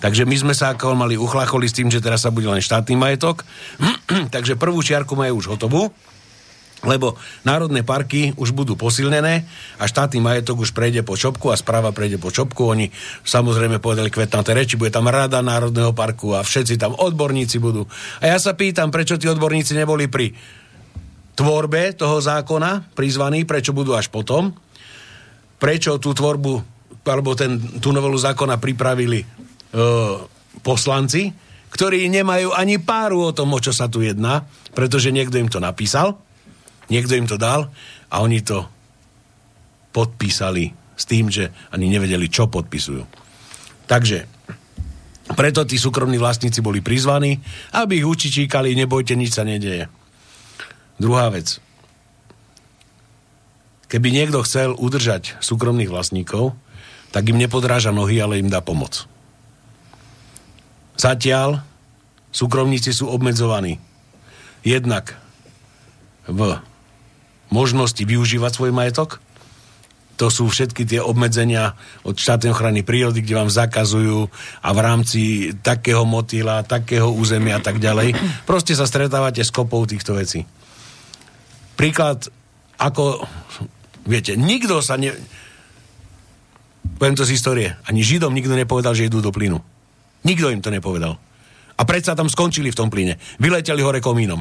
[0.02, 2.98] Takže my sme sa ako mali uchlacholi s tým, že teraz sa bude len štátny
[2.98, 3.46] majetok.
[4.34, 5.94] Takže prvú čiarku majú už hotovú,
[6.82, 7.14] lebo
[7.46, 9.46] národné parky už budú posilnené
[9.78, 12.74] a štátny majetok už prejde po čopku a správa prejde po čopku.
[12.74, 12.90] Oni
[13.22, 17.86] samozrejme povedali kvetnaté reči, bude tam rada Národného parku a všetci tam odborníci budú.
[18.18, 20.34] A ja sa pýtam, prečo tí odborníci neboli pri
[21.38, 24.52] tvorbe toho zákona prizvaní, prečo budú až potom,
[25.62, 26.52] prečo tú tvorbu
[27.02, 29.22] alebo ten, tú novelu zákona pripravili
[30.62, 31.30] poslanci,
[31.72, 34.44] ktorí nemajú ani páru o tom, o čo sa tu jedná,
[34.76, 36.20] pretože niekto im to napísal,
[36.93, 37.73] niekto im to dal
[38.12, 38.69] a oni to
[39.97, 43.09] podpísali s tým, že ani nevedeli, čo podpisujú.
[43.89, 44.28] Takže
[45.32, 47.40] preto tí súkromní vlastníci boli prizvaní,
[47.73, 49.89] aby ich učičíkali, nebojte, nič sa nedeje.
[51.01, 51.56] Druhá vec.
[53.89, 56.56] Keby niekto chcel udržať súkromných vlastníkov,
[57.12, 59.05] tak im nepodráža nohy, ale im dá pomoc.
[60.97, 61.60] Zatiaľ
[62.32, 63.77] súkromníci sú obmedzovaní
[64.64, 65.16] jednak
[66.24, 66.56] v
[67.52, 69.20] možnosti využívať svoj majetok,
[70.16, 71.74] to sú všetky tie obmedzenia
[72.06, 74.30] od štátnej ochrany prírody, kde vám zakazujú
[74.62, 75.20] a v rámci
[75.64, 78.14] takého motýla, takého územia a tak ďalej.
[78.46, 80.46] Proste sa stretávate s kopou týchto vecí.
[81.74, 82.28] Príklad,
[82.78, 83.24] ako,
[84.06, 85.10] viete, nikto sa ne...
[87.02, 87.68] Poviem to z histórie.
[87.88, 89.58] Ani Židom nikto nepovedal, že idú do plynu.
[90.22, 91.18] Nikto im to nepovedal.
[91.74, 93.18] A predsa tam skončili v tom plyne.
[93.42, 94.38] Vyleteli hore komínom.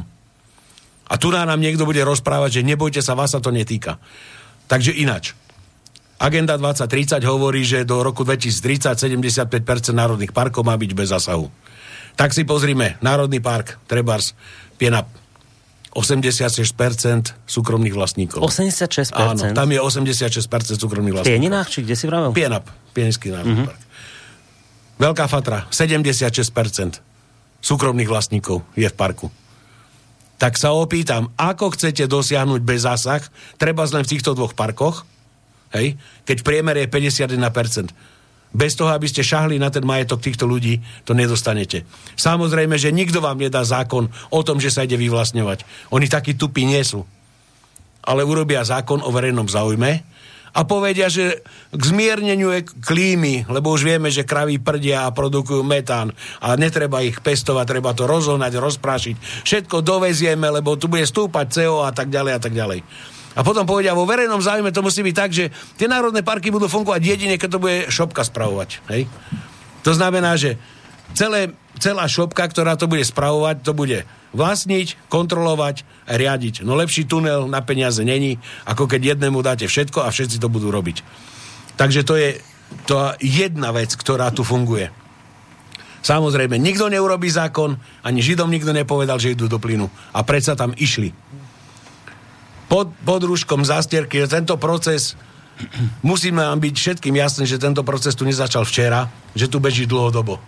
[1.10, 3.98] A tu nám niekto bude rozprávať, že nebojte sa, vás sa to netýka.
[4.70, 5.36] Takže inač.
[6.22, 9.50] Agenda 2030 hovorí, že do roku 2030 75%
[9.90, 11.50] národných parkov má byť bez zasahu.
[12.14, 14.36] Tak si pozrime, Národný park, Trebars,
[14.78, 15.10] Pienap,
[15.92, 16.72] 86%
[17.44, 18.40] súkromných vlastníkov.
[18.40, 19.12] 86%?
[19.12, 21.36] Áno, tam je 86% súkromných vlastníkov.
[21.36, 22.30] Pieninách, či kde si vravel?
[22.32, 22.64] Pienap,
[22.96, 23.68] Pienický národný mm-hmm.
[23.68, 23.82] park.
[25.02, 27.02] Veľká Fatra, 76%
[27.60, 29.28] súkromných vlastníkov je v parku.
[30.42, 33.22] Tak sa opýtam, ako chcete dosiahnuť bez zásah,
[33.62, 35.06] treba len v týchto dvoch parkoch,
[35.70, 35.94] hej,
[36.26, 37.94] keď priemer je 51%.
[38.52, 41.88] Bez toho, aby ste šahli na ten majetok týchto ľudí, to nedostanete.
[42.18, 45.88] Samozrejme, že nikto vám nedá zákon o tom, že sa ide vyvlastňovať.
[45.94, 47.06] Oni takí tupí nie sú.
[48.02, 50.02] Ale urobia zákon o verejnom záujme,
[50.52, 51.40] a povedia, že
[51.72, 52.52] k zmierneniu
[52.84, 56.12] klímy, lebo už vieme, že kraví prdia a produkujú metán
[56.44, 59.16] a netreba ich pestovať, treba to rozhodnať, rozprášiť.
[59.48, 62.84] Všetko dovezieme, lebo tu bude stúpať CO a tak ďalej a tak ďalej.
[63.32, 65.48] A potom povedia, vo verejnom záujme to musí byť tak, že
[65.80, 68.84] tie národné parky budú fungovať jedine, keď to bude šopka spravovať.
[68.92, 69.08] Hej?
[69.88, 70.60] To znamená, že
[71.16, 76.64] celé, celá šopka, ktorá to bude spravovať, to bude vlastniť, kontrolovať riadiť.
[76.64, 80.72] No lepší tunel na peniaze není, ako keď jednému dáte všetko a všetci to budú
[80.72, 81.04] robiť.
[81.76, 82.28] Takže to je
[82.88, 84.88] to jedna vec, ktorá tu funguje.
[86.02, 89.86] Samozrejme, nikto neurobí zákon, ani Židom nikto nepovedal, že idú do plynu.
[90.10, 91.14] A predsa tam išli.
[92.66, 95.14] Pod, pod rúškom zastierky, tento proces
[96.02, 99.06] musíme nám byť všetkým jasné, že tento proces tu nezačal včera,
[99.36, 100.42] že tu beží dlhodobo.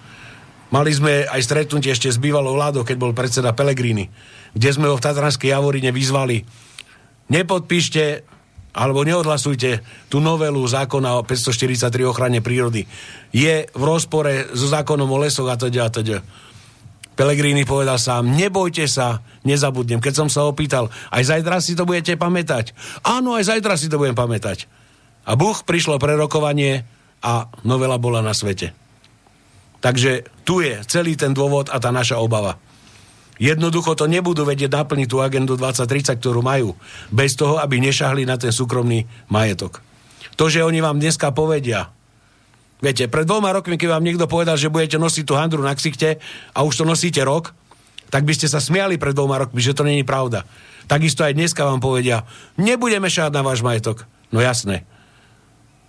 [0.73, 4.09] Mali sme aj stretnutie ešte s bývalou vládou, keď bol predseda Pelegrini,
[4.57, 6.45] kde sme ho v Tatranskej Javorine vyzvali.
[7.29, 8.25] Nepodpíšte
[8.75, 12.83] alebo neodhlasujte tú novelu zákona o 543 ochrane prírody.
[13.31, 16.19] Je v rozpore so zákonom o lesoch a teda a teda.
[17.15, 20.03] Pelegrini povedal sám, nebojte sa, nezabudnem.
[20.03, 22.75] Keď som sa opýtal, aj zajtra si to budete pamätať?
[23.07, 24.67] Áno, aj zajtra si to budem pamätať.
[25.23, 26.83] A Buch prišlo prerokovanie
[27.23, 28.84] a novela bola na svete.
[29.85, 32.57] Takže tu je celý ten dôvod a tá naša obava.
[33.37, 36.73] Jednoducho to nebudú vedieť naplniť tú agendu 2030, ktorú majú,
[37.13, 39.85] bez toho, aby nešahli na ten súkromný majetok.
[40.41, 41.93] To, že oni vám dneska povedia,
[42.83, 46.21] Viete, pred dvoma rokmi, keď vám niekto povedal, že budete nosiť tú handru na ksichte
[46.53, 47.57] a už to nosíte rok,
[48.13, 50.45] tak by ste sa smiali pred dvoma rokmi, že to není pravda.
[50.85, 52.29] Takisto aj dneska vám povedia,
[52.61, 54.05] nebudeme šáť na váš majetok.
[54.29, 54.85] No jasné.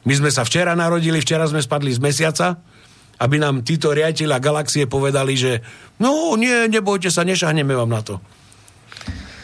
[0.08, 2.64] My sme sa včera narodili, včera sme spadli z mesiaca,
[3.20, 5.64] aby nám títo riaditeľa galaxie povedali, že
[6.04, 8.20] no nie, nebojte sa, nešahneme vám na to.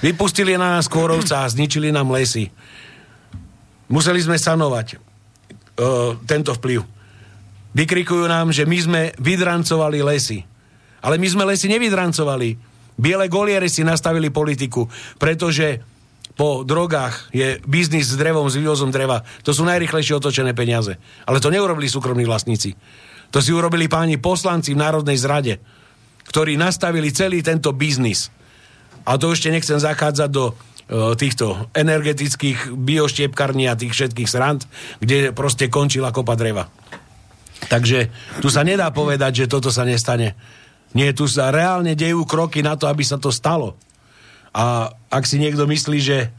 [0.02, 2.50] Vypustili na nás kôrovca a zničili nám lesy.
[3.92, 6.82] Museli sme sanovať uh, tento vplyv.
[7.72, 10.44] Vykrikujú nám, že my sme vydrancovali lesy.
[11.06, 12.58] Ale my sme lesy nevydrancovali.
[12.98, 15.82] Biele goliere si nastavili politiku, pretože
[16.36, 19.22] po drogách je biznis s drevom, s vývozom dreva.
[19.46, 20.98] To sú najrychlejšie otočené peniaze.
[21.30, 22.74] Ale to neurobili súkromní vlastníci.
[23.32, 25.64] To si urobili páni poslanci v Národnej zrade,
[26.28, 28.28] ktorí nastavili celý tento biznis.
[29.08, 30.54] A to ešte nechcem zachádzať do e,
[31.18, 34.68] týchto energetických bioštiepkarní a tých všetkých srand,
[35.00, 36.70] kde proste končila kopa dreva.
[37.72, 38.12] Takže
[38.44, 40.36] tu sa nedá povedať, že toto sa nestane.
[40.92, 43.80] Nie, tu sa reálne dejú kroky na to, aby sa to stalo.
[44.52, 46.36] A ak si niekto myslí, že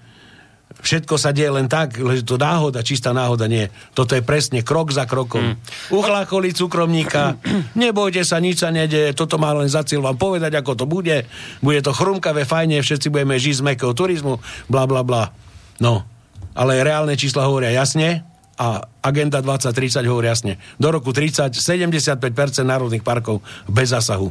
[0.83, 3.71] všetko sa deje len tak, že to náhoda, čistá náhoda, nie.
[3.95, 5.55] Toto je presne krok za krokom.
[5.55, 5.57] Mm.
[5.95, 7.39] Uchlácholi cukromníka,
[7.79, 11.25] nebojte sa, nič sa nedeje, toto má len za cieľ vám povedať, ako to bude.
[11.63, 15.31] Bude to chrumkavé, fajne, všetci budeme žiť z mekého turizmu, bla bla bla.
[15.79, 16.05] No,
[16.53, 18.27] ale reálne čísla hovoria jasne,
[18.63, 20.61] a agenda 2030 hovorí jasne.
[20.77, 22.21] Do roku 30 75%
[22.63, 24.31] národných parkov bez zásahu.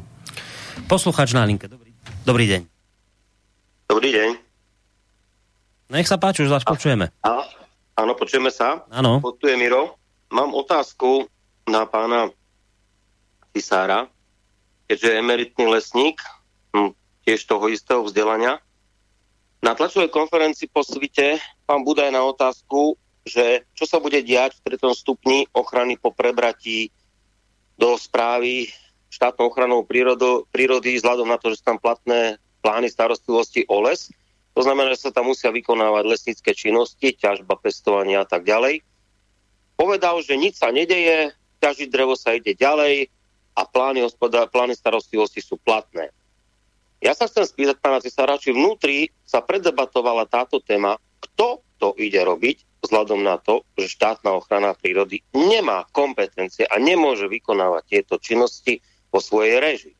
[0.87, 1.67] Posluchač na linke.
[1.67, 1.91] Dobrý,
[2.23, 2.61] dobrý deň.
[3.91, 4.50] Dobrý deň.
[5.91, 7.11] Nech sa páči, už vás počujeme.
[7.19, 7.43] A,
[7.99, 8.87] áno, počujeme sa.
[8.87, 9.19] Áno.
[9.19, 9.99] Počuje Miro.
[10.31, 11.27] Mám otázku
[11.67, 12.31] na pána
[13.51, 14.07] Tisára,
[14.87, 16.23] keďže je emeritný lesník,
[16.71, 16.95] hm,
[17.27, 18.63] tiež toho istého vzdelania.
[19.59, 22.95] Na tlačovej konferencii po svite pán Budaj na otázku,
[23.27, 26.87] že čo sa bude diať v tretom stupni ochrany po prebratí
[27.75, 28.71] do správy
[29.11, 34.07] štátnou ochranou prírodo, prírody vzhľadom na to, že sú tam platné plány starostlivosti o les.
[34.51, 38.83] To znamená, že sa tam musia vykonávať lesnícke činnosti, ťažba, pestovanie a tak ďalej.
[39.79, 41.31] Povedal, že nič sa nedeje,
[41.63, 43.07] ťažiť drevo sa ide ďalej
[43.55, 46.11] a plány, hospodá, plány starostlivosti sú platné.
[47.01, 52.21] Ja sa chcem spýtať pána Cisára, či vnútri sa predebatovala táto téma, kto to ide
[52.21, 58.85] robiť vzhľadom na to, že štátna ochrana prírody nemá kompetencie a nemôže vykonávať tieto činnosti
[59.09, 59.95] po svojej režii.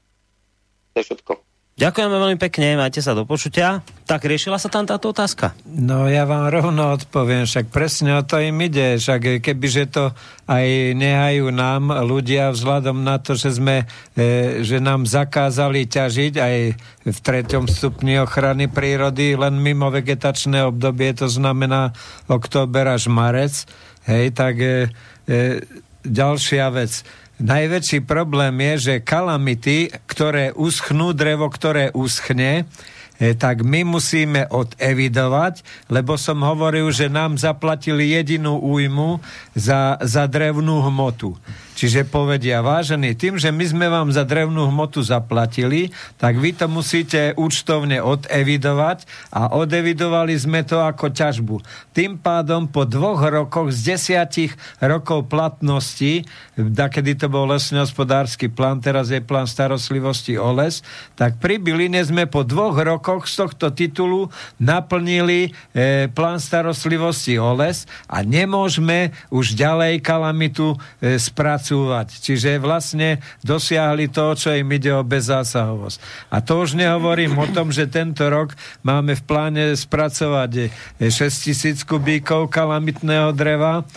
[0.94, 1.51] To je všetko.
[1.82, 3.82] Ďakujeme veľmi pekne, majte sa do počutia.
[4.06, 5.58] Tak riešila sa tam táto otázka?
[5.66, 10.14] No ja vám rovno odpoviem, však presne o to im ide, však kebyže to
[10.46, 16.56] aj nehajú nám ľudia vzhľadom na to, že sme, e, že nám zakázali ťažiť aj
[17.02, 21.98] v treťom stupni ochrany prírody len mimo vegetačné obdobie, to znamená
[22.30, 23.66] október až marec,
[24.06, 24.94] hej, tak e,
[25.26, 25.66] e,
[26.06, 27.02] ďalšia vec
[27.42, 32.70] Najväčší problém je, že kalamity, ktoré uschnú, drevo, ktoré uschne,
[33.18, 39.18] e, tak my musíme odevidovať, lebo som hovoril, že nám zaplatili jedinú újmu
[39.58, 41.34] za, za drevnú hmotu.
[41.82, 45.90] Čiže povedia, vážený, tým, že my sme vám za drevnú hmotu zaplatili,
[46.22, 51.58] tak vy to musíte účtovne odevidovať a odevidovali sme to ako ťažbu.
[51.98, 56.22] Tým pádom po dvoch rokoch z desiatich rokov platnosti,
[56.62, 60.86] kedy to bol lesný hospodársky plán, teraz je plán starostlivosti o les,
[61.18, 64.30] tak pri Biline sme po dvoch rokoch z tohto titulu
[64.62, 72.08] naplnili e, plán starostlivosti o les a nemôžeme už ďalej kalamitu e, spracovať spracúvať.
[72.20, 75.98] Čiže vlastne dosiahli to, čo im ide o bezzásahovosť.
[76.28, 78.52] A to už nehovorím o tom, že tento rok
[78.84, 80.68] máme v pláne spracovať
[81.00, 83.88] 6 tisíc kubíkov kalamitného dreva,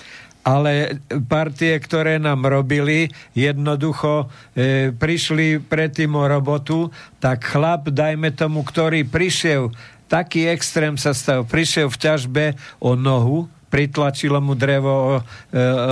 [0.44, 8.60] ale partie, ktoré nám robili, jednoducho e, prišli predtým o robotu, tak chlap, dajme tomu,
[8.60, 9.72] ktorý prišiel,
[10.04, 12.44] taký extrém sa stal, prišiel v ťažbe
[12.76, 15.22] o nohu, pritlačilo mu drevo e,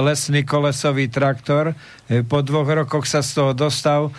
[0.07, 1.75] lesný kolesový traktor.
[2.13, 4.13] E, po dvoch rokoch sa z toho dostal,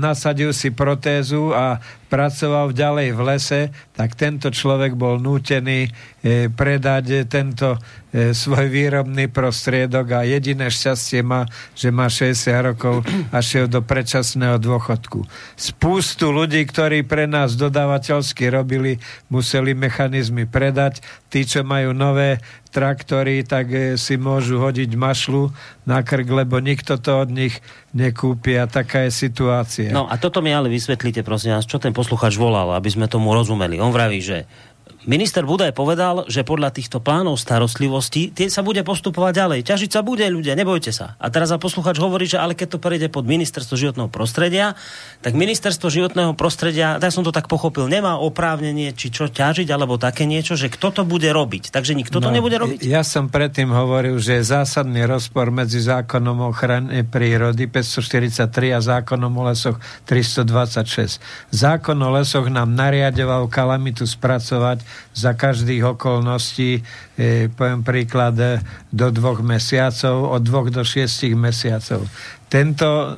[0.00, 1.76] nasadil si protézu a
[2.08, 3.60] pracoval ďalej v lese,
[3.92, 5.92] tak tento človek bol nútený
[6.24, 7.76] e, predať tento
[8.14, 13.02] svoj výrobný prostriedok a jediné šťastie má, že má 60 rokov
[13.34, 15.26] a šiel do predčasného dôchodku.
[15.58, 21.02] Spústu ľudí, ktorí pre nás dodávateľsky robili, museli mechanizmy predať.
[21.26, 22.38] Tí, čo majú nové
[22.70, 25.50] traktory, tak e, si môžu hodiť mašlu
[25.82, 27.58] na krk, lebo nikto to od nich
[27.90, 29.90] nekúpi a taká je situácia.
[29.90, 33.34] No a toto mi ale vysvetlíte, prosím vás, čo ten posluchač volal, aby sme tomu
[33.34, 33.82] rozumeli.
[33.82, 34.46] On vraví, že
[35.04, 39.60] Minister Budaj povedal, že podľa týchto plánov starostlivosti tie sa bude postupovať ďalej.
[39.68, 41.20] Ťažiť sa bude ľudia, nebojte sa.
[41.20, 44.72] A teraz a posluchač hovorí, že ale keď to prejde pod ministerstvo životného prostredia,
[45.20, 50.00] tak ministerstvo životného prostredia, tak som to tak pochopil, nemá oprávnenie, či čo ťažiť, alebo
[50.00, 51.68] také niečo, že kto to bude robiť.
[51.68, 52.80] Takže nikto no, to nebude robiť.
[52.88, 58.80] Ja som predtým hovoril, že je zásadný rozpor medzi zákonom o ochrane prírody 543 a
[58.80, 59.76] zákonom o lesoch
[60.08, 61.20] 326.
[61.52, 64.73] Zákon o lesoch nám nariadoval kalamitu spracovať
[65.12, 66.80] za každých okolností,
[67.14, 72.08] e, poviem príklad, e, do dvoch mesiacov, od dvoch do šiestich mesiacov.
[72.48, 73.08] Tento e,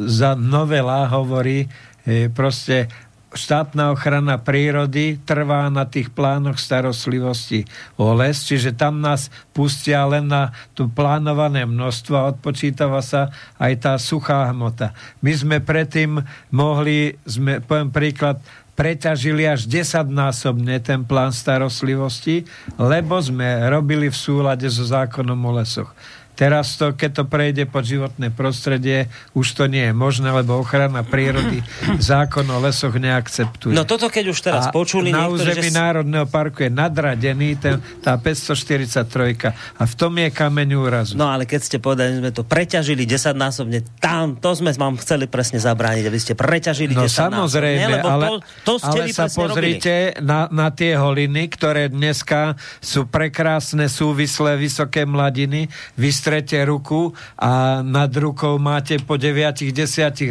[0.00, 1.66] za novela hovorí
[2.06, 2.88] e, proste
[3.34, 7.66] štátna ochrana prírody trvá na tých plánoch starostlivosti
[7.98, 13.72] o les, čiže tam nás pustia len na tu plánované množstvo a odpočítava sa aj
[13.82, 14.94] tá suchá hmota.
[15.20, 16.22] My sme predtým
[16.54, 18.38] mohli, sme, poviem príklad,
[18.74, 25.90] preťažili až 10-násobne ten plán starostlivosti, lebo sme robili v súlade so zákonom o lesoch.
[26.34, 29.06] Teraz to, keď to prejde pod životné prostredie,
[29.38, 31.62] už to nie je možné, lebo ochrana prírody
[32.10, 33.70] zákon o lesoch neakceptuje.
[33.70, 35.78] No toto keď už teraz a počuli na území že...
[35.78, 41.12] Národného parku je nadradený ten, tá 543 a v tom je kameň úrazu.
[41.14, 44.98] No ale keď ste povedali, že sme to preťažili 10 násobne, tam to sme vám
[44.98, 48.34] chceli presne zabrániť, aby ste preťažili no, 10 samozrejme, násobne, ale, to,
[48.66, 55.06] to ste ale sa pozrite na, na tie holiny, ktoré dneska sú prekrásne, súvislé, vysoké
[55.06, 59.76] mladiny, vy strete ruku a nad rukou máte po 9-10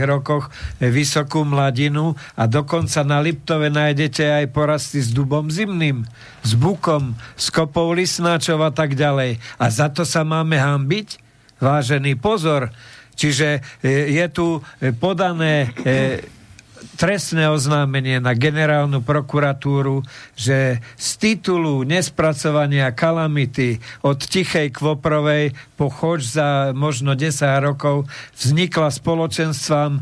[0.02, 0.49] rokoch
[0.82, 6.02] vysokú mladinu a dokonca na Liptove nájdete aj porasty s dubom zimným,
[6.41, 9.38] s bukom, s kopou lisnáčov a tak ďalej.
[9.61, 11.22] A za to sa máme hambiť?
[11.61, 12.74] Vážený pozor,
[13.14, 16.18] Čiže e, je tu e, podané e,
[16.95, 20.03] trestné oznámenie na generálnu prokuratúru,
[20.35, 28.07] že z titulu nespracovania kalamity od Tichej Kvoprovej po choď za možno 10 rokov
[28.38, 30.01] vznikla spoločenstvám e,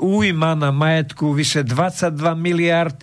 [0.00, 2.98] újma na majetku vyše 22 miliard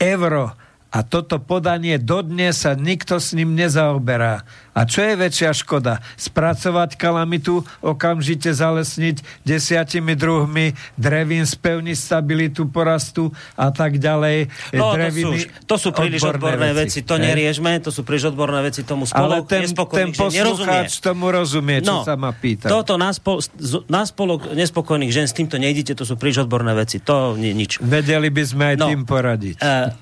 [0.00, 0.56] eur
[0.92, 4.44] a toto podanie dodnes sa nikto s ním nezaoberá.
[4.72, 6.00] A čo je väčšia škoda?
[6.16, 14.48] Spracovať kalamitu, okamžite zalesniť desiatimi druhmi drevín, spevniť stabilitu porastu a tak ďalej.
[14.72, 17.04] No, Dreviny, to, sú, to sú príliš odborné, odborné veci.
[17.04, 17.08] veci.
[17.08, 17.28] To ne?
[17.28, 18.80] neriešme, to sú príliš odborné veci.
[18.80, 22.72] Tomu spolok Ale ten, ten poslucháč tomu rozumie, čo no, sa ma pýta.
[22.72, 23.44] Toto nás, po,
[23.92, 26.96] nás spolok nespokojných žen s týmto nejdete, to sú príliš odborné veci.
[27.04, 27.76] To nie, nič.
[27.84, 29.60] Vedeli by sme aj no, tým poradiť.
[29.60, 29.92] Uh,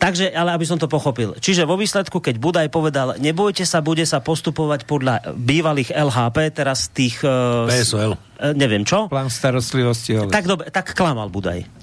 [0.00, 1.36] Takže, ale aby som to pochopil.
[1.38, 6.90] Čiže vo výsledku, keď Budaj povedal, nebojte sa, bude sa postupovať podľa bývalých LHP, teraz
[6.90, 7.22] tých...
[7.22, 8.18] Uh, PSL.
[8.18, 9.06] Uh, neviem čo.
[9.06, 10.18] Plán starostlivosti.
[10.26, 11.79] Tak, dobe, tak klamal Budaj.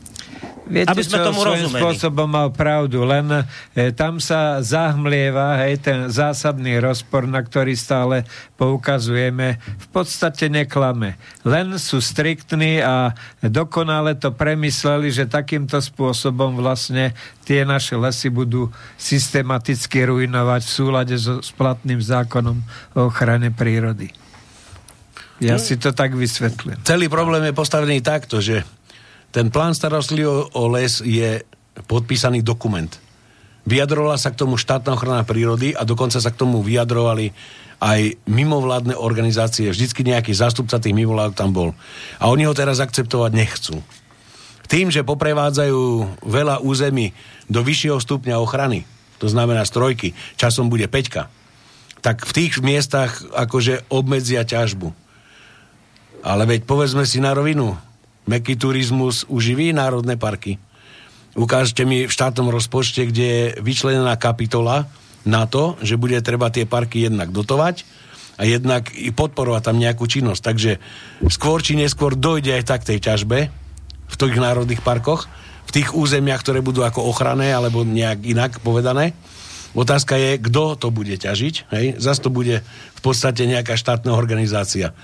[0.68, 1.80] Viete, aby sme čo, tomu rozumeli.
[1.80, 8.28] spôsobom mal pravdu, len e, tam sa zahmlieva hej, ten zásadný rozpor, na ktorý stále
[8.60, 11.16] poukazujeme, v podstate neklame.
[11.48, 17.16] Len sú striktní a dokonale to premysleli, že takýmto spôsobom vlastne
[17.48, 18.68] tie naše lesy budú
[19.00, 22.60] systematicky ruinovať v súlade so splatným zákonom
[23.00, 24.12] o ochrane prírody.
[25.38, 25.62] Ja no.
[25.62, 26.82] si to tak vysvetlím.
[26.82, 28.66] Celý problém je postavený takto, že
[29.38, 31.46] ten plán starostlivo o les je
[31.86, 32.90] podpísaný dokument.
[33.70, 37.38] Vyjadrovala sa k tomu štátna ochrana prírody a dokonca sa k tomu vyjadrovali
[37.78, 39.70] aj mimovládne organizácie.
[39.70, 41.78] Vždycky nejaký zástupca tých mimovládok tam bol.
[42.18, 43.78] A oni ho teraz akceptovať nechcú.
[44.66, 47.14] Tým, že poprevádzajú veľa území
[47.46, 48.90] do vyššieho stupňa ochrany,
[49.22, 51.30] to znamená strojky, časom bude peťka,
[52.02, 54.90] tak v tých miestach akože obmedzia ťažbu.
[56.26, 57.78] Ale veď povedzme si na rovinu,
[58.28, 60.60] meký turizmus uživí národné parky.
[61.38, 64.90] Ukážte mi v štátnom rozpočte, kde je vyčlenená kapitola
[65.28, 67.88] na to, že bude treba tie parky jednak dotovať
[68.38, 70.42] a jednak i podporovať tam nejakú činnosť.
[70.42, 70.72] Takže
[71.30, 73.50] skôr či neskôr dojde aj tak tej ťažbe
[74.08, 75.30] v tých národných parkoch,
[75.68, 79.12] v tých územiach, ktoré budú ako ochranné alebo nejak inak povedané.
[79.78, 81.56] Otázka je, kto to bude ťažiť.
[81.70, 81.86] Hej?
[82.02, 82.66] Zas to bude
[82.98, 84.96] v podstate nejaká štátna organizácia.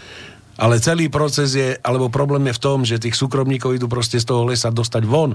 [0.53, 4.29] Ale celý proces je, alebo problém je v tom, že tých súkromníkov idú proste z
[4.29, 5.33] toho lesa dostať von.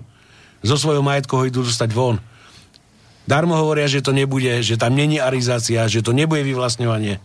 [0.62, 2.22] Zo svojho majetku ho idú dostať von.
[3.28, 7.20] Darmo hovoria, že to nebude, že tam není arizácia, že to nebude vyvlastňovanie.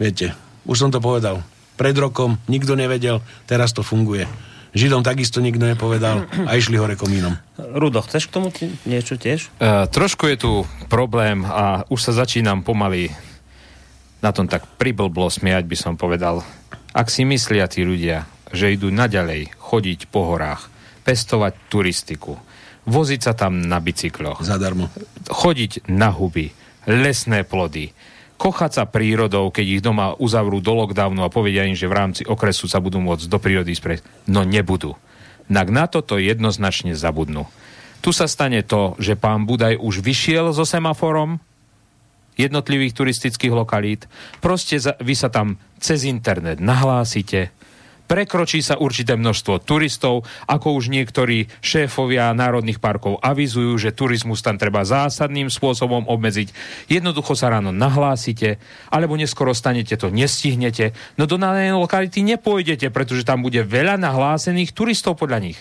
[0.00, 0.32] Viete,
[0.64, 1.44] už som to povedal.
[1.76, 4.24] Pred rokom nikto nevedel, teraz to funguje.
[4.76, 7.36] Židom takisto nikto nepovedal a išli hore komínom.
[7.56, 8.48] Rudo, chceš k tomu
[8.88, 9.48] niečo tiež?
[9.56, 10.52] Uh, trošku je tu
[10.88, 13.12] problém a už sa začínam pomaly
[14.24, 16.40] na tom tak priblblo smiať, by som povedal.
[16.96, 18.24] Ak si myslia tí ľudia,
[18.56, 20.72] že idú naďalej chodiť po horách,
[21.04, 22.40] pestovať turistiku,
[22.88, 24.40] voziť sa tam na bicykloch.
[24.40, 24.88] Zadarmo.
[25.28, 26.56] Chodiť na huby,
[26.88, 27.92] lesné plody,
[28.40, 32.22] kochať sa prírodou, keď ich doma uzavrú do lockdownu a povedia im, že v rámci
[32.24, 34.00] okresu sa budú môcť do prírody sprieť.
[34.24, 34.96] No nebudú.
[35.52, 37.44] Nak na toto jednoznačne zabudnú.
[38.00, 41.44] Tu sa stane to, že pán Budaj už vyšiel so semaforom
[42.40, 44.08] jednotlivých turistických lokalít.
[44.40, 47.52] Proste vy sa tam cez internet nahlásite,
[48.06, 54.56] prekročí sa určité množstvo turistov, ako už niektorí šéfovia národných parkov avizujú, že turizmus tam
[54.56, 56.54] treba zásadným spôsobom obmedziť.
[56.86, 63.26] Jednoducho sa ráno nahlásite, alebo neskoro stanete to, nestihnete, no do danej lokality nepôjdete, pretože
[63.26, 65.58] tam bude veľa nahlásených turistov podľa nich.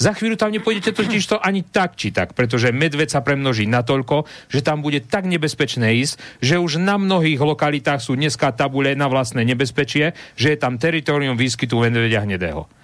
[0.00, 4.24] Za chvíľu tam nepôjdete totiž to ani tak, či tak, pretože medveď sa premnoží natoľko,
[4.48, 9.12] že tam bude tak nebezpečné ísť, že už na mnohých lokalitách sú dneska tabule na
[9.12, 12.79] vlastné nebezpečie, že je tam teritorium výskytu medveďa hnedého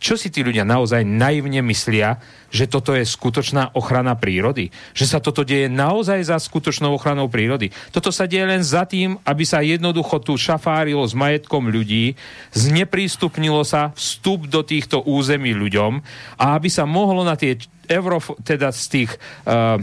[0.00, 2.16] čo si tí ľudia naozaj naivne myslia,
[2.48, 4.72] že toto je skutočná ochrana prírody?
[4.96, 7.68] Že sa toto deje naozaj za skutočnou ochranou prírody?
[7.92, 12.16] Toto sa deje len za tým, aby sa jednoducho tu šafárilo s majetkom ľudí,
[12.56, 16.00] zneprístupnilo sa vstup do týchto území ľuďom
[16.40, 17.60] a aby sa mohlo na tie
[17.92, 19.10] euro, teda z tých
[19.44, 19.76] uh,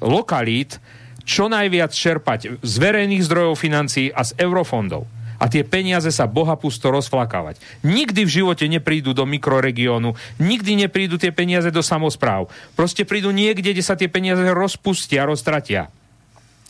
[0.00, 0.80] lokalít
[1.28, 6.90] čo najviac čerpať z verejných zdrojov financií a z eurofondov a tie peniaze sa bohapusto
[6.90, 7.62] rozflakávať.
[7.86, 12.50] Nikdy v živote neprídu do mikroregiónu, nikdy neprídu tie peniaze do samozpráv.
[12.74, 15.94] Proste prídu niekde, kde sa tie peniaze rozpustia, roztratia.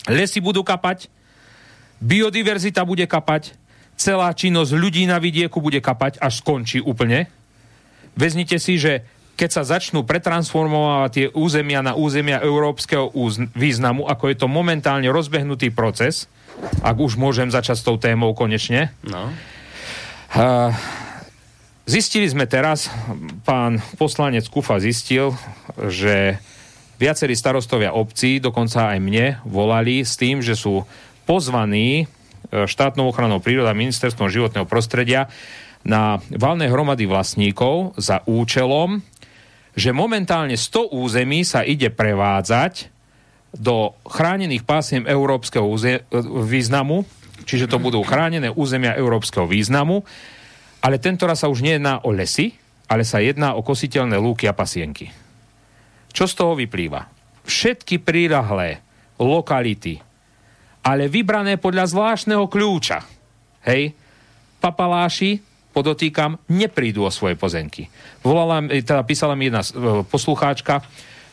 [0.05, 1.09] Lesy budú kapať,
[2.05, 3.57] biodiverzita bude kapať,
[3.99, 7.27] celá činnosť ľudí na vidieku bude kapať, až skončí úplne.
[8.15, 9.03] Veznite si, že
[9.39, 13.15] keď sa začnú pretransformovať tie územia na územia európskeho
[13.55, 16.27] významu, ako je to momentálne rozbehnutý proces,
[16.83, 18.95] ak už môžem začať s tou témou konečne.
[19.05, 19.31] No.
[20.35, 20.71] Uh,
[21.89, 22.93] zistili sme teraz,
[23.49, 25.33] pán poslanec Kufa zistil,
[25.89, 26.37] že
[26.99, 30.83] viacerí starostovia obcí, dokonca aj mne, volali s tým, že sú
[31.25, 35.31] pozvaní e, štátnou ochranou príroda ministerstvom životného prostredia
[35.87, 38.99] na valné hromady vlastníkov za účelom,
[39.79, 42.91] že momentálne 100 území sa ide prevádzať
[43.55, 45.65] do chránených pásiem európskeho
[46.45, 47.05] významu,
[47.49, 50.05] čiže to budú chránené územia európskeho významu,
[50.85, 52.55] ale tento sa už nejedná o lesy,
[52.89, 55.11] ale sa jedná o kositeľné lúky a pasienky.
[56.13, 57.05] Čo z toho vyplýva?
[57.45, 58.81] Všetky prírahlé
[59.21, 60.01] lokality,
[60.85, 63.05] ale vybrané podľa zvláštneho kľúča.
[63.67, 63.93] Hej,
[64.63, 65.43] papaláši,
[65.75, 67.91] podotýkam, neprídu o svoje pozemky.
[68.25, 69.69] Volala, teda písala mi jedna e,
[70.07, 70.81] poslucháčka,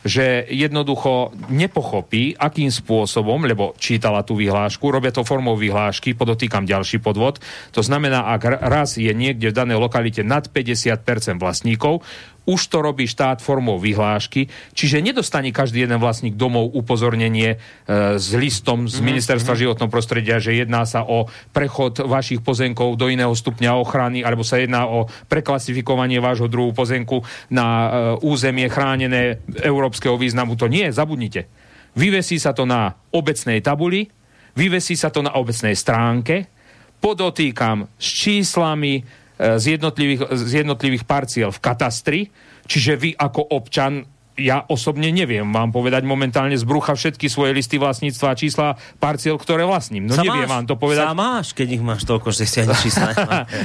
[0.06, 7.02] že jednoducho nepochopí, akým spôsobom, lebo čítala tú vyhlášku, robia to formou vyhlášky, podotýkam ďalší
[7.02, 7.42] podvod.
[7.74, 12.06] To znamená, ak raz je niekde v danej lokalite nad 50% vlastníkov,
[12.46, 18.30] už to robí štát formou vyhlášky, čiže nedostane každý jeden vlastník domov upozornenie e, s
[18.38, 19.62] listom z mhm, Ministerstva mm-hmm.
[19.66, 24.62] životného prostredia, že jedná sa o prechod vašich pozemkov do iného stupňa ochrany, alebo sa
[24.62, 27.88] jedná o preklasifikovanie vášho druhu pozemku na e,
[28.22, 30.54] územie chránené európskeho významu.
[30.54, 31.50] To nie, zabudnite.
[31.98, 34.06] Vyvesí sa to na obecnej tabuli,
[34.54, 36.46] vyvesí sa to na obecnej stránke,
[37.00, 42.20] podotýkam s číslami, z jednotlivých, z jednotlivých parciel v katastri,
[42.64, 47.80] čiže vy ako občan ja osobne neviem vám povedať momentálne z brucha všetky svoje listy
[47.80, 48.68] vlastníctva a čísla
[49.00, 50.04] parciel, ktoré vlastním.
[50.04, 51.04] No sa neviem máš, vám to povedať.
[51.08, 53.10] Sa máš, keď ich máš toľko, že si ani čísla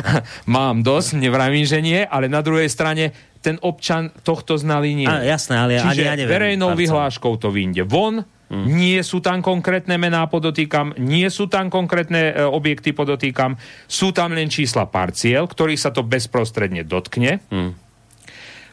[0.56, 3.12] Mám dosť, nevravím, že nie, ale na druhej strane
[3.44, 5.10] ten občan tohto znali nie.
[5.10, 6.32] A, jasné, ale Čiže ani ja neviem.
[6.32, 6.82] verejnou parciel.
[6.88, 8.68] vyhláškou to vyjde von, Hmm.
[8.68, 13.56] Nie sú tam konkrétne mená, podotýkam, nie sú tam konkrétne e, objekty, podotýkam,
[13.88, 17.40] sú tam len čísla parciel, ktorých sa to bezprostredne dotkne.
[17.48, 17.80] Hmm.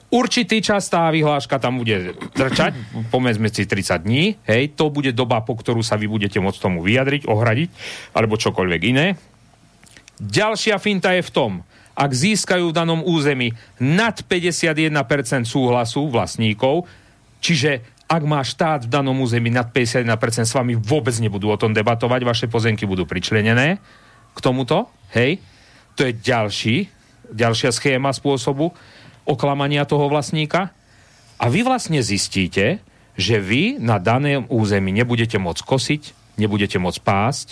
[0.09, 2.73] Určitý čas tá vyhláška tam bude trčať,
[3.15, 6.81] pomedzme si 30 dní, hej, to bude doba, po ktorú sa vy budete môcť tomu
[6.81, 7.69] vyjadriť, ohradiť,
[8.17, 9.21] alebo čokoľvek iné.
[10.19, 11.53] Ďalšia finta je v tom,
[11.99, 13.53] ak získajú v danom území
[13.83, 16.89] nad 51% súhlasu vlastníkov,
[17.45, 21.77] čiže ak má štát v danom území nad 51%, s vami vôbec nebudú o tom
[21.77, 23.77] debatovať, vaše pozemky budú pričlenené
[24.33, 25.37] k tomuto, hej.
[26.01, 26.77] To je ďalší,
[27.35, 28.73] ďalšia schéma spôsobu
[29.29, 30.73] oklamania toho vlastníka.
[31.39, 32.81] A vy vlastne zistíte,
[33.15, 36.03] že vy na daném území nebudete môcť kosiť,
[36.41, 37.49] nebudete môcť pásť,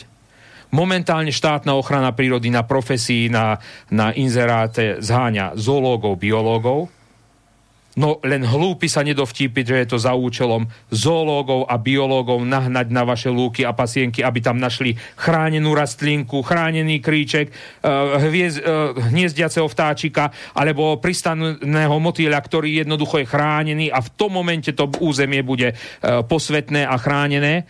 [0.74, 6.90] Momentálne štátna ochrana prírody na profesii, na, na inzeráte zháňa zoológov, biológov,
[7.96, 13.08] No len hlúpi sa nedovtípiť, že je to za účelom zoológov a biológov nahnať na
[13.08, 19.64] vaše lúky a pasienky, aby tam našli chránenú rastlinku, chránený kríček, uh, hviezd, uh, hniezdiaceho
[19.64, 25.72] vtáčika alebo pristaného motýľa, ktorý jednoducho je chránený a v tom momente to územie bude
[25.72, 27.64] uh, posvetné a chránené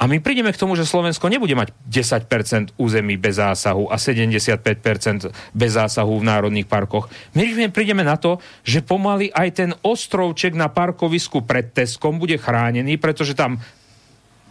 [0.00, 5.30] a my prídeme k tomu, že Slovensko nebude mať 10% území bez zásahu a 75%
[5.54, 7.06] bez zásahu v národných parkoch.
[7.38, 12.98] My prídeme na to, že pomaly aj ten ostrovček na parkovisku pred Teskom bude chránený,
[12.98, 13.62] pretože tam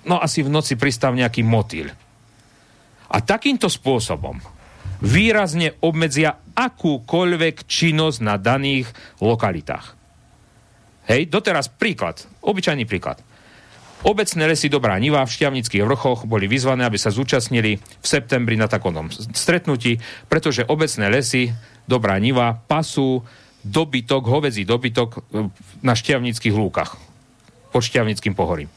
[0.07, 1.91] no asi v noci pristav nejaký motýl.
[3.11, 4.39] A takýmto spôsobom
[5.03, 8.87] výrazne obmedzia akúkoľvek činnosť na daných
[9.19, 9.99] lokalitách.
[11.11, 13.19] Hej, doteraz príklad, obyčajný príklad.
[14.01, 18.65] Obecné lesy Dobrá Niva v Šťavnických vrchoch boli vyzvané, aby sa zúčastnili v septembri na
[18.65, 21.53] takom stretnutí, pretože obecné lesy
[21.85, 23.21] Dobrá Niva pasú
[23.61, 25.19] dobytok, hovedzí dobytok e,
[25.85, 26.97] na Šťavnických lúkach
[27.69, 28.73] pod Šťavnickým pohorím.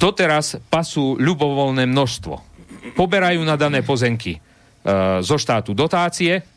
[0.00, 2.34] Doteraz pasú ľubovoľné množstvo.
[2.96, 4.40] Poberajú na dané pozemky e,
[5.20, 6.53] zo štátu dotácie,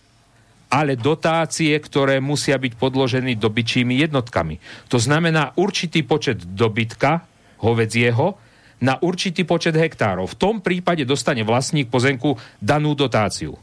[0.67, 4.59] ale dotácie, ktoré musia byť podložené dobyčími jednotkami.
[4.91, 7.23] To znamená určitý počet dobytka,
[7.63, 8.35] hovedzieho,
[8.77, 10.29] na určitý počet hektárov.
[10.29, 13.57] V tom prípade dostane vlastník pozemku danú dotáciu.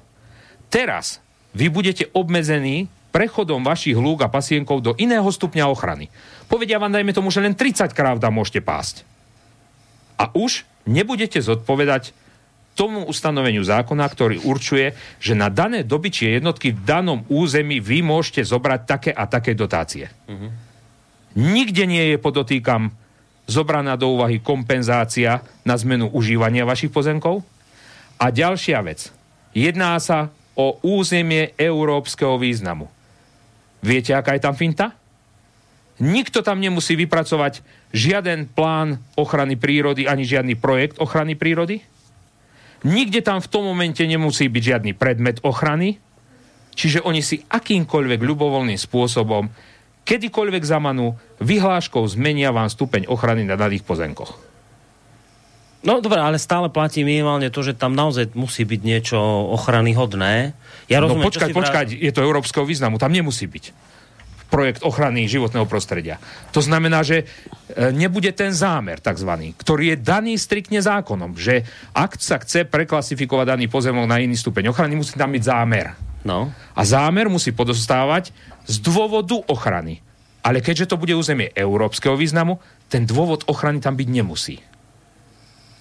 [0.73, 1.23] Teraz
[1.55, 6.11] vy budete obmedzení prechodom vašich lúk a pasienkov do iného stupňa ochrany.
[6.51, 9.07] Povedia vám, dajme tomu, že len 30 kráv tam môžete pásť.
[10.19, 12.11] A už nebudete zodpovedať
[12.75, 14.93] tomu ustanoveniu zákona, ktorý určuje,
[15.23, 20.11] že na dané dobyčie jednotky v danom území vy môžete zobrať také a také dotácie.
[20.27, 20.51] Uh-huh.
[21.39, 22.91] Nikde nie je, podotýkam,
[23.47, 27.47] zobraná do úvahy kompenzácia na zmenu užívania vašich pozemkov.
[28.19, 29.11] A ďalšia vec.
[29.55, 32.91] Jedná sa o územie európskeho významu.
[33.85, 34.95] Viete, aká je tam finta?
[36.03, 37.63] Nikto tam nemusí vypracovať
[37.95, 41.87] žiaden plán ochrany prírody ani žiadny projekt ochrany prírody.
[42.85, 45.97] Nikde tam v tom momente nemusí byť žiadny predmet ochrany,
[46.77, 49.49] čiže oni si akýmkoľvek ľubovoľným spôsobom,
[50.05, 54.37] kedykoľvek zamanú, vyhláškou zmenia vám stupeň ochrany na daných pozemkoch.
[55.85, 59.21] No dobre, ale stále platí minimálne to, že tam naozaj musí byť niečo
[59.53, 60.57] ochrany hodné.
[60.89, 63.94] Ja no rozumiem, no počkať, počkať, je to európskeho významu, tam nemusí byť
[64.49, 66.23] projekt ochrany životného prostredia.
[66.55, 71.67] To znamená, že e, nebude ten zámer tzv., ktorý je daný striktne zákonom, že
[71.97, 75.97] ak sa chce preklasifikovať daný pozemok na iný stupeň ochrany, musí tam byť zámer.
[76.25, 76.55] No.
[76.73, 78.33] A zámer musí podostávať
[78.65, 80.01] z dôvodu ochrany.
[80.45, 82.61] Ale keďže to bude územie európskeho významu,
[82.93, 84.61] ten dôvod ochrany tam byť nemusí.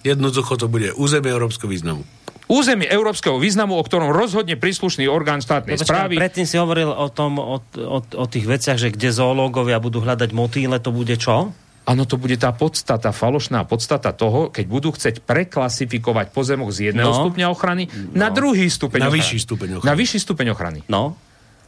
[0.04, 2.04] Jednoducho to bude územie európskeho významu
[2.48, 6.14] územie európskeho významu, o ktorom rozhodne príslušný orgán štátnej no, správy.
[6.20, 10.30] Predtým si hovoril o, tom, o, o, o tých veciach, že kde zoológovia budú hľadať
[10.36, 11.56] motýle, to bude čo?
[11.84, 17.12] Áno, to bude tá podstata, falošná podstata toho, keď budú chcieť preklasifikovať pozemok z jedného
[17.12, 17.20] no.
[17.28, 18.16] stupňa ochrany no.
[18.16, 19.20] na druhý stupeň na ochrany.
[19.20, 19.90] Vyšší stupeň ochrany.
[19.92, 20.80] Na vyšší stupeň ochrany.
[20.88, 21.20] No.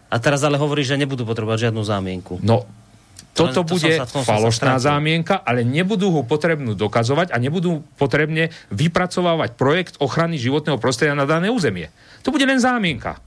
[0.09, 2.40] A teraz ale hovorí, že nebudú potrebovať žiadnu zámienku.
[2.40, 2.65] No,
[3.36, 9.60] toto to bude sa, falošná zámienka, ale nebudú ho potrebnú dokazovať a nebudú potrebne vypracovávať
[9.60, 11.93] projekt ochrany životného prostredia na dané územie.
[12.24, 13.20] To bude len zámienka.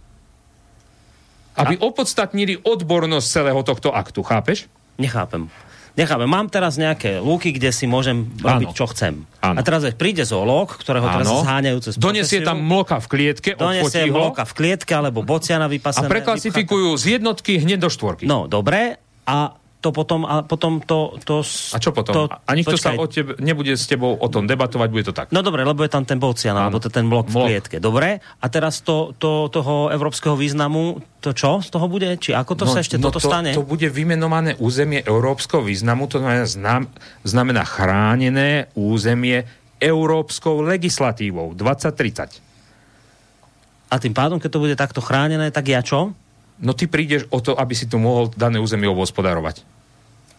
[1.54, 1.82] Aby a...
[1.86, 4.66] opodstatnili odbornosť celého tohto aktu, chápeš?
[4.98, 5.46] Nechápem.
[6.00, 8.78] Nechápem, mám teraz nejaké lúky, kde si môžem robiť, ano.
[8.78, 9.28] čo chcem.
[9.44, 9.60] Ano.
[9.60, 11.14] A teraz príde zoológ, ktorého ano.
[11.20, 16.08] teraz zháňajú cez Donesie tam mloka v klietke, Donesie mloka v klietke, alebo bociana vypasené.
[16.08, 18.24] A preklasifikujú z jednotky hneď do štvorky.
[18.24, 18.96] No, dobre.
[19.28, 21.16] A to potom, a potom to...
[21.24, 22.12] to a čo potom?
[22.12, 22.96] To, a nikto počkaj.
[22.96, 25.32] sa o tebe, nebude s tebou o tom debatovať, bude to tak.
[25.32, 27.80] No dobre, lebo je tam ten bocian, alebo to ten blok, blok v klietke.
[27.80, 32.12] Dobre, a teraz to, to, toho európskeho významu, to čo z toho bude?
[32.20, 33.56] Či ako to no, sa ešte no toto to, stane?
[33.56, 36.84] To bude vymenované územie európskeho významu, to znamená,
[37.24, 39.48] znamená chránené územie
[39.80, 42.50] európskou legislatívou 2030.
[43.90, 46.12] A tým pádom, keď to bude takto chránené, tak ja čo?
[46.60, 49.64] No ty prídeš o to, aby si tu mohol dané územie obospodarovať.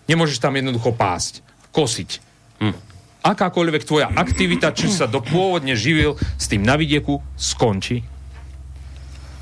[0.06, 2.10] Nemôžeš tam jednoducho pásť, kosiť.
[2.60, 2.76] Hm.
[3.20, 8.00] Akákoľvek tvoja aktivita, či sa do pôvodne živil s tým na vidieku, skončí.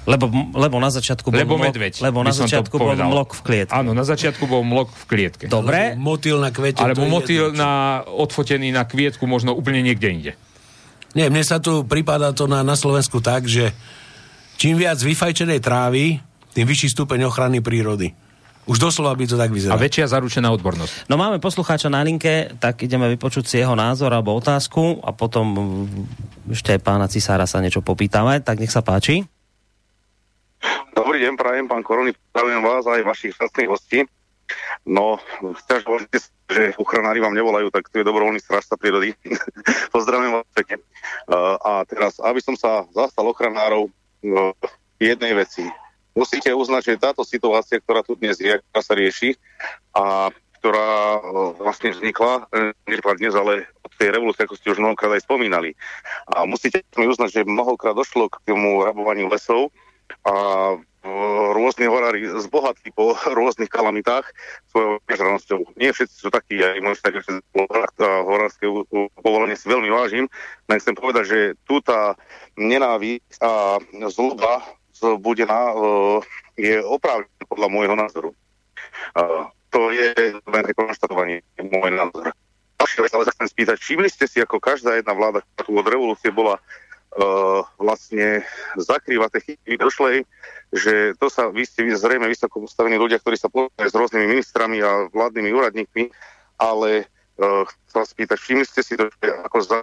[0.09, 3.77] Lebo, lebo na začiatku bol lebo mlok, medveď, lebo na začiatku bol mlok v klietke.
[3.77, 5.45] Áno, na začiatku bol mlok v klietke.
[5.53, 6.01] Dobre.
[6.01, 6.81] Motýl na kvete.
[6.81, 10.33] Alebo motýl na, odfotený na kvietku možno úplne niekde inde.
[11.13, 13.77] Nie, mne sa tu prípada to na, na Slovensku tak, že
[14.57, 16.25] čím viac vyfajčenej trávy,
[16.55, 18.13] tým vyšší stupeň ochrany prírody.
[18.69, 19.73] Už doslova by to tak vyzerá.
[19.73, 21.09] A väčšia zaručená odbornosť.
[21.09, 25.57] No máme poslucháča na linke, tak ideme vypočuť si jeho názor alebo otázku a potom
[26.53, 29.25] ešte aj pána Cisára sa niečo popýtame, tak nech sa páči.
[30.93, 34.05] Dobrý deň, prajem, pán Korony, prajem vás aj vašich štátnych hostí.
[34.85, 35.17] No,
[35.65, 35.85] chceš
[36.49, 39.13] že ochranári vám nevolajú, tak to je dobrovoľný strážca prírody.
[39.95, 40.81] Pozdravujem vás pekne.
[41.29, 44.53] Uh, a teraz, aby som sa zastal ochranárov uh,
[44.97, 45.69] jednej veci.
[46.17, 49.37] Musíte uznať, že táto situácia, ktorá tu dnes je, ktorá sa rieši
[49.95, 52.51] a ktorá uh, vlastne vznikla,
[52.87, 53.53] nevznikla dnes, ale
[53.87, 55.79] od tej revolúcie, ako ste už mnohokrát aj spomínali.
[56.35, 59.71] A musíte mi uznať, že mnohokrát došlo k tomu rabovaniu lesov
[60.27, 60.35] a
[61.55, 64.27] rôzni horári zbohatli po rôznych kalamitách
[64.75, 65.61] svojou nežranosťou.
[65.79, 67.33] Nie všetci sú takí, aj môžete tak, že
[68.03, 68.67] horárske
[69.23, 70.27] povolenie si veľmi vážim.
[70.67, 72.19] Len chcem povedať, že tu tá
[72.59, 73.79] nenávisť a
[74.11, 74.67] zloba
[74.99, 75.77] zbudená e,
[76.59, 78.31] je oprávnená podľa môjho názoru.
[79.69, 80.11] To je
[80.49, 82.33] len konštatovanie, môj názor.
[82.79, 85.91] Ďalšia vec, ale sa chcem spýtať, všimli ste si, ako každá jedna vláda, ktorá od
[85.91, 88.47] revolúcie bola uh, vlastne
[88.79, 90.17] zakrýva tie chyby došlej,
[90.73, 94.79] že to sa, vy ste zrejme vysoko postavení ľudia, ktorí sa poznajú s rôznymi ministrami
[94.81, 96.05] a vládnymi úradníkmi,
[96.63, 97.11] ale
[97.43, 99.81] uh, chcem spýtať, všimli ste si to, že ako za,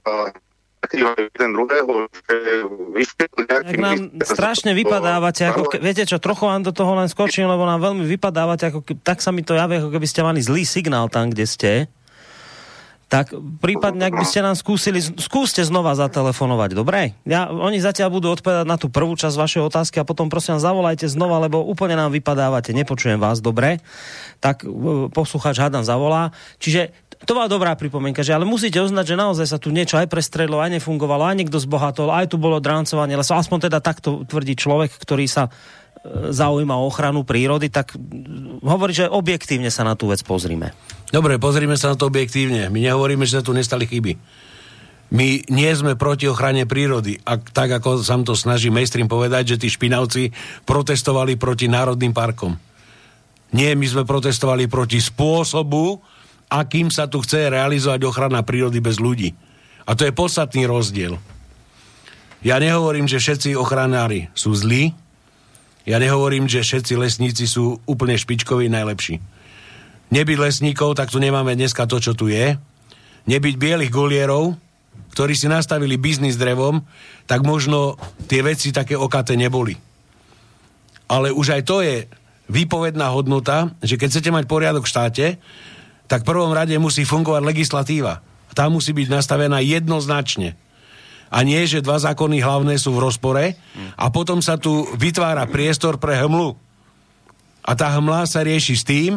[0.93, 3.13] jeden druhého, že
[3.47, 7.65] Tak nám strašne vypadávate, ako ke, viete čo, trochu vám do toho len skočím, lebo
[7.65, 10.67] nám veľmi vypadávate, ako ke, tak sa mi to javí, ako keby ste mali zlý
[10.67, 11.71] signál tam, kde ste
[13.05, 17.13] tak prípadne, ak by ste nám skúsili, skúste znova zatelefonovať, dobre?
[17.21, 21.05] Ja, oni zatiaľ budú odpovedať na tú prvú časť vašej otázky a potom prosím zavolajte
[21.05, 23.77] znova, lebo úplne nám vypadávate, nepočujem vás, dobre?
[24.41, 26.33] Tak e, poslucháč hádam zavolá.
[26.57, 30.11] Čiže to bola dobrá pripomienka, že ale musíte uznať, že naozaj sa tu niečo aj
[30.11, 33.39] prestredlo, aj nefungovalo, aj niekto zbohatol, aj tu bolo dráncovanie lesov.
[33.39, 35.51] Aspoň teda takto tvrdí človek, ktorý sa e,
[36.35, 37.95] zaujíma o ochranu prírody, tak
[38.59, 40.75] hovorí, že objektívne sa na tú vec pozrime.
[41.07, 42.67] Dobre, pozrime sa na to objektívne.
[42.67, 44.19] My nehovoríme, že sa tu nestali chyby.
[45.15, 47.21] My nie sme proti ochrane prírody.
[47.23, 50.33] A tak, ako sa to snaží mainstream povedať, že tí špinavci
[50.65, 52.57] protestovali proti národným parkom.
[53.53, 56.01] Nie, my sme protestovali proti spôsobu,
[56.61, 59.35] akým sa tu chce realizovať ochrana prírody bez ľudí.
[59.85, 61.19] A to je podstatný rozdiel.
[62.45, 64.93] Ja nehovorím, že všetci ochranári sú zlí.
[65.85, 69.35] Ja nehovorím, že všetci lesníci sú úplne špičkoví najlepší
[70.13, 72.57] nebyť lesníkov, tak tu nemáme dneska to, čo tu je.
[73.25, 74.53] Nebyť bielých golierov,
[75.15, 76.83] ktorí si nastavili biznis drevom,
[77.25, 77.97] tak možno
[78.29, 79.73] tie veci také okaté neboli.
[81.09, 82.05] Ale už aj to je
[82.49, 85.25] výpovedná hodnota, že keď chcete mať poriadok v štáte,
[86.05, 88.21] tak v prvom rade musí fungovať legislatíva.
[88.55, 90.55] Tá musí byť nastavená jednoznačne.
[91.33, 93.57] A nie, že dva zákony hlavné sú v rozpore
[93.97, 96.55] a potom sa tu vytvára priestor pre hmlu.
[97.65, 99.11] A tá hmla sa rieši s tým,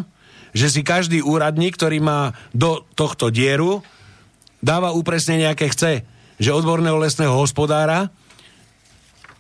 [0.57, 3.85] že si každý úradník, ktorý má do tohto dieru,
[4.65, 6.03] dáva upresnenie, aké chce.
[6.41, 8.09] Že odborného lesného hospodára,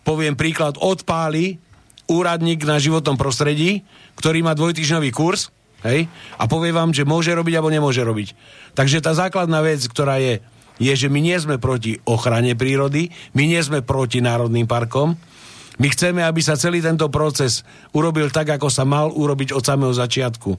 [0.05, 1.59] poviem príklad, odpáli
[2.07, 3.83] úradník na životnom prostredí,
[4.21, 5.51] ktorý má dvojtyžňový kurz,
[5.87, 8.35] hej, a povie vám, že môže robiť alebo nemôže robiť.
[8.75, 10.43] Takže tá základná vec, ktorá je,
[10.79, 15.19] je, že my nie sme proti ochrane prírody, my nie sme proti národným parkom,
[15.79, 17.63] my chceme, aby sa celý tento proces
[17.95, 20.51] urobil tak, ako sa mal urobiť od samého začiatku.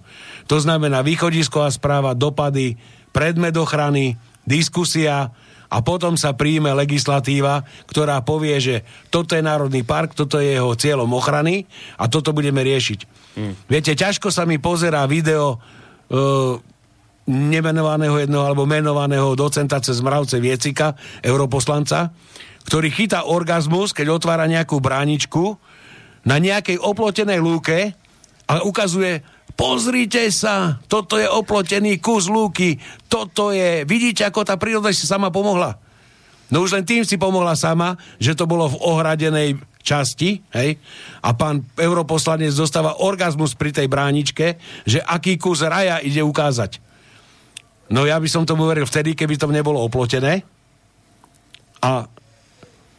[0.48, 2.80] To znamená východisková správa, dopady,
[3.12, 4.16] predmet ochrany,
[4.48, 5.36] diskusia
[5.70, 8.76] a potom sa príjme legislatíva, ktorá povie, že
[9.12, 11.68] toto je Národný park, toto je jeho cieľom ochrany
[12.00, 13.19] a toto budeme riešiť.
[13.38, 13.54] Hmm.
[13.70, 16.58] Viete, ťažko sa mi pozerá video uh,
[17.30, 22.10] nemenovaného jedného alebo menovaného docenta cez Mravce Viecika, europoslanca,
[22.66, 25.58] ktorý chytá orgazmus, keď otvára nejakú bráničku
[26.26, 27.94] na nejakej oplotenej lúke
[28.50, 29.22] a ukazuje,
[29.54, 35.30] pozrite sa, toto je oplotený kus lúky, toto je, vidíte, ako tá príroda si sama
[35.30, 35.78] pomohla.
[36.50, 39.50] No už len tým si pomohla sama, že to bolo v ohradenej
[39.80, 40.76] časti, hej,
[41.24, 46.84] a pán europoslanec dostáva orgazmus pri tej bráničke, že aký kus raja ide ukázať.
[47.90, 50.46] No ja by som tomu veril vtedy, keby to nebolo oplotené.
[51.80, 52.06] A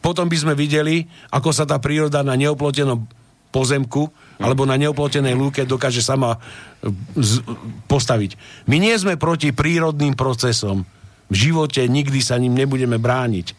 [0.01, 3.05] potom by sme videli, ako sa tá príroda na neoplotenom
[3.53, 4.09] pozemku
[4.41, 6.39] alebo na neoplotenej lúke dokáže sama
[6.81, 6.89] e,
[7.19, 7.43] z-
[7.85, 8.65] postaviť.
[8.65, 10.87] My nie sme proti prírodným procesom.
[11.31, 13.53] V živote nikdy sa ním nebudeme brániť.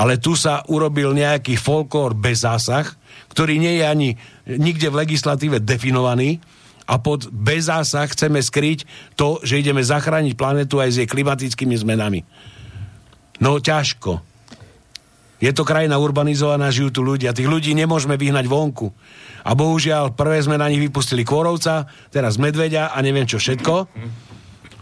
[0.00, 2.88] Ale tu sa urobil nejaký folklór bez zásah,
[3.36, 4.08] ktorý nie je ani
[4.48, 6.40] nikde v legislatíve definovaný
[6.88, 11.76] a pod bez zásah chceme skryť to, že ideme zachrániť planetu aj s jej klimatickými
[11.76, 12.24] zmenami.
[13.44, 14.24] No ťažko.
[15.40, 17.32] Je to krajina urbanizovaná, žijú tu ľudia.
[17.32, 18.92] Tých ľudí nemôžeme vyhnať vonku.
[19.40, 23.88] A bohužiaľ, prvé sme na nich vypustili kôrovca, teraz medveďa a neviem čo všetko.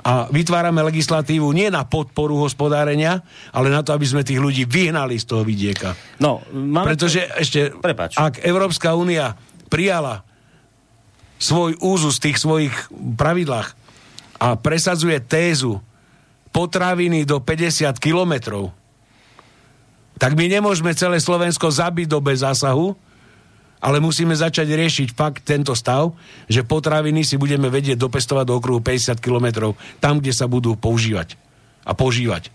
[0.09, 3.21] A vytvárame legislatívu nie na podporu hospodárenia,
[3.53, 5.93] ale na to, aby sme tých ľudí vyhnali z toho vidieka.
[6.17, 6.97] No, máme...
[6.97, 8.17] Pretože ešte, Prepač.
[8.17, 9.37] ak Európska únia
[9.69, 10.25] prijala
[11.37, 12.75] svoj úzus v tých svojich
[13.21, 13.77] pravidlách
[14.41, 15.77] a presadzuje tézu
[16.57, 18.73] potraviny do 50 kilometrov,
[20.17, 22.97] tak my nemôžeme celé Slovensko zabiť do bez zásahu,
[23.79, 26.15] ale musíme začať riešiť fakt tento stav,
[26.51, 31.39] že potraviny si budeme vedieť dopestovať do okruhu 50 kilometrov, tam, kde sa budú používať
[31.87, 32.51] a požívať.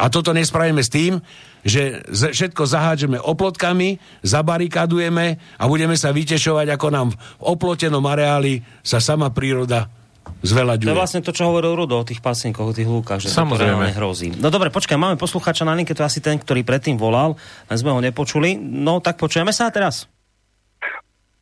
[0.00, 1.20] A toto nespravíme s tým,
[1.60, 8.96] že všetko zahádžeme oplotkami, zabarikadujeme a budeme sa vytešovať, ako nám v oplotenom areáli sa
[8.96, 9.92] sama príroda
[10.40, 10.88] zvelaďuje.
[10.88, 13.92] To je vlastne to, čo hovoril Rudo o tých pasníkoch, o tých lúkach, že Samozrejme.
[13.92, 14.32] to hrozí.
[14.40, 17.36] No dobre, počkaj, máme posluchača na linke, to je asi ten, ktorý predtým volal,
[17.68, 18.56] len sme ho nepočuli.
[18.56, 20.08] No tak počujeme sa teraz.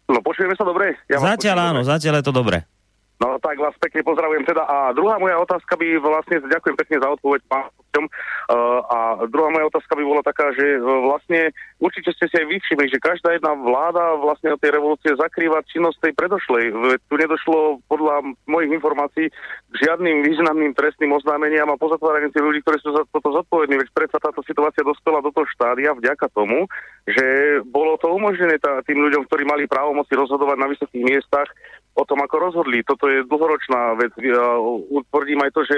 [0.09, 0.97] No počujeme sa dobre?
[1.13, 1.91] Ja zatiaľ áno, dobre.
[1.93, 2.59] zatiaľ je to dobre.
[3.19, 4.63] No tak vás pekne pozdravujem teda.
[4.63, 7.67] A druhá moja otázka by vlastne, ďakujem pekne za odpoveď pán.
[7.99, 11.51] Uh, a druhá moja otázka by bola taká, že uh, vlastne
[11.83, 16.07] určite ste si aj vyvšimli, že každá jedna vláda vlastne od tej revolúcie zakrýva činnosť
[16.07, 16.65] tej predošlej.
[17.11, 22.79] Tu nedošlo podľa mojich informácií k žiadnym významným trestným oznámeniam a pozatváraniu tých ľudí, ktorí
[22.87, 23.83] sú za toto zodpovední.
[23.83, 26.71] Veď predsa táto situácia dospela do toho štádia vďaka tomu,
[27.09, 27.27] že
[27.67, 31.51] bolo to umožnené tá, tým ľuďom, ktorí mali právomoci rozhodovať na vysokých miestach,
[31.99, 32.87] o tom, ako rozhodli.
[32.87, 34.15] Toto je dlhoročná vec.
[34.23, 34.55] Ja
[34.95, 35.75] utvrdím aj to, že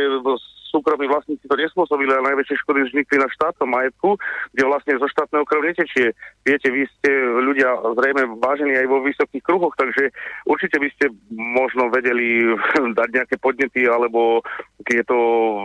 [0.71, 4.15] súkromní vlastníci to nespôsobili, ale najväčšie škody vznikli na štátnom majetku,
[4.55, 6.15] kde vlastne zo štátneho krv netečie.
[6.47, 7.11] Viete, vy ste
[7.43, 10.15] ľudia zrejme vážení aj vo vysokých kruhoch, takže
[10.47, 12.55] určite by ste možno vedeli
[12.99, 14.47] dať nejaké podnety, alebo
[14.87, 15.19] keď je to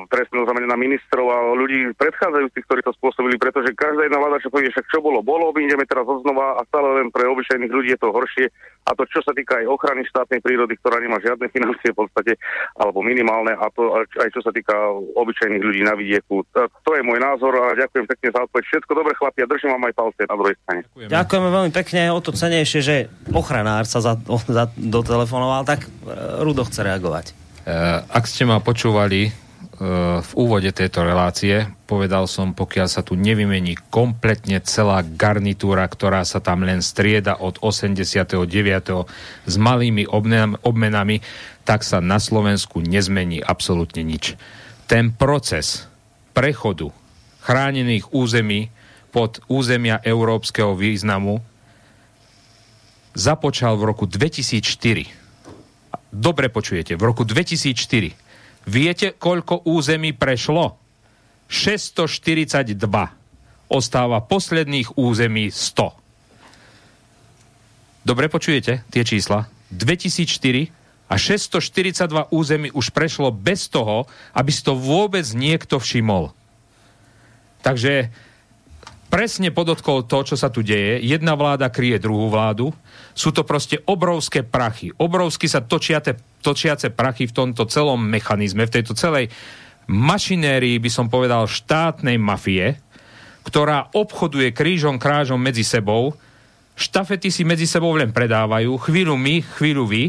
[0.09, 4.49] trestné oznámenie na ministrov a ľudí predchádzajúcich, ktorí to spôsobili, pretože každá jedna vláda, čo
[4.49, 7.93] povie, však čo bolo, bolo, my ideme teraz odznova a stále len pre obyčajných ľudí
[7.93, 8.45] je to horšie.
[8.85, 12.37] A to, čo sa týka aj ochrany štátnej prírody, ktorá nemá žiadne financie v podstate,
[12.77, 14.77] alebo minimálne, a to aj čo sa týka
[15.17, 16.45] obyčajných ľudí na vidieku.
[16.53, 18.63] To, to je môj názor a ďakujem pekne za odpoveď.
[18.69, 20.81] Všetko dobre, chlapi, a držím vám aj palce na druhej strane.
[20.85, 21.09] Ďakujem.
[21.09, 22.95] Ďakujeme veľmi pekne, o to cenejšie, že
[23.33, 24.13] ochranár sa za,
[24.45, 25.89] za, dotelefonoval, tak e,
[26.45, 27.25] Rudo chce reagovať.
[27.65, 29.33] Uh, ak ste ma počúvali
[30.21, 36.39] v úvode tejto relácie, povedal som, pokiaľ sa tu nevymení kompletne celá garnitúra, ktorá sa
[36.39, 38.39] tam len strieda od 89.
[39.43, 41.19] s malými obmenami, obmenami,
[41.67, 44.39] tak sa na Slovensku nezmení absolútne nič.
[44.87, 45.91] Ten proces
[46.31, 46.95] prechodu
[47.43, 48.71] chránených území
[49.11, 51.43] pod územia európskeho významu
[53.15, 55.07] započal v roku 2004.
[56.15, 58.24] Dobre počujete, v roku 2004.
[58.65, 60.77] Viete, koľko území prešlo?
[61.47, 62.73] 642.
[63.69, 66.05] Ostáva posledných území 100.
[68.05, 69.49] Dobre počujete tie čísla?
[69.73, 70.69] 2004
[71.09, 76.33] a 642 území už prešlo bez toho, aby si to vôbec niekto všimol.
[77.61, 78.13] Takže
[79.09, 81.01] presne podotkol to, čo sa tu deje.
[81.01, 82.73] Jedna vláda kryje druhú vládu.
[83.17, 84.93] Sú to proste obrovské prachy.
[84.97, 89.33] Obrovsky sa točiate, točiace prachy v tomto celom mechanizme, v tejto celej
[89.89, 92.77] mašinérii, by som povedal, štátnej mafie,
[93.45, 96.13] ktorá obchoduje krížom krážom medzi sebou,
[96.77, 100.03] štafety si medzi sebou len predávajú, chvíľu my, chvíľu vy,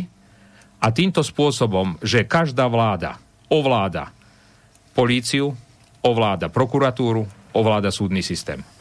[0.77, 3.17] a týmto spôsobom, že každá vláda
[3.49, 4.13] ovláda
[4.93, 5.57] políciu,
[6.05, 7.25] ovláda prokuratúru,
[7.57, 8.76] ovláda súdny systém.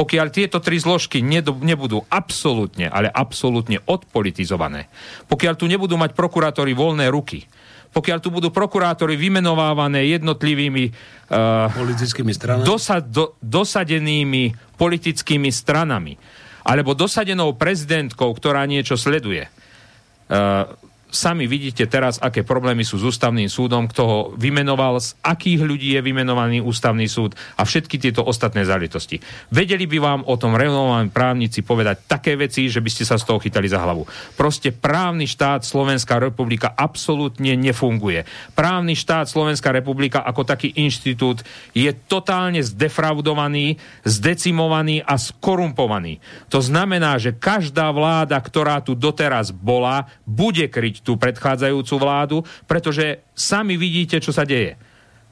[0.00, 4.88] Pokiaľ tieto tri zložky nebudú absolútne, ale absolútne odpolitizované,
[5.28, 7.44] pokiaľ tu nebudú mať prokurátori voľné ruky,
[7.92, 16.16] pokiaľ tu budú prokurátori vymenovávané jednotlivými uh, politickými stranami, dosa, do, dosadenými politickými stranami,
[16.64, 20.64] alebo dosadenou prezidentkou, ktorá niečo sleduje, uh,
[21.10, 25.88] sami vidíte teraz, aké problémy sú s ústavným súdom, kto ho vymenoval, z akých ľudí
[25.98, 29.18] je vymenovaný ústavný súd a všetky tieto ostatné záležitosti.
[29.50, 33.26] Vedeli by vám o tom renovovaní právnici povedať také veci, že by ste sa z
[33.26, 34.06] toho chytali za hlavu.
[34.38, 38.24] Proste právny štát Slovenská republika absolútne nefunguje.
[38.54, 41.42] Právny štát Slovenská republika ako taký inštitút
[41.74, 43.76] je totálne zdefraudovaný,
[44.06, 46.22] zdecimovaný a skorumpovaný.
[46.48, 53.24] To znamená, že každá vláda, ktorá tu doteraz bola, bude kryť tú predchádzajúcu vládu, pretože
[53.32, 54.76] sami vidíte, čo sa deje.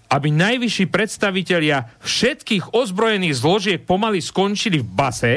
[0.08, 5.34] Aby najvyšší predstavitelia všetkých ozbrojených zložiek pomaly skončili v base,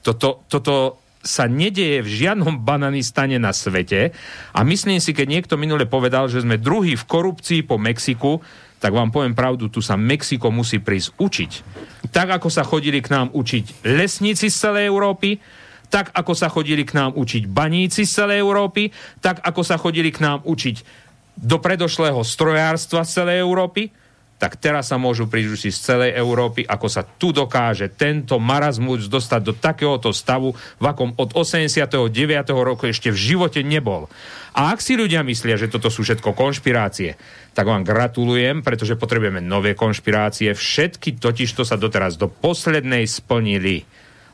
[0.00, 4.10] toto, toto sa nedeje v žiadnom bananistane na svete
[4.50, 8.42] a myslím si, keď niekto minule povedal, že sme druhý v korupcii po Mexiku,
[8.82, 11.52] tak vám poviem pravdu, tu sa Mexiko musí prísť učiť.
[12.10, 15.38] Tak, ako sa chodili k nám učiť lesníci z celej Európy,
[15.92, 18.88] tak ako sa chodili k nám učiť baníci z celej Európy,
[19.20, 20.76] tak ako sa chodili k nám učiť
[21.36, 23.92] do predošlého strojárstva z celej Európy,
[24.40, 29.40] tak teraz sa môžu prísť z celej Európy, ako sa tu dokáže tento marazmus dostať
[29.44, 30.50] do takéhoto stavu,
[30.82, 32.10] v akom od 89.
[32.50, 34.10] roku ešte v živote nebol.
[34.58, 37.14] A ak si ľudia myslia, že toto sú všetko konšpirácie,
[37.54, 40.58] tak vám gratulujem, pretože potrebujeme nové konšpirácie.
[40.58, 43.86] Všetky totiž to sa doteraz do poslednej splnili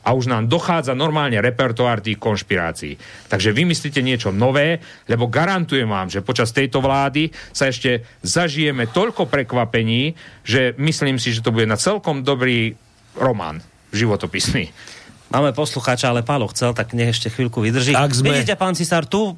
[0.03, 2.95] a už nám dochádza normálne repertoár tých konšpirácií.
[3.27, 9.27] Takže vymyslíte niečo nové, lebo garantujem vám, že počas tejto vlády sa ešte zažijeme toľko
[9.27, 10.15] prekvapení,
[10.47, 12.73] že myslím si, že to bude na celkom dobrý
[13.19, 13.59] román
[13.91, 14.71] životopisný.
[15.29, 17.93] Máme poslucháča, ale Pálo chcel, tak nech ešte chvíľku vydrží.
[17.93, 18.33] Ak sme...
[18.33, 19.37] Vidíte, pán Cisár, tu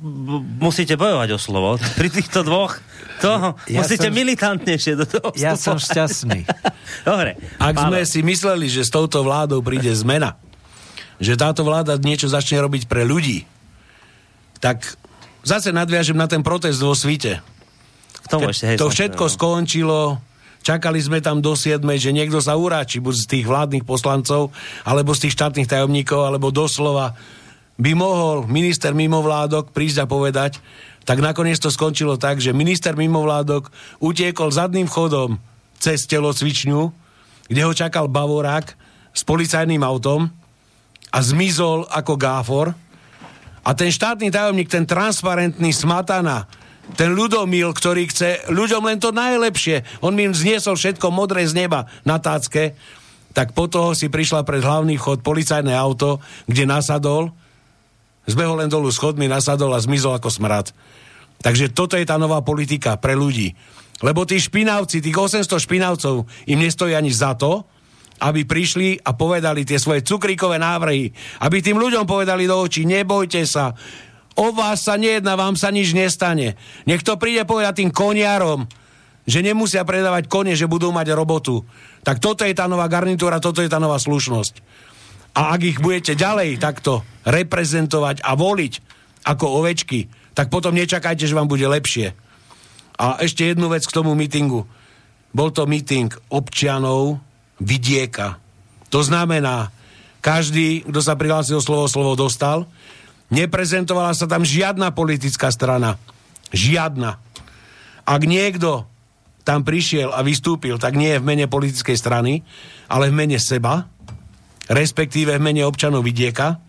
[0.55, 1.75] musíte bojovať o slovo.
[1.99, 2.79] Pri týchto dvoch
[3.19, 4.15] to ja musíte som...
[4.15, 6.47] militantnejšie do toho Ja som šťastný.
[7.09, 7.35] Dobre.
[7.59, 7.91] Ak Pálo.
[7.91, 10.39] sme si mysleli, že s touto vládou príde zmena,
[11.21, 13.45] že táto vláda niečo začne robiť pre ľudí,
[14.57, 14.97] tak
[15.45, 17.45] zase nadviažem na ten protest vo svite.
[18.21, 19.33] K tomu ešte, hej, to všetko no.
[19.33, 19.99] skončilo,
[20.65, 24.49] čakali sme tam do 7, že niekto sa uráči, buď z tých vládnych poslancov,
[24.81, 27.13] alebo z tých štátnych tajomníkov, alebo doslova
[27.77, 30.57] by mohol minister mimovládok prísť a povedať,
[31.01, 35.41] tak nakoniec to skončilo tak, že minister mimovládok utiekol zadným chodom
[35.81, 36.81] cez telocvičňu,
[37.49, 38.77] kde ho čakal Bavorák
[39.17, 40.29] s policajným autom
[41.11, 42.67] a zmizol ako gáfor.
[43.61, 46.49] A ten štátny tajomník, ten transparentný smatana,
[46.97, 51.85] ten ľudomil, ktorý chce ľuďom len to najlepšie, on mi zniesol všetko modré z neba
[52.01, 52.73] na tácke,
[53.31, 56.19] tak po toho si prišla pred hlavný vchod policajné auto,
[56.49, 57.31] kde nasadol,
[58.27, 60.75] zbehol len dolu schodmi, nasadol a zmizol ako smrad.
[61.41, 63.55] Takže toto je tá nová politika pre ľudí.
[64.01, 67.63] Lebo tí špinavci, tých 800 špinavcov im nestojí ani za to,
[68.21, 71.09] aby prišli a povedali tie svoje cukríkové návrhy.
[71.41, 73.73] Aby tým ľuďom povedali do očí, nebojte sa,
[74.37, 76.53] o vás sa nejedná, vám sa nič nestane.
[76.85, 78.69] Nech to príde povedať tým koniarom,
[79.25, 81.65] že nemusia predávať kone, že budú mať robotu.
[82.05, 84.61] Tak toto je tá nová garnitúra, toto je tá nová slušnosť.
[85.31, 88.73] A ak ich budete ďalej takto reprezentovať a voliť
[89.25, 92.13] ako ovečky, tak potom nečakajte, že vám bude lepšie.
[93.01, 94.67] A ešte jednu vec k tomu mítingu.
[95.31, 97.23] Bol to míting občianov,
[97.61, 98.41] vidieka.
[98.89, 99.69] To znamená,
[100.19, 102.65] každý, kto sa prihlásil slovo, slovo dostal.
[103.31, 105.95] Neprezentovala sa tam žiadna politická strana.
[106.51, 107.15] Žiadna.
[108.03, 108.89] Ak niekto
[109.41, 112.45] tam prišiel a vystúpil, tak nie je v mene politickej strany,
[112.91, 113.89] ale v mene seba,
[114.69, 116.61] respektíve v mene občanov vidieka.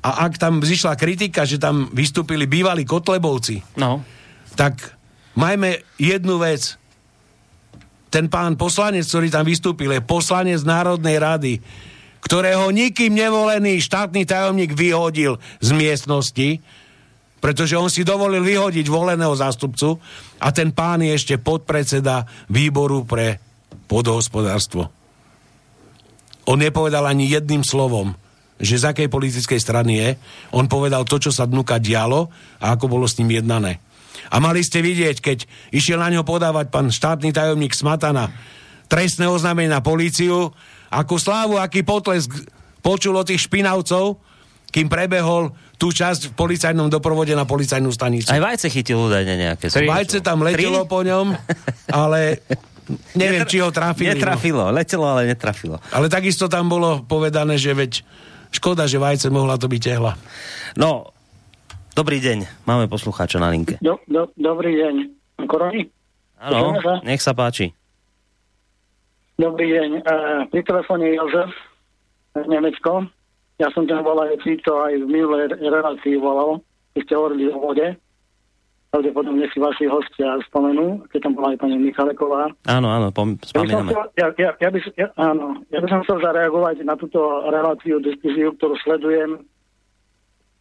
[0.00, 4.00] A ak tam zišla kritika, že tam vystúpili bývalí kotlebovci, no.
[4.56, 4.96] tak
[5.36, 6.80] majme jednu vec
[8.10, 11.52] ten pán poslanec, ktorý tam vystúpil, je poslanec Národnej rady,
[12.20, 16.60] ktorého nikým nevolený štátny tajomník vyhodil z miestnosti,
[17.40, 19.96] pretože on si dovolil vyhodiť voleného zástupcu
[20.36, 23.40] a ten pán je ešte podpredseda výboru pre
[23.88, 24.92] podhospodárstvo.
[26.44, 28.12] On nepovedal ani jedným slovom,
[28.60, 30.08] že z akej politickej strany je.
[30.52, 32.28] On povedal to, čo sa dnuka dialo
[32.60, 33.80] a ako bolo s ním jednané.
[34.28, 35.38] A mali ste vidieť, keď
[35.72, 38.28] išiel na ňo podávať pán štátny tajomník Smatana
[38.90, 40.50] trestné oznámenie na políciu,
[40.90, 42.34] ako slávu, aký potlesk
[42.82, 44.18] počul od tých špinavcov,
[44.74, 48.28] kým prebehol tú časť v policajnom doprovode na policajnú stanicu.
[48.28, 49.70] Aj vajce chytil údajne nejaké.
[49.70, 50.90] Vajce tam letelo Tri?
[50.90, 51.32] po ňom,
[52.02, 52.42] ale
[53.14, 54.10] neviem, Netra- či ho trafili.
[54.10, 54.74] Netrafilo, no.
[54.74, 55.78] letelo, ale netrafilo.
[55.94, 58.02] Ale takisto tam bolo povedané, že veď
[58.50, 60.18] škoda, že vajce mohla to byť tehla.
[60.74, 61.14] No,
[61.90, 63.76] Dobrý deň, máme poslucháča na linke.
[63.82, 64.94] Do, do, dobrý deň.
[65.50, 65.90] Koroni?
[66.38, 67.74] Áno, nech sa páči.
[69.36, 69.90] Dobrý deň.
[69.98, 70.14] E,
[70.48, 71.50] pri telefóne Jozef
[72.46, 73.08] Nemecko.
[73.58, 76.62] Ja som ten volajúci, čo aj v minulej relácii volal.
[76.96, 77.98] Vy ste hovorili o vode.
[78.90, 82.50] Pravdepodobne si vaši hostia spomenú, keď tam bola aj pani Michaleková.
[82.66, 83.94] Áno, áno, pom- spomíname.
[84.18, 88.50] Ja, ja, ja, by, ja, áno, ja by som chcel zareagovať na túto reláciu, diskusiu,
[88.58, 89.46] ktorú sledujem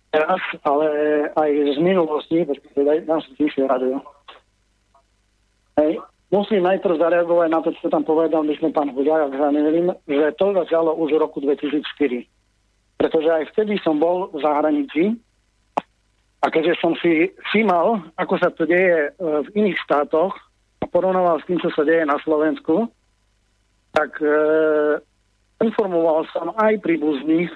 [0.10, 0.88] teraz, ale
[1.34, 4.02] aj z minulosti, pretože nám sa.
[5.80, 6.02] Hej.
[6.30, 9.34] Musím najprv zareagovať na to, čo tam povedal, myslím, pán Hudák,
[10.06, 11.82] že to začalo už v roku 2004.
[13.02, 15.18] Pretože aj vtedy som bol v zahraničí
[16.40, 20.38] a keďže som si všímal, ako sa to deje e, v iných štátoch
[20.80, 22.88] a porovnával s tým, čo sa deje na Slovensku,
[23.98, 24.30] tak e,
[25.66, 27.50] informoval som aj príbuzných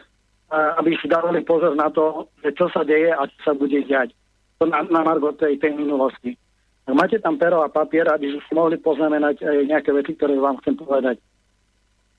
[0.53, 4.13] aby si dávali pozor na to, že čo sa deje a čo sa bude diať.
[4.61, 6.37] To na, na margo tej, tej minulosti.
[6.85, 10.59] Ak máte tam pero a papier, aby ste mohli poznamenať aj nejaké veci, ktoré vám
[10.61, 11.17] chcem povedať.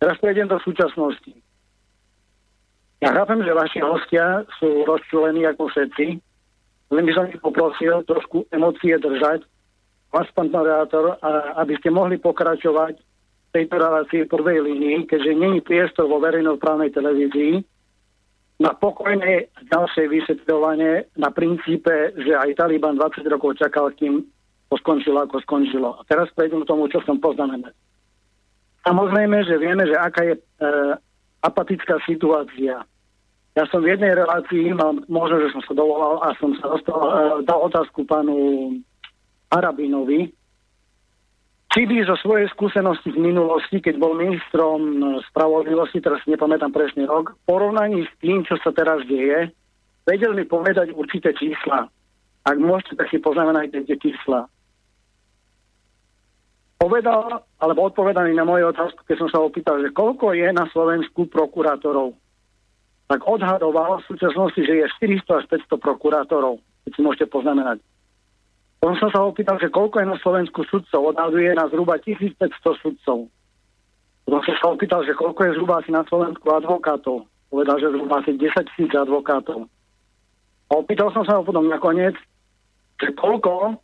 [0.03, 1.33] Teraz prejdem do súčasnosti.
[3.05, 6.07] Ja chápem, že vaši hostia sú rozčulení ako všetci,
[6.93, 9.45] len by som ich poprosil trošku emócie držať
[10.15, 11.19] vás, pán moderátor,
[11.59, 17.67] aby ste mohli pokračovať v tejto relácii prvej línii, keďže není priestor vo verejnoprávnej televízii,
[18.63, 24.23] na pokojné ďalšie vysvetľovanie na princípe, že aj Taliban 20 rokov čakal, kým
[24.71, 25.99] to skončilo, ako skončilo.
[25.99, 27.75] A teraz prejdem k tomu, čo som poznamenal.
[28.87, 30.43] Samozrejme, že vieme, že aká je e,
[31.43, 32.85] apatická situácia.
[33.55, 37.01] Ja som v jednej relácii, mal, možno, že som sa dovolal a som sa dostal,
[37.01, 38.37] e, dal otázku pánu
[39.51, 40.31] Arabinovi,
[41.83, 47.41] by zo svojej skúsenosti v minulosti, keď bol ministrom spravodlivosti, teraz nepamätám presne rok, v
[47.51, 49.51] porovnaní s tým, čo sa teraz deje,
[50.07, 51.91] vedel mi povedať určité čísla.
[52.47, 54.47] Ak môžete, tak si poznamenajte tie čísla.
[56.79, 61.27] Povedal, alebo odpovedaný na moju otázku, keď som sa opýtal, že koľko je na Slovensku
[61.27, 62.15] prokurátorov,
[63.11, 67.83] tak odhadoval v súčasnosti, že je 400 až 500 prokurátorov, keď si môžete poznamenať.
[68.85, 71.17] Potom som sa opýtal, že koľko je na Slovensku sudcov.
[71.17, 72.53] Odhaduje na zhruba 1500
[72.85, 73.33] sudcov.
[74.29, 77.25] Potom som sa opýtal, že koľko je zhruba asi na Slovensku advokátov.
[77.49, 79.73] Povedal, že zhruba asi 10 tisíc advokátov.
[80.69, 82.13] A opýtal som sa ho potom nakoniec,
[83.01, 83.81] že koľko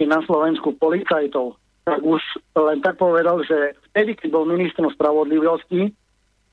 [0.00, 1.60] je na Slovensku policajtov.
[1.84, 2.24] Tak už
[2.64, 5.92] len tak povedal, že vtedy, keď bol ministrom spravodlivosti,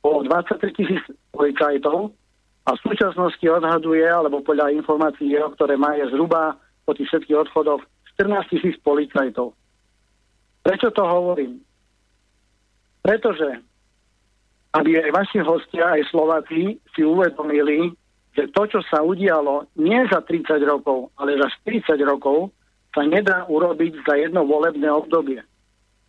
[0.04, 1.00] bolo 23 tisíc
[1.32, 2.12] policajtov
[2.68, 6.60] a v súčasnosti odhaduje, alebo podľa informácií ktoré má, je zhruba
[6.92, 7.80] po tých všetkých odchodoch
[8.20, 9.56] 14 tisíc policajtov.
[10.60, 11.64] Prečo to hovorím?
[13.00, 13.64] Pretože
[14.76, 17.92] aby aj vaši hostia, aj Slováci si uvedomili,
[18.36, 22.52] že to, čo sa udialo nie za 30 rokov, ale za 40 rokov,
[22.92, 25.40] sa nedá urobiť za jedno volebné obdobie.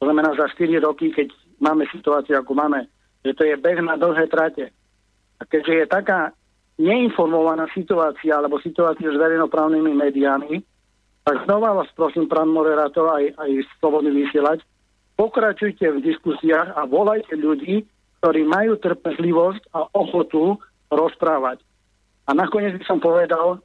[0.03, 1.31] To znamená za 4 roky, keď
[1.63, 2.91] máme situáciu, ako máme,
[3.23, 4.75] že to je beh na dlhé trate.
[5.39, 6.35] A keďže je taká
[6.79, 10.63] neinformovaná situácia alebo situácia s verejnoprávnymi médiami,
[11.23, 14.63] tak znova vás prosím, pán moderátor, aj, aj slobodný vysielať,
[15.15, 17.87] pokračujte v diskusiách a volajte ľudí,
[18.19, 20.59] ktorí majú trpezlivosť a ochotu
[20.91, 21.63] rozprávať.
[22.27, 23.59] A nakoniec by som povedal,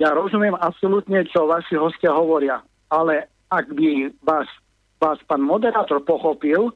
[0.00, 4.48] ja rozumiem absolútne, čo vaši hostia hovoria, ale ak by vás,
[5.00, 6.72] vás pán moderátor pochopil,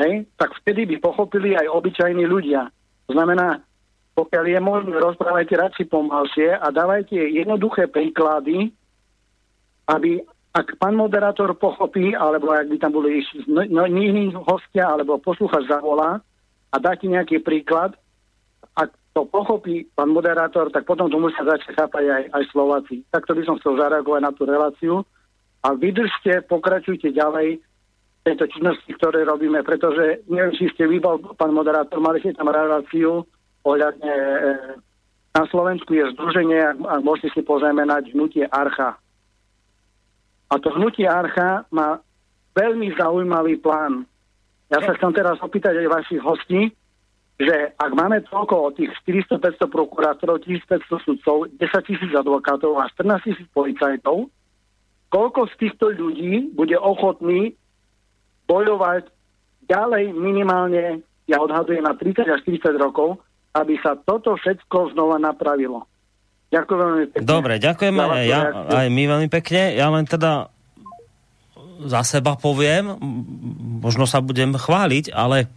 [0.00, 2.68] hej, tak vtedy by pochopili aj obyčajní ľudia.
[3.08, 3.60] To znamená,
[4.14, 8.70] pokiaľ je možné, rozprávajte radši pomalšie a dávajte jednoduché príklady,
[9.88, 10.22] aby
[10.54, 15.66] ak pán moderátor pochopí, alebo ak by tam boli no, no, iní hostia, alebo poslúchač
[15.66, 16.22] zavolá
[16.70, 17.98] a dá ti nejaký príklad,
[18.78, 23.02] ak to pochopí pán moderátor, tak potom to musia začať chápať aj, aj Slováci.
[23.10, 24.94] Takto by som chcel zareagovať na tú reláciu
[25.66, 27.58] a vydržte, pokračujte ďalej
[28.22, 31.02] tejto činnosti, ktoré robíme, pretože neviem, či ste vy,
[31.34, 33.26] pán moderátor, mali ste tam reláciu
[33.66, 34.48] ohľadne e,
[35.34, 38.96] na Slovensku je združenie, ak môžete si poznamenať, hnutie Archa.
[40.54, 41.98] A to hnutie Archa má
[42.54, 44.06] veľmi zaujímavý plán.
[44.70, 46.70] Ja sa chcem teraz opýtať aj vašich hostí,
[47.34, 51.58] že ak máme toľko tých 400-500 prokurátorov, 1500 sudcov, 10
[51.90, 54.30] tisíc advokátov a 14 tisíc policajtov,
[55.10, 57.58] koľko z týchto ľudí bude ochotný
[58.46, 59.10] bojovať
[59.66, 63.18] ďalej minimálne, ja odhadujem na 30 až 40 rokov,
[63.58, 65.90] aby sa toto všetko znova napravilo.
[66.52, 67.26] Ďakujem veľmi pekne.
[67.26, 69.62] Dobre, ďakujem aj, ja, aj my veľmi pekne.
[69.74, 70.52] Ja len teda
[71.84, 72.94] za seba poviem,
[73.82, 75.50] možno sa budem chváliť, ale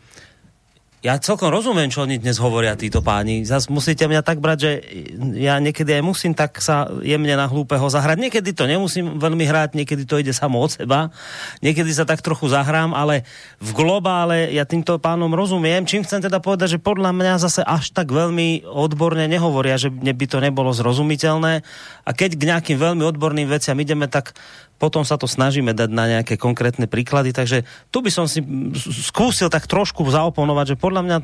[1.06, 3.46] ja celkom rozumiem, čo oni dnes hovoria, títo páni.
[3.46, 4.72] Zas musíte mňa tak brať, že
[5.38, 8.18] ja niekedy aj musím tak sa jemne na hlúpeho zahrať.
[8.18, 11.14] Niekedy to nemusím veľmi hrať, niekedy to ide samo od seba.
[11.62, 13.30] Niekedy sa tak trochu zahrám, ale
[13.62, 15.86] v globále ja týmto pánom rozumiem.
[15.86, 20.26] Čím chcem teda povedať, že podľa mňa zase až tak veľmi odborne nehovoria, že by
[20.26, 21.62] to nebolo zrozumiteľné.
[22.04, 24.34] A keď k nejakým veľmi odborným veciam ideme, tak
[24.78, 28.46] potom sa to snažíme dať na nejaké konkrétne príklady, takže tu by som si
[29.06, 31.18] skúsil tak trošku zaoponovať, že podľa mňa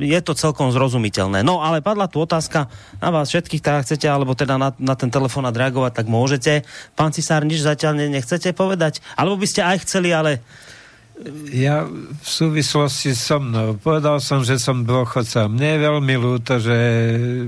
[0.00, 1.44] je to celkom zrozumiteľné.
[1.44, 2.66] No ale padla tu otázka
[2.98, 6.64] na vás všetkých, tak chcete, alebo teda na, na ten telefón reagovať, tak môžete.
[6.96, 9.04] Pán Cisár, nič zatiaľ nechcete povedať?
[9.14, 10.40] Alebo by ste aj chceli, ale
[11.54, 15.46] ja v súvislosti so mnou povedal som, že som dôchodca.
[15.46, 16.78] Mne je veľmi ľúto, že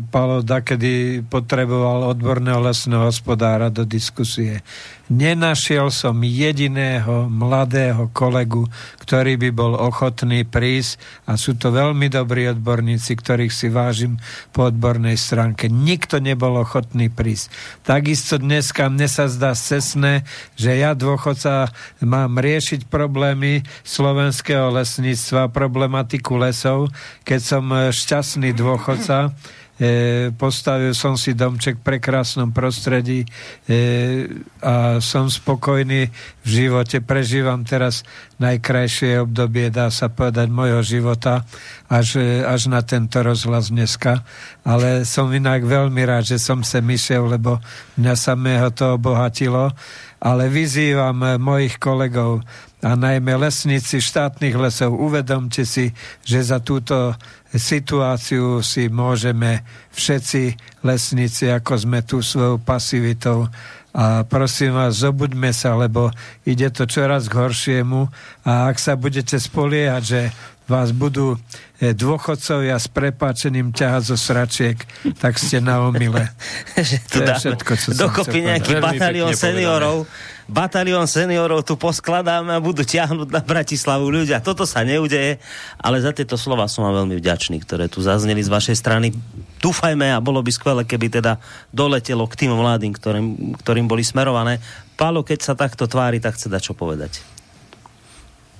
[0.07, 4.63] Palo dakedy potreboval odborného lesného hospodára do diskusie.
[5.07, 8.67] Nenašiel som jediného mladého kolegu,
[8.99, 10.99] ktorý by bol ochotný prísť
[11.31, 14.19] a sú to veľmi dobrí odborníci, ktorých si vážim
[14.51, 15.71] po odbornej stránke.
[15.71, 17.55] Nikto nebol ochotný prísť.
[17.87, 20.27] Takisto dneska mne sa zdá cesné,
[20.59, 21.71] že ja dôchodca
[22.03, 26.91] mám riešiť problémy slovenského lesníctva, problematiku lesov,
[27.23, 29.31] keď som šťastný dôchodca,
[29.77, 33.29] E, postavil som si domček v prekrásnom prostredí
[33.69, 34.25] e,
[34.65, 36.09] a som spokojný
[36.41, 37.05] v živote.
[37.05, 38.01] Prežívam teraz
[38.41, 41.45] najkrajšie obdobie, dá sa povedať, mojho života
[41.93, 42.17] až,
[42.49, 44.25] až na tento rozhlas dneska.
[44.65, 47.61] Ale som inak veľmi rád, že som sem išiel, lebo
[48.01, 49.77] mňa samého to obohatilo.
[50.25, 52.41] Ale vyzývam mojich kolegov,
[52.87, 55.91] a najmä lesníci štátnych lesov, uvedomte si,
[56.23, 57.19] že za túto
[57.51, 60.55] situáciu si môžeme všetci
[60.87, 63.51] lesníci, ako sme tu svojou pasivitou.
[63.91, 66.15] A prosím vás, zobuďme sa, lebo
[66.47, 68.07] ide to čoraz k horšiemu.
[68.47, 70.21] A ak sa budete spoliehať, že
[70.67, 71.39] vás budú
[71.79, 74.79] e, dôchodcovia s prepáčením ťahať zo sračiek,
[75.23, 76.31] tak ste na omile.
[77.11, 80.11] to je všetko, čo Dokopy nejaký batalión seniorov,
[80.47, 84.43] batalión seniorov tu poskladáme a budú ťahnuť na Bratislavu ľudia.
[84.43, 85.43] Toto sa neudeje,
[85.79, 89.11] ale za tieto slova som vám veľmi vďačný, ktoré tu zazneli z vašej strany.
[89.59, 91.43] Dúfajme a bolo by skvelé, keby teda
[91.75, 93.27] doletelo k tým mladým, ktorým,
[93.59, 94.63] ktorým boli smerované.
[94.95, 97.21] Pálo, keď sa takto tvári, tak chce dať čo povedať.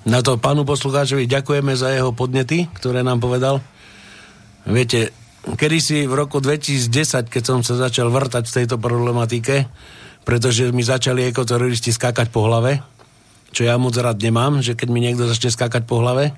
[0.07, 3.59] Na to pánu poslucháčovi ďakujeme za jeho podnety, ktoré nám povedal.
[4.63, 5.11] Viete,
[5.55, 9.67] kedysi v roku 2010, keď som sa začal vrtať v tejto problematike,
[10.27, 12.83] pretože mi začali ekoteroristi skákať po hlave,
[13.55, 16.35] čo ja moc rád nemám, že keď mi niekto začne skákať po hlave,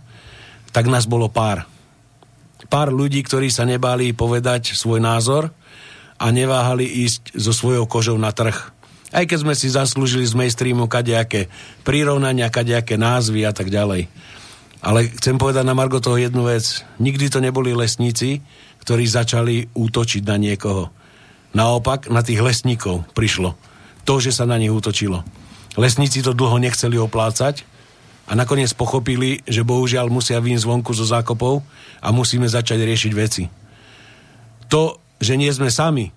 [0.69, 1.65] tak nás bolo pár.
[2.69, 5.49] Pár ľudí, ktorí sa nebáli povedať svoj názor
[6.21, 8.77] a neváhali ísť so svojou kožou na trh
[9.09, 11.49] aj keď sme si zaslúžili z mainstreamu kadejaké
[11.81, 14.05] prirovnania, kadejaké názvy a tak ďalej.
[14.85, 16.85] Ale chcem povedať na Margo toho jednu vec.
[17.01, 18.39] Nikdy to neboli lesníci,
[18.85, 20.93] ktorí začali útočiť na niekoho.
[21.57, 23.57] Naopak, na tých lesníkov prišlo
[24.09, 25.21] to, že sa na nich útočilo.
[25.77, 27.61] Lesníci to dlho nechceli oplácať
[28.25, 31.61] a nakoniec pochopili, že bohužiaľ musia výjsť zvonku zo zákopov
[32.01, 33.45] a musíme začať riešiť veci.
[34.73, 36.09] To, že nie sme sami,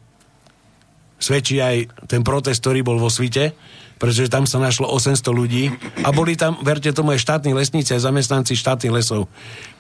[1.21, 3.53] svedčí aj ten protest, ktorý bol vo svite,
[4.01, 5.69] pretože tam sa našlo 800 ľudí
[6.01, 9.29] a boli tam, verte tomu, aj štátni lesníci, aj zamestnanci štátnych lesov,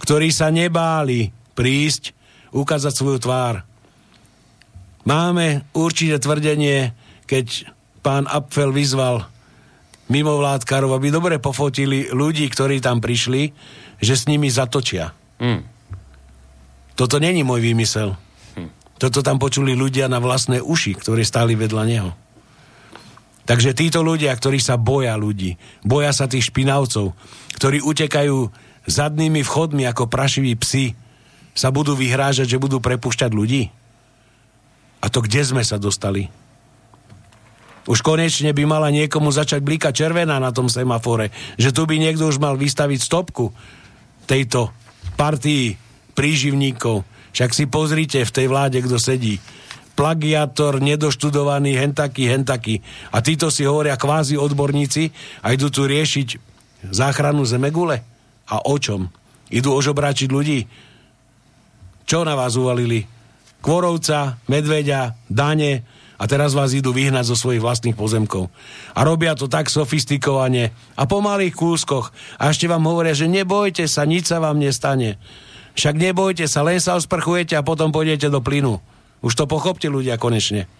[0.04, 2.12] ktorí sa nebáli prísť,
[2.52, 3.64] ukázať svoju tvár.
[5.08, 6.92] Máme určité tvrdenie,
[7.24, 7.72] keď
[8.02, 9.24] pán Apfel vyzval
[10.10, 13.54] mimovládkarov, aby dobre pofotili ľudí, ktorí tam prišli,
[14.02, 15.14] že s nimi zatočia.
[15.40, 15.64] Mm.
[16.98, 18.18] Toto není môj výmysel.
[19.00, 22.10] Toto tam počuli ľudia na vlastné uši, ktorí stáli vedľa neho.
[23.42, 27.10] Takže títo ľudia, ktorí sa boja ľudí, boja sa tých špinavcov,
[27.58, 28.46] ktorí utekajú
[28.86, 30.94] zadnými vchodmi ako prašiví psi,
[31.50, 33.74] sa budú vyhrážať, že budú prepušťať ľudí?
[35.02, 36.30] A to kde sme sa dostali?
[37.82, 42.30] Už konečne by mala niekomu začať blíkať červená na tom semafore, že tu by niekto
[42.30, 43.50] už mal vystaviť stopku
[44.30, 44.70] tejto
[45.18, 45.74] partii
[46.14, 47.02] príživníkov,
[47.34, 49.42] však si pozrite v tej vláde, kto sedí.
[49.92, 52.80] Plagiátor, nedoštudovaný, hentaký, hentaký.
[53.12, 55.12] A títo si hovoria kvázi odborníci
[55.44, 56.28] a idú tu riešiť
[56.88, 58.00] záchranu Zemegule?
[58.48, 59.10] A o čom?
[59.52, 60.64] Idú ožobráčiť ľudí?
[62.08, 63.04] Čo na vás uvalili?
[63.60, 65.84] Kvorovca, medveďa, dane
[66.22, 68.46] a teraz vás idú vyhnať zo svojich vlastných pozemkov.
[68.94, 72.14] A robia to tak sofistikovane a po malých kúskoch.
[72.38, 75.18] A ešte vám hovoria, že nebojte sa, nič sa vám nestane.
[75.74, 78.78] Však nebojte sa, len sa osprchujete a potom pôjdete do plynu.
[79.18, 80.70] Už to pochopte ľudia konečne.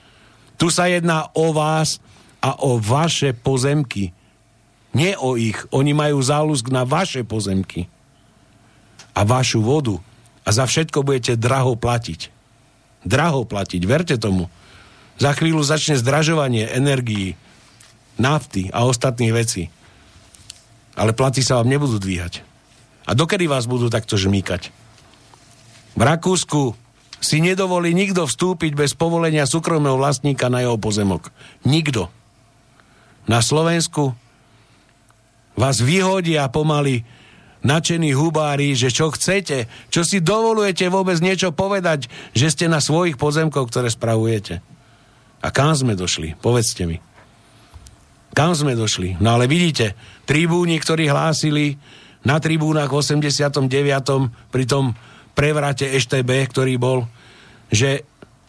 [0.62, 1.98] Tu sa jedná o vás
[2.38, 4.14] a o vaše pozemky.
[4.94, 5.58] Nie o ich.
[5.74, 7.90] Oni majú záľusk na vaše pozemky.
[9.10, 9.98] A vašu vodu.
[10.46, 12.30] A za všetko budete draho platiť.
[13.02, 14.46] Draho platiť, verte tomu.
[15.20, 17.36] Za chvíľu začne zdražovanie energií,
[18.16, 19.62] nafty a ostatných vecí.
[20.96, 22.44] Ale platy sa vám nebudú dvíhať.
[23.08, 24.70] A dokedy vás budú takto žmýkať?
[25.96, 26.76] V Rakúsku
[27.22, 31.30] si nedovolí nikto vstúpiť bez povolenia súkromného vlastníka na jeho pozemok.
[31.62, 32.10] Nikto.
[33.30, 34.18] Na Slovensku
[35.54, 37.06] vás vyhodia pomaly
[37.62, 43.14] načení hubári, že čo chcete, čo si dovolujete vôbec niečo povedať, že ste na svojich
[43.14, 44.58] pozemkoch, ktoré spravujete.
[45.42, 46.38] A kam sme došli?
[46.38, 47.02] Povedzte mi.
[48.32, 49.20] Kam sme došli?
[49.20, 49.92] No ale vidíte,
[50.24, 51.76] tribúni, ktorí hlásili
[52.22, 53.68] na tribúnach v 89.
[54.48, 54.96] pri tom
[55.34, 57.04] prevrate EŠTB, ktorý bol,
[57.68, 58.06] že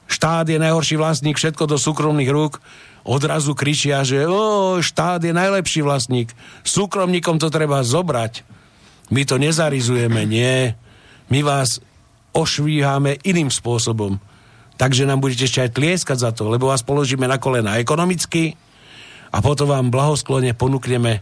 [0.07, 2.61] štát je najhorší vlastník, všetko do súkromných rúk,
[3.03, 6.31] odrazu kričia, že o, štát je najlepší vlastník,
[6.63, 8.45] súkromníkom to treba zobrať.
[9.11, 10.71] My to nezarizujeme, nie.
[11.27, 11.83] My vás
[12.31, 14.17] ošvíhame iným spôsobom.
[14.77, 18.57] Takže nám budete ešte aj tlieskať za to, lebo vás položíme na kolena ekonomicky
[19.29, 21.21] a potom vám blahosklone ponúkneme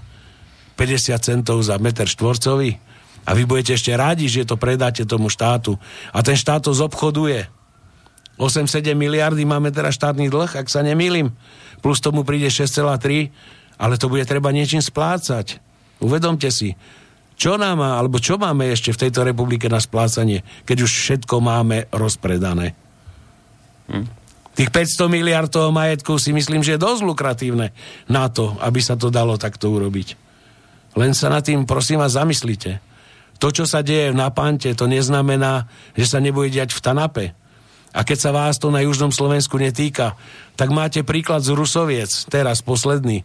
[0.79, 2.79] 50 centov za meter štvorcový
[3.27, 5.77] a vy budete ešte rádi, že to predáte tomu štátu.
[6.09, 7.45] A ten štát to zobchoduje.
[8.41, 11.29] 8-7 miliardy máme teraz štátny dlh, ak sa nemýlim.
[11.85, 13.29] Plus tomu príde 6,3,
[13.77, 15.61] ale to bude treba niečím splácať.
[16.01, 16.73] Uvedomte si,
[17.37, 21.35] čo nám má, alebo čo máme ešte v tejto republike na splácanie, keď už všetko
[21.41, 22.73] máme rozpredané.
[23.91, 24.07] Hm.
[24.51, 27.71] Tých 500 miliard toho majetku si myslím, že je dosť lukratívne
[28.11, 30.19] na to, aby sa to dalo takto urobiť.
[30.99, 32.83] Len sa nad tým, prosím vás, zamyslite.
[33.39, 37.25] To, čo sa deje na Pante, to neznamená, že sa nebude diať v Tanape.
[37.91, 40.19] A keď sa vás to na južnom Slovensku netýka,
[40.59, 43.23] tak máte príklad z Rusoviec, teraz posledný.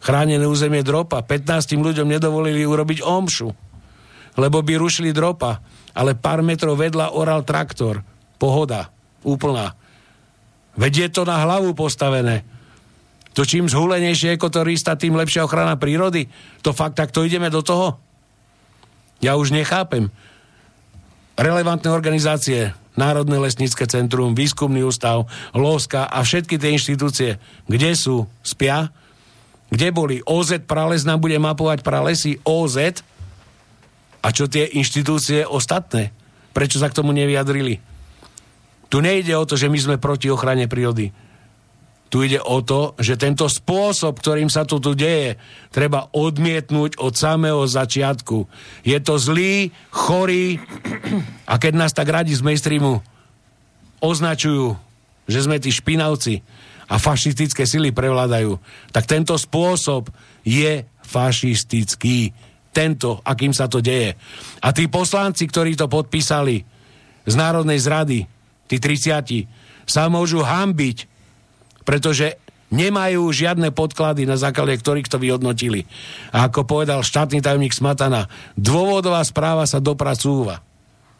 [0.00, 1.24] Chránené územie dropa.
[1.24, 3.48] 15 ľuďom nedovolili urobiť omšu,
[4.36, 5.64] lebo by rušili dropa.
[5.96, 8.04] Ale pár metrov vedľa oral traktor.
[8.36, 8.92] Pohoda.
[9.24, 9.85] Úplná
[10.76, 12.44] Veď je to na hlavu postavené.
[13.36, 16.28] To čím zhulenejšie ekotorista, tým lepšia ochrana prírody.
[16.64, 18.00] To fakt, tak to ideme do toho?
[19.20, 20.08] Ja už nechápem.
[21.36, 27.36] Relevantné organizácie, Národné lesnícke centrum, Výskumný ústav, Loska a všetky tie inštitúcie,
[27.68, 28.24] kde sú?
[28.40, 28.88] Spia?
[29.68, 30.24] Kde boli?
[30.24, 33.04] OZ Prales nám bude mapovať pralesy OZ?
[34.24, 36.16] A čo tie inštitúcie ostatné?
[36.56, 37.95] Prečo sa k tomu nevyjadrili?
[38.86, 41.10] Tu nejde o to, že my sme proti ochrane prírody.
[42.06, 45.34] Tu ide o to, že tento spôsob, ktorým sa to tu deje,
[45.74, 48.46] treba odmietnúť od samého začiatku.
[48.86, 50.62] Je to zlý, chorý
[51.50, 53.02] a keď nás tak radi z mainstreamu
[53.98, 54.78] označujú,
[55.26, 56.46] že sme tí špinavci
[56.86, 58.54] a fašistické sily prevládajú,
[58.94, 60.06] tak tento spôsob
[60.46, 62.30] je fašistický.
[62.70, 64.14] Tento, akým sa to deje.
[64.62, 66.62] A tí poslanci, ktorí to podpísali
[67.26, 68.35] z Národnej zrady,
[68.66, 69.46] tí 30
[69.86, 71.06] sa môžu hambiť,
[71.86, 72.36] pretože
[72.74, 75.86] nemajú žiadne podklady, na základe ktorých to vyhodnotili.
[76.34, 78.26] A ako povedal štátny tajomník Smatana,
[78.58, 80.62] dôvodová správa sa dopracúva.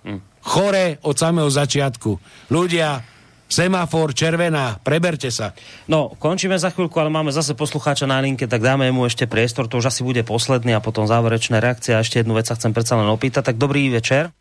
[0.02, 0.20] Hm.
[0.42, 2.18] Chore od samého začiatku.
[2.50, 3.02] Ľudia,
[3.46, 5.54] semafor, červená, preberte sa.
[5.86, 9.70] No, končíme za chvíľku, ale máme zase poslucháča na linke, tak dáme mu ešte priestor,
[9.70, 11.94] to už asi bude posledný a potom záverečné reakcie.
[11.94, 13.54] A ešte jednu vec sa chcem predsa len opýtať.
[13.54, 14.34] Tak dobrý večer.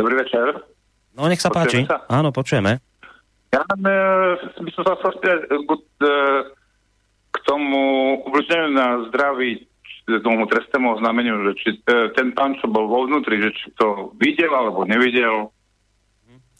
[0.00, 0.69] Dobrý večer.
[1.20, 1.92] No nech sa počujeme páči.
[1.92, 1.98] Sa?
[2.08, 2.80] Áno, počujeme.
[3.52, 3.76] Ja e,
[4.64, 6.08] by som sa chcel spýtať e,
[7.30, 7.80] k tomu
[8.24, 9.68] ubliženiu na zdraví
[10.26, 14.10] tomu trestnému oznámeniu, že či e, ten pán, čo bol vo vnútri, že či to
[14.18, 15.54] videl alebo nevidel,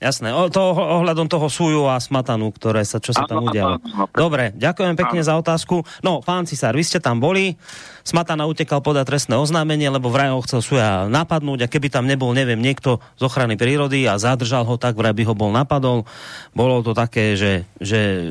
[0.01, 3.77] Jasné, o, to ohľadom toho súju a smatanu, ktoré sa, čo sa tam udialo.
[4.17, 5.85] Dobre, ďakujem pekne za otázku.
[6.01, 7.61] No, pán Cisár, vy ste tam boli,
[8.03, 12.33] Smatana utekal podať trestné oznámenie, lebo vraj ho chcel súja napadnúť a keby tam nebol,
[12.33, 16.09] neviem, niekto z ochrany prírody a zadržal ho tak, vraj by ho bol napadol.
[16.57, 18.27] Bolo to také, že, že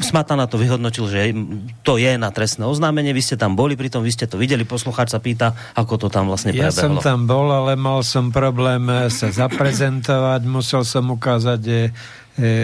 [0.00, 1.34] Smatana to vyhodnotil, že
[1.82, 5.12] to je na trestné oznámenie, vy ste tam boli, pritom vy ste to videli, poslucháč
[5.12, 6.70] sa pýta, ako to tam vlastne prebehlo.
[6.70, 11.74] Ja som tam bol, ale mal som problém sa zaprezentovať, musel som ukázať e,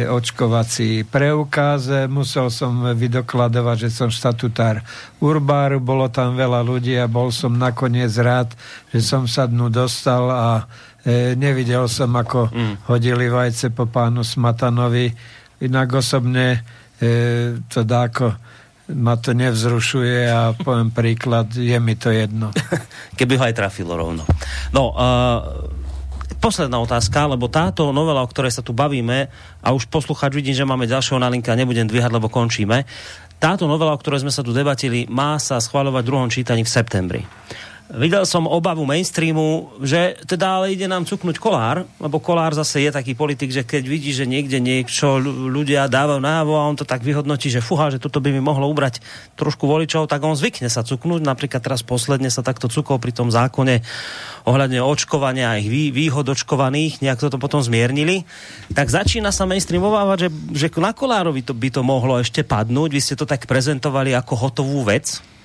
[0.09, 4.81] očkovací preukaz, musel som vydokladovať, že som štatutár
[5.21, 8.55] Urbáru, bolo tam veľa ľudí a bol som nakoniec rád,
[8.95, 10.65] že som sa dnu dostal a
[11.05, 12.75] e, nevidel som, ako mm.
[12.89, 15.13] hodili vajce po pánu Smatanovi.
[15.61, 16.65] Inak osobne
[16.97, 18.33] e, to dáko
[18.95, 22.55] ma to nevzrušuje a poviem príklad, je mi to jedno.
[23.19, 24.23] Keby ho aj trafilo rovno.
[24.71, 25.43] No, uh,
[26.39, 29.29] posledná otázka, lebo táto novela, o ktorej sa tu bavíme,
[29.61, 32.87] a už poslucháč vidím, že máme ďalšieho na linka, nebudem dvíhať, lebo končíme.
[33.37, 36.73] Táto novela, o ktorej sme sa tu debatili, má sa schváľovať v druhom čítaní v
[36.73, 37.23] septembri
[37.93, 42.91] videl som obavu mainstreamu, že teda ale ide nám cuknúť kolár, lebo kolár zase je
[42.91, 47.07] taký politik, že keď vidí, že niekde niečo ľudia dávajú návo a on to tak
[47.07, 48.99] vyhodnotí, že fuha, že toto by mi mohlo ubrať
[49.39, 51.23] trošku voličov, tak on zvykne sa cuknúť.
[51.23, 53.87] Napríklad teraz posledne sa takto cukol pri tom zákone
[54.47, 58.27] ohľadne očkovania a ich výhod očkovaných, nejak to potom zmiernili.
[58.75, 62.91] Tak začína sa mainstream obávať, že, že na kolárovi to by to mohlo ešte padnúť.
[62.95, 65.36] Vy ste to tak prezentovali ako hotovú vec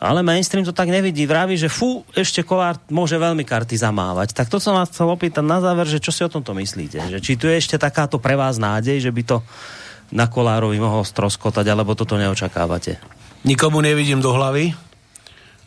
[0.00, 1.28] ale mainstream to tak nevidí.
[1.28, 4.32] Vraví, že fú, ešte Kolár môže veľmi karty zamávať.
[4.32, 7.12] Tak to som vás chcel opýtať na záver, že čo si o tomto myslíte?
[7.12, 9.36] Že či tu je ešte takáto pre vás nádej, že by to
[10.16, 12.96] na Kolárovi mohol stroskotať, alebo toto neočakávate?
[13.44, 14.72] Nikomu nevidím do hlavy,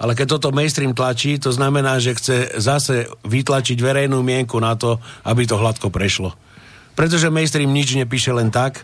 [0.02, 4.98] ale keď toto mainstream tlačí, to znamená, že chce zase vytlačiť verejnú mienku na to,
[5.24, 6.34] aby to hladko prešlo.
[6.98, 8.82] Pretože mainstream nič nepíše len tak,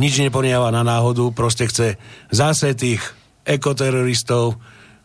[0.00, 2.00] nič neponiava na náhodu, proste chce
[2.32, 3.00] zase tých
[3.44, 4.56] ekoteroristov,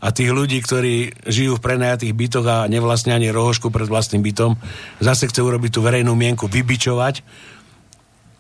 [0.02, 4.58] a tých ľudí, ktorí žijú v prenajatých bytoch a nevlastne ani rohošku pred vlastným bytom,
[4.98, 7.22] zase chce urobiť tú verejnú mienku, vybičovať,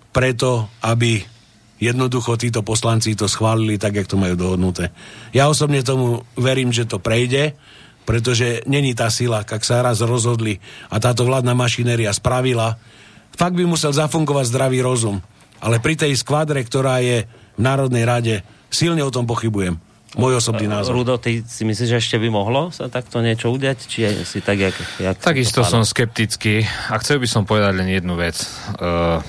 [0.09, 1.21] preto, aby
[1.77, 4.89] jednoducho títo poslanci to schválili tak, jak to majú dohodnuté.
[5.37, 7.53] Ja osobne tomu verím, že to prejde,
[8.09, 10.57] pretože není tá sila, ak sa raz rozhodli
[10.89, 12.81] a táto vládna mašinéria spravila,
[13.37, 15.21] fakt by musel zafungovať zdravý rozum.
[15.61, 18.35] Ale pri tej skvadre, ktorá je v Národnej rade,
[18.73, 19.77] silne o tom pochybujem.
[20.19, 20.99] Môj osobný názor.
[20.99, 23.79] Rudo, ty si myslíš, že ešte by mohlo sa takto niečo udiať?
[23.87, 28.19] Či si tak, jak, jak Takisto som skeptický a chcel by som povedať len jednu
[28.19, 28.35] vec.
[28.75, 29.23] Uh,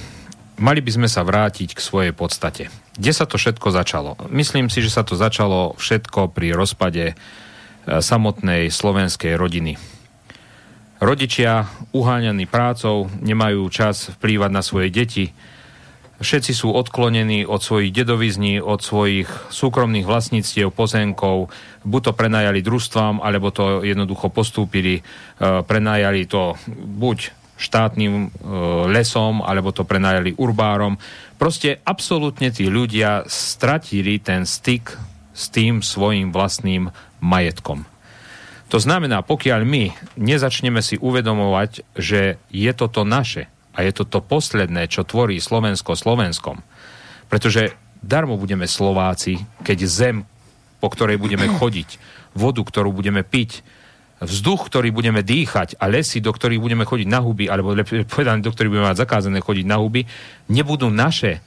[0.58, 2.66] mali by sme sa vrátiť k svojej podstate.
[2.98, 4.18] Kde sa to všetko začalo?
[4.34, 9.78] Myslím si, že sa to začalo všetko pri rozpade uh, samotnej slovenskej rodiny.
[10.98, 15.30] Rodičia, uháňaní prácou, nemajú čas vplývať na svoje deti,
[16.22, 21.50] Všetci sú odklonení od svojich dedovizní, od svojich súkromných vlastníctiev, pozemkov,
[21.82, 25.02] buď to prenajali družstvám, alebo to jednoducho postúpili, e,
[25.66, 28.28] prenajali to buď štátnym e,
[28.94, 30.94] lesom, alebo to prenajali urbárom.
[31.42, 34.94] Proste absolútne tí ľudia stratili ten styk
[35.34, 37.82] s tým svojim vlastným majetkom.
[38.72, 39.84] To znamená, pokiaľ my
[40.16, 45.96] nezačneme si uvedomovať, že je toto naše, a je to to posledné, čo tvorí Slovensko
[45.96, 46.60] Slovenskom.
[47.32, 47.72] Pretože
[48.04, 50.16] darmo budeme Slováci, keď zem,
[50.82, 51.96] po ktorej budeme chodiť,
[52.36, 53.64] vodu, ktorú budeme piť,
[54.22, 57.74] vzduch, ktorý budeme dýchať a lesy, do ktorých budeme chodiť na huby, alebo
[58.12, 60.06] povedané, do ktorých budeme mať zakázané chodiť na huby,
[60.52, 61.42] nebudú naše,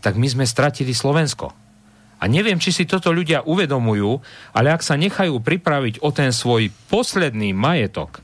[0.00, 1.52] tak my sme stratili Slovensko.
[2.20, 4.20] A neviem, či si toto ľudia uvedomujú,
[4.52, 8.20] ale ak sa nechajú pripraviť o ten svoj posledný majetok,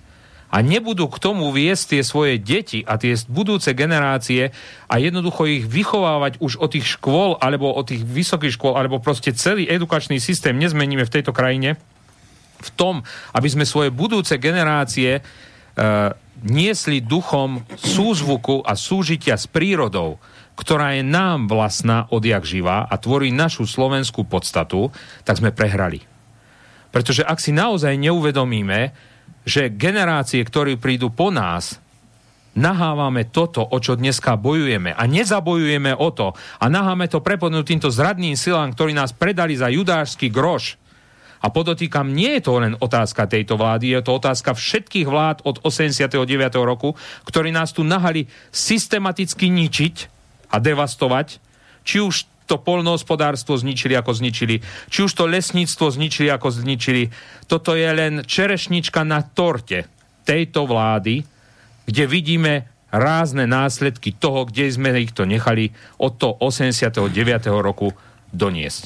[0.46, 4.54] a nebudú k tomu viesť tie svoje deti a tie budúce generácie
[4.86, 9.34] a jednoducho ich vychovávať už od tých škôl alebo od tých vysokých škôl alebo proste
[9.34, 11.74] celý edukačný systém nezmeníme v tejto krajine
[12.56, 13.04] v tom,
[13.36, 15.22] aby sme svoje budúce generácie e,
[16.46, 20.16] niesli duchom súzvuku a súžitia s prírodou,
[20.56, 24.88] ktorá je nám vlastná odjak živá a tvorí našu slovenskú podstatu,
[25.28, 26.00] tak sme prehrali.
[26.88, 28.96] Pretože ak si naozaj neuvedomíme,
[29.46, 31.78] že generácie, ktorí prídu po nás,
[32.58, 37.88] nahávame toto, o čo dneska bojujeme a nezabojujeme o to a naháme to prepodnúť týmto
[37.92, 40.80] zradným silám, ktorí nás predali za judášsky groš.
[41.44, 45.62] A podotýkam, nie je to len otázka tejto vlády, je to otázka všetkých vlád od
[45.62, 46.16] 89.
[46.64, 46.96] roku,
[47.28, 49.94] ktorí nás tu nahali systematicky ničiť
[50.50, 51.38] a devastovať,
[51.86, 57.10] či už to polnohospodárstvo zničili, ako zničili, či už to lesníctvo zničili, ako zničili.
[57.50, 59.90] Toto je len čerešnička na torte
[60.22, 61.26] tejto vlády,
[61.86, 67.12] kde vidíme rázne následky toho, kde sme ich to nechali od toho 89.
[67.50, 67.90] roku
[68.30, 68.82] doniesť.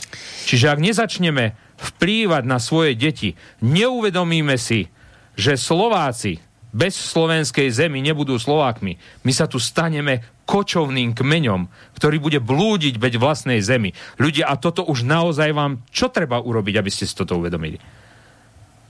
[0.49, 4.89] Čiže ak nezačneme vplývať na svoje deti, neuvedomíme si,
[5.37, 6.41] že Slováci
[6.71, 8.95] bez slovenskej zemi nebudú Slovákmi.
[9.27, 13.95] My sa tu staneme kočovným kmeňom, ktorý bude blúdiť beď vlastnej zemi.
[14.19, 17.79] Ľudia, a toto už naozaj vám, čo treba urobiť, aby ste si toto uvedomili?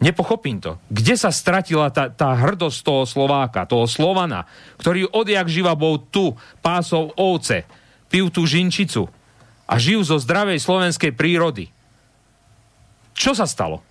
[0.00, 0.80] Nepochopím to.
[0.88, 4.48] Kde sa stratila tá, tá hrdosť toho Slováka, toho Slovana,
[4.80, 6.32] ktorý odjak živa bol tu,
[6.64, 7.68] pásov ovce,
[8.08, 9.12] pil tú žinčicu
[9.68, 11.68] a žil zo zdravej slovenskej prírody.
[13.12, 13.84] Čo sa stalo?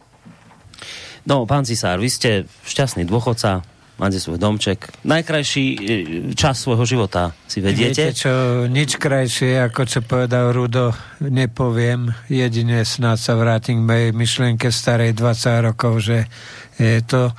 [1.30, 3.62] No, pán Cisár, vy ste šťastný dôchodca,
[4.00, 4.90] máte svoj domček.
[5.04, 5.78] Najkrajší e,
[6.34, 8.10] čas svojho života si vediete?
[8.10, 12.10] Viete čo, nič krajšie, ako čo povedal Rudo, nepoviem.
[12.32, 16.18] Jedine snáď sa vrátim k mojej myšlienke starej 20 rokov, že
[16.80, 17.36] je to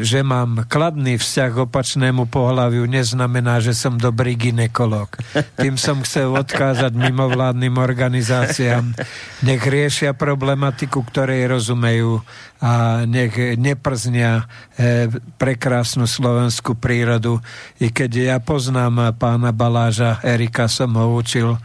[0.00, 5.12] že mám kladný vzťah k opačnému pohľaviu, neznamená, že som dobrý ginekolog.
[5.60, 8.96] Tým som chcel odkázať mimovládnym organizáciám,
[9.44, 12.24] nech riešia problematiku, ktorej rozumejú
[12.60, 14.44] a nech neprznia
[14.76, 17.40] e, prekrásnu slovenskú prírodu.
[17.80, 21.60] I keď ja poznám pána Baláža, Erika som ho učil,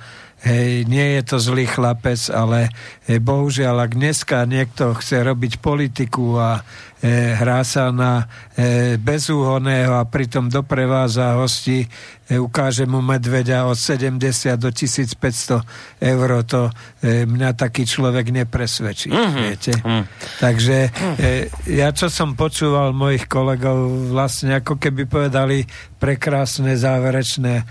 [0.46, 2.70] Hej, nie je to zlý chlapec, ale
[3.10, 6.64] hej, bohužiaľ, ak dneska niekto chce robiť politiku a e,
[7.12, 8.26] hrá sa na
[8.58, 11.86] e, bezúhonného a pritom dopreváza hosti,
[12.26, 14.18] e, ukáže mu medveďa od 70
[14.58, 16.74] do 1500 eur, to
[17.06, 19.14] e, mňa taký človek nepresvedčí.
[19.14, 19.44] Mm-hmm.
[19.46, 19.74] Viete?
[19.86, 20.04] Mm.
[20.42, 20.78] Takže
[21.20, 21.30] e,
[21.70, 25.68] ja, čo som počúval mojich kolegov, vlastne ako keby povedali
[26.00, 27.64] prekrásne záverečné e,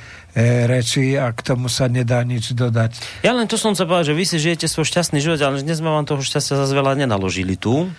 [0.70, 3.22] reči a k tomu sa nedá nič dodať.
[3.26, 5.82] Ja len to som sa povedal, že vy si žijete svoj šťastný život, ale dnes
[5.82, 7.90] sme vám toho šťastia zase veľa nenaložili tu.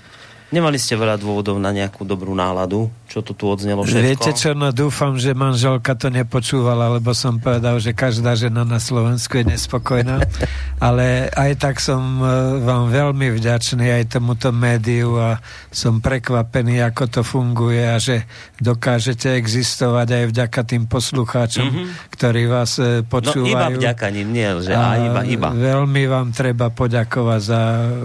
[0.53, 4.05] Nemali ste veľa dôvodov na nejakú dobrú náladu, čo to tu odznelo všetko?
[4.05, 8.77] Viete čo, no dúfam, že manželka to nepočúvala, lebo som povedal, že každá žena na
[8.77, 10.21] Slovensku je nespokojná.
[10.85, 15.41] Ale aj tak som e, vám veľmi vďačný aj tomuto médiu a
[15.73, 18.29] som prekvapený, ako to funguje a že
[18.61, 21.87] dokážete existovať aj vďaka tým poslucháčom, mm-hmm.
[22.13, 23.49] ktorí vás e, počúvajú.
[23.49, 25.49] No iba vďaka ním, nie, že a iba, iba.
[25.49, 27.61] Veľmi vám treba poďakovať za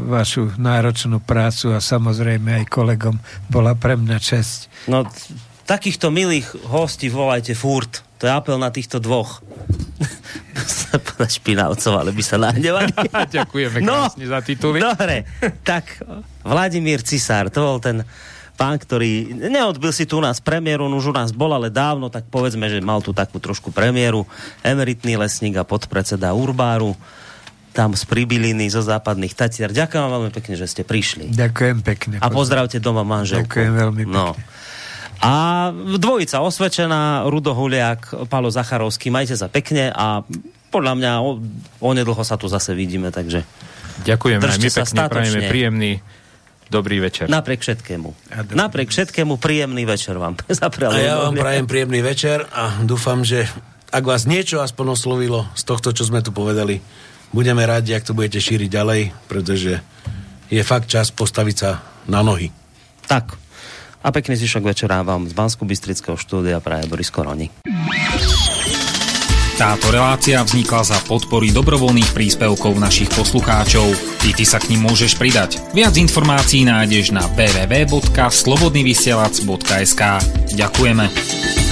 [0.08, 3.18] vašu náročnú prácu a samozrejme samozrejme aj kolegom.
[3.50, 4.70] Bola pre mňa čest.
[4.86, 5.02] No,
[5.66, 8.06] takýchto milých hostí volajte furt.
[8.22, 9.42] To je apel na týchto dvoch.
[11.26, 12.94] Špinavcov, ale by sa nahnevali.
[13.42, 14.78] Ďakujeme no, krásne za tituly.
[14.78, 15.26] Dobre,
[15.66, 15.98] tak
[16.46, 18.06] Vladimír Cisár, to bol ten
[18.54, 22.14] pán, ktorý neodbil si tu u nás premiéru, on už u nás bol, ale dávno,
[22.14, 24.22] tak povedzme, že mal tu takú trošku premiéru,
[24.62, 26.94] emeritný lesník a podpredseda Urbáru,
[27.70, 29.70] tam z Pribiliny, zo západných Tatier.
[29.70, 31.30] Ďakujem vám veľmi pekne, že ste prišli.
[31.30, 32.16] Ďakujem pekne.
[32.18, 33.46] A pozdravte doma manželku.
[33.46, 34.34] Ďakujem veľmi no.
[34.34, 34.42] pekne.
[34.42, 34.58] No.
[35.20, 35.32] A
[36.00, 40.24] dvojica osvečená, Rudo Huliak, Palo Zacharovský, majte sa pekne a
[40.72, 41.12] podľa mňa
[41.84, 43.44] onedlho sa tu zase vidíme, takže
[44.00, 45.92] Ďakujeme aj my pekne, prajeme príjemný
[46.72, 47.28] dobrý večer.
[47.28, 48.08] Napriek všetkému.
[48.56, 50.40] Napriek všetkému príjemný večer vám.
[50.94, 53.44] A ja vám prajem príjemný večer a dúfam, že
[53.90, 56.78] ak vás niečo aspoň oslovilo z tohto, čo sme tu povedali,
[57.30, 59.80] budeme rádi, ak to budete šíriť ďalej, pretože
[60.50, 61.78] je fakt čas postaviť sa
[62.10, 62.50] na nohy.
[63.06, 63.38] Tak.
[64.00, 67.52] A pekný zvyšok večera vám z bansko bystrického štúdia praje Boris Koroni.
[69.60, 73.92] Táto relácia vznikla za podpory dobrovoľných príspevkov našich poslucháčov.
[74.24, 75.60] I ty sa k ním môžeš pridať.
[75.76, 80.02] Viac informácií nájdeš na www.slobodnyvysielac.sk
[80.56, 81.69] Ďakujeme.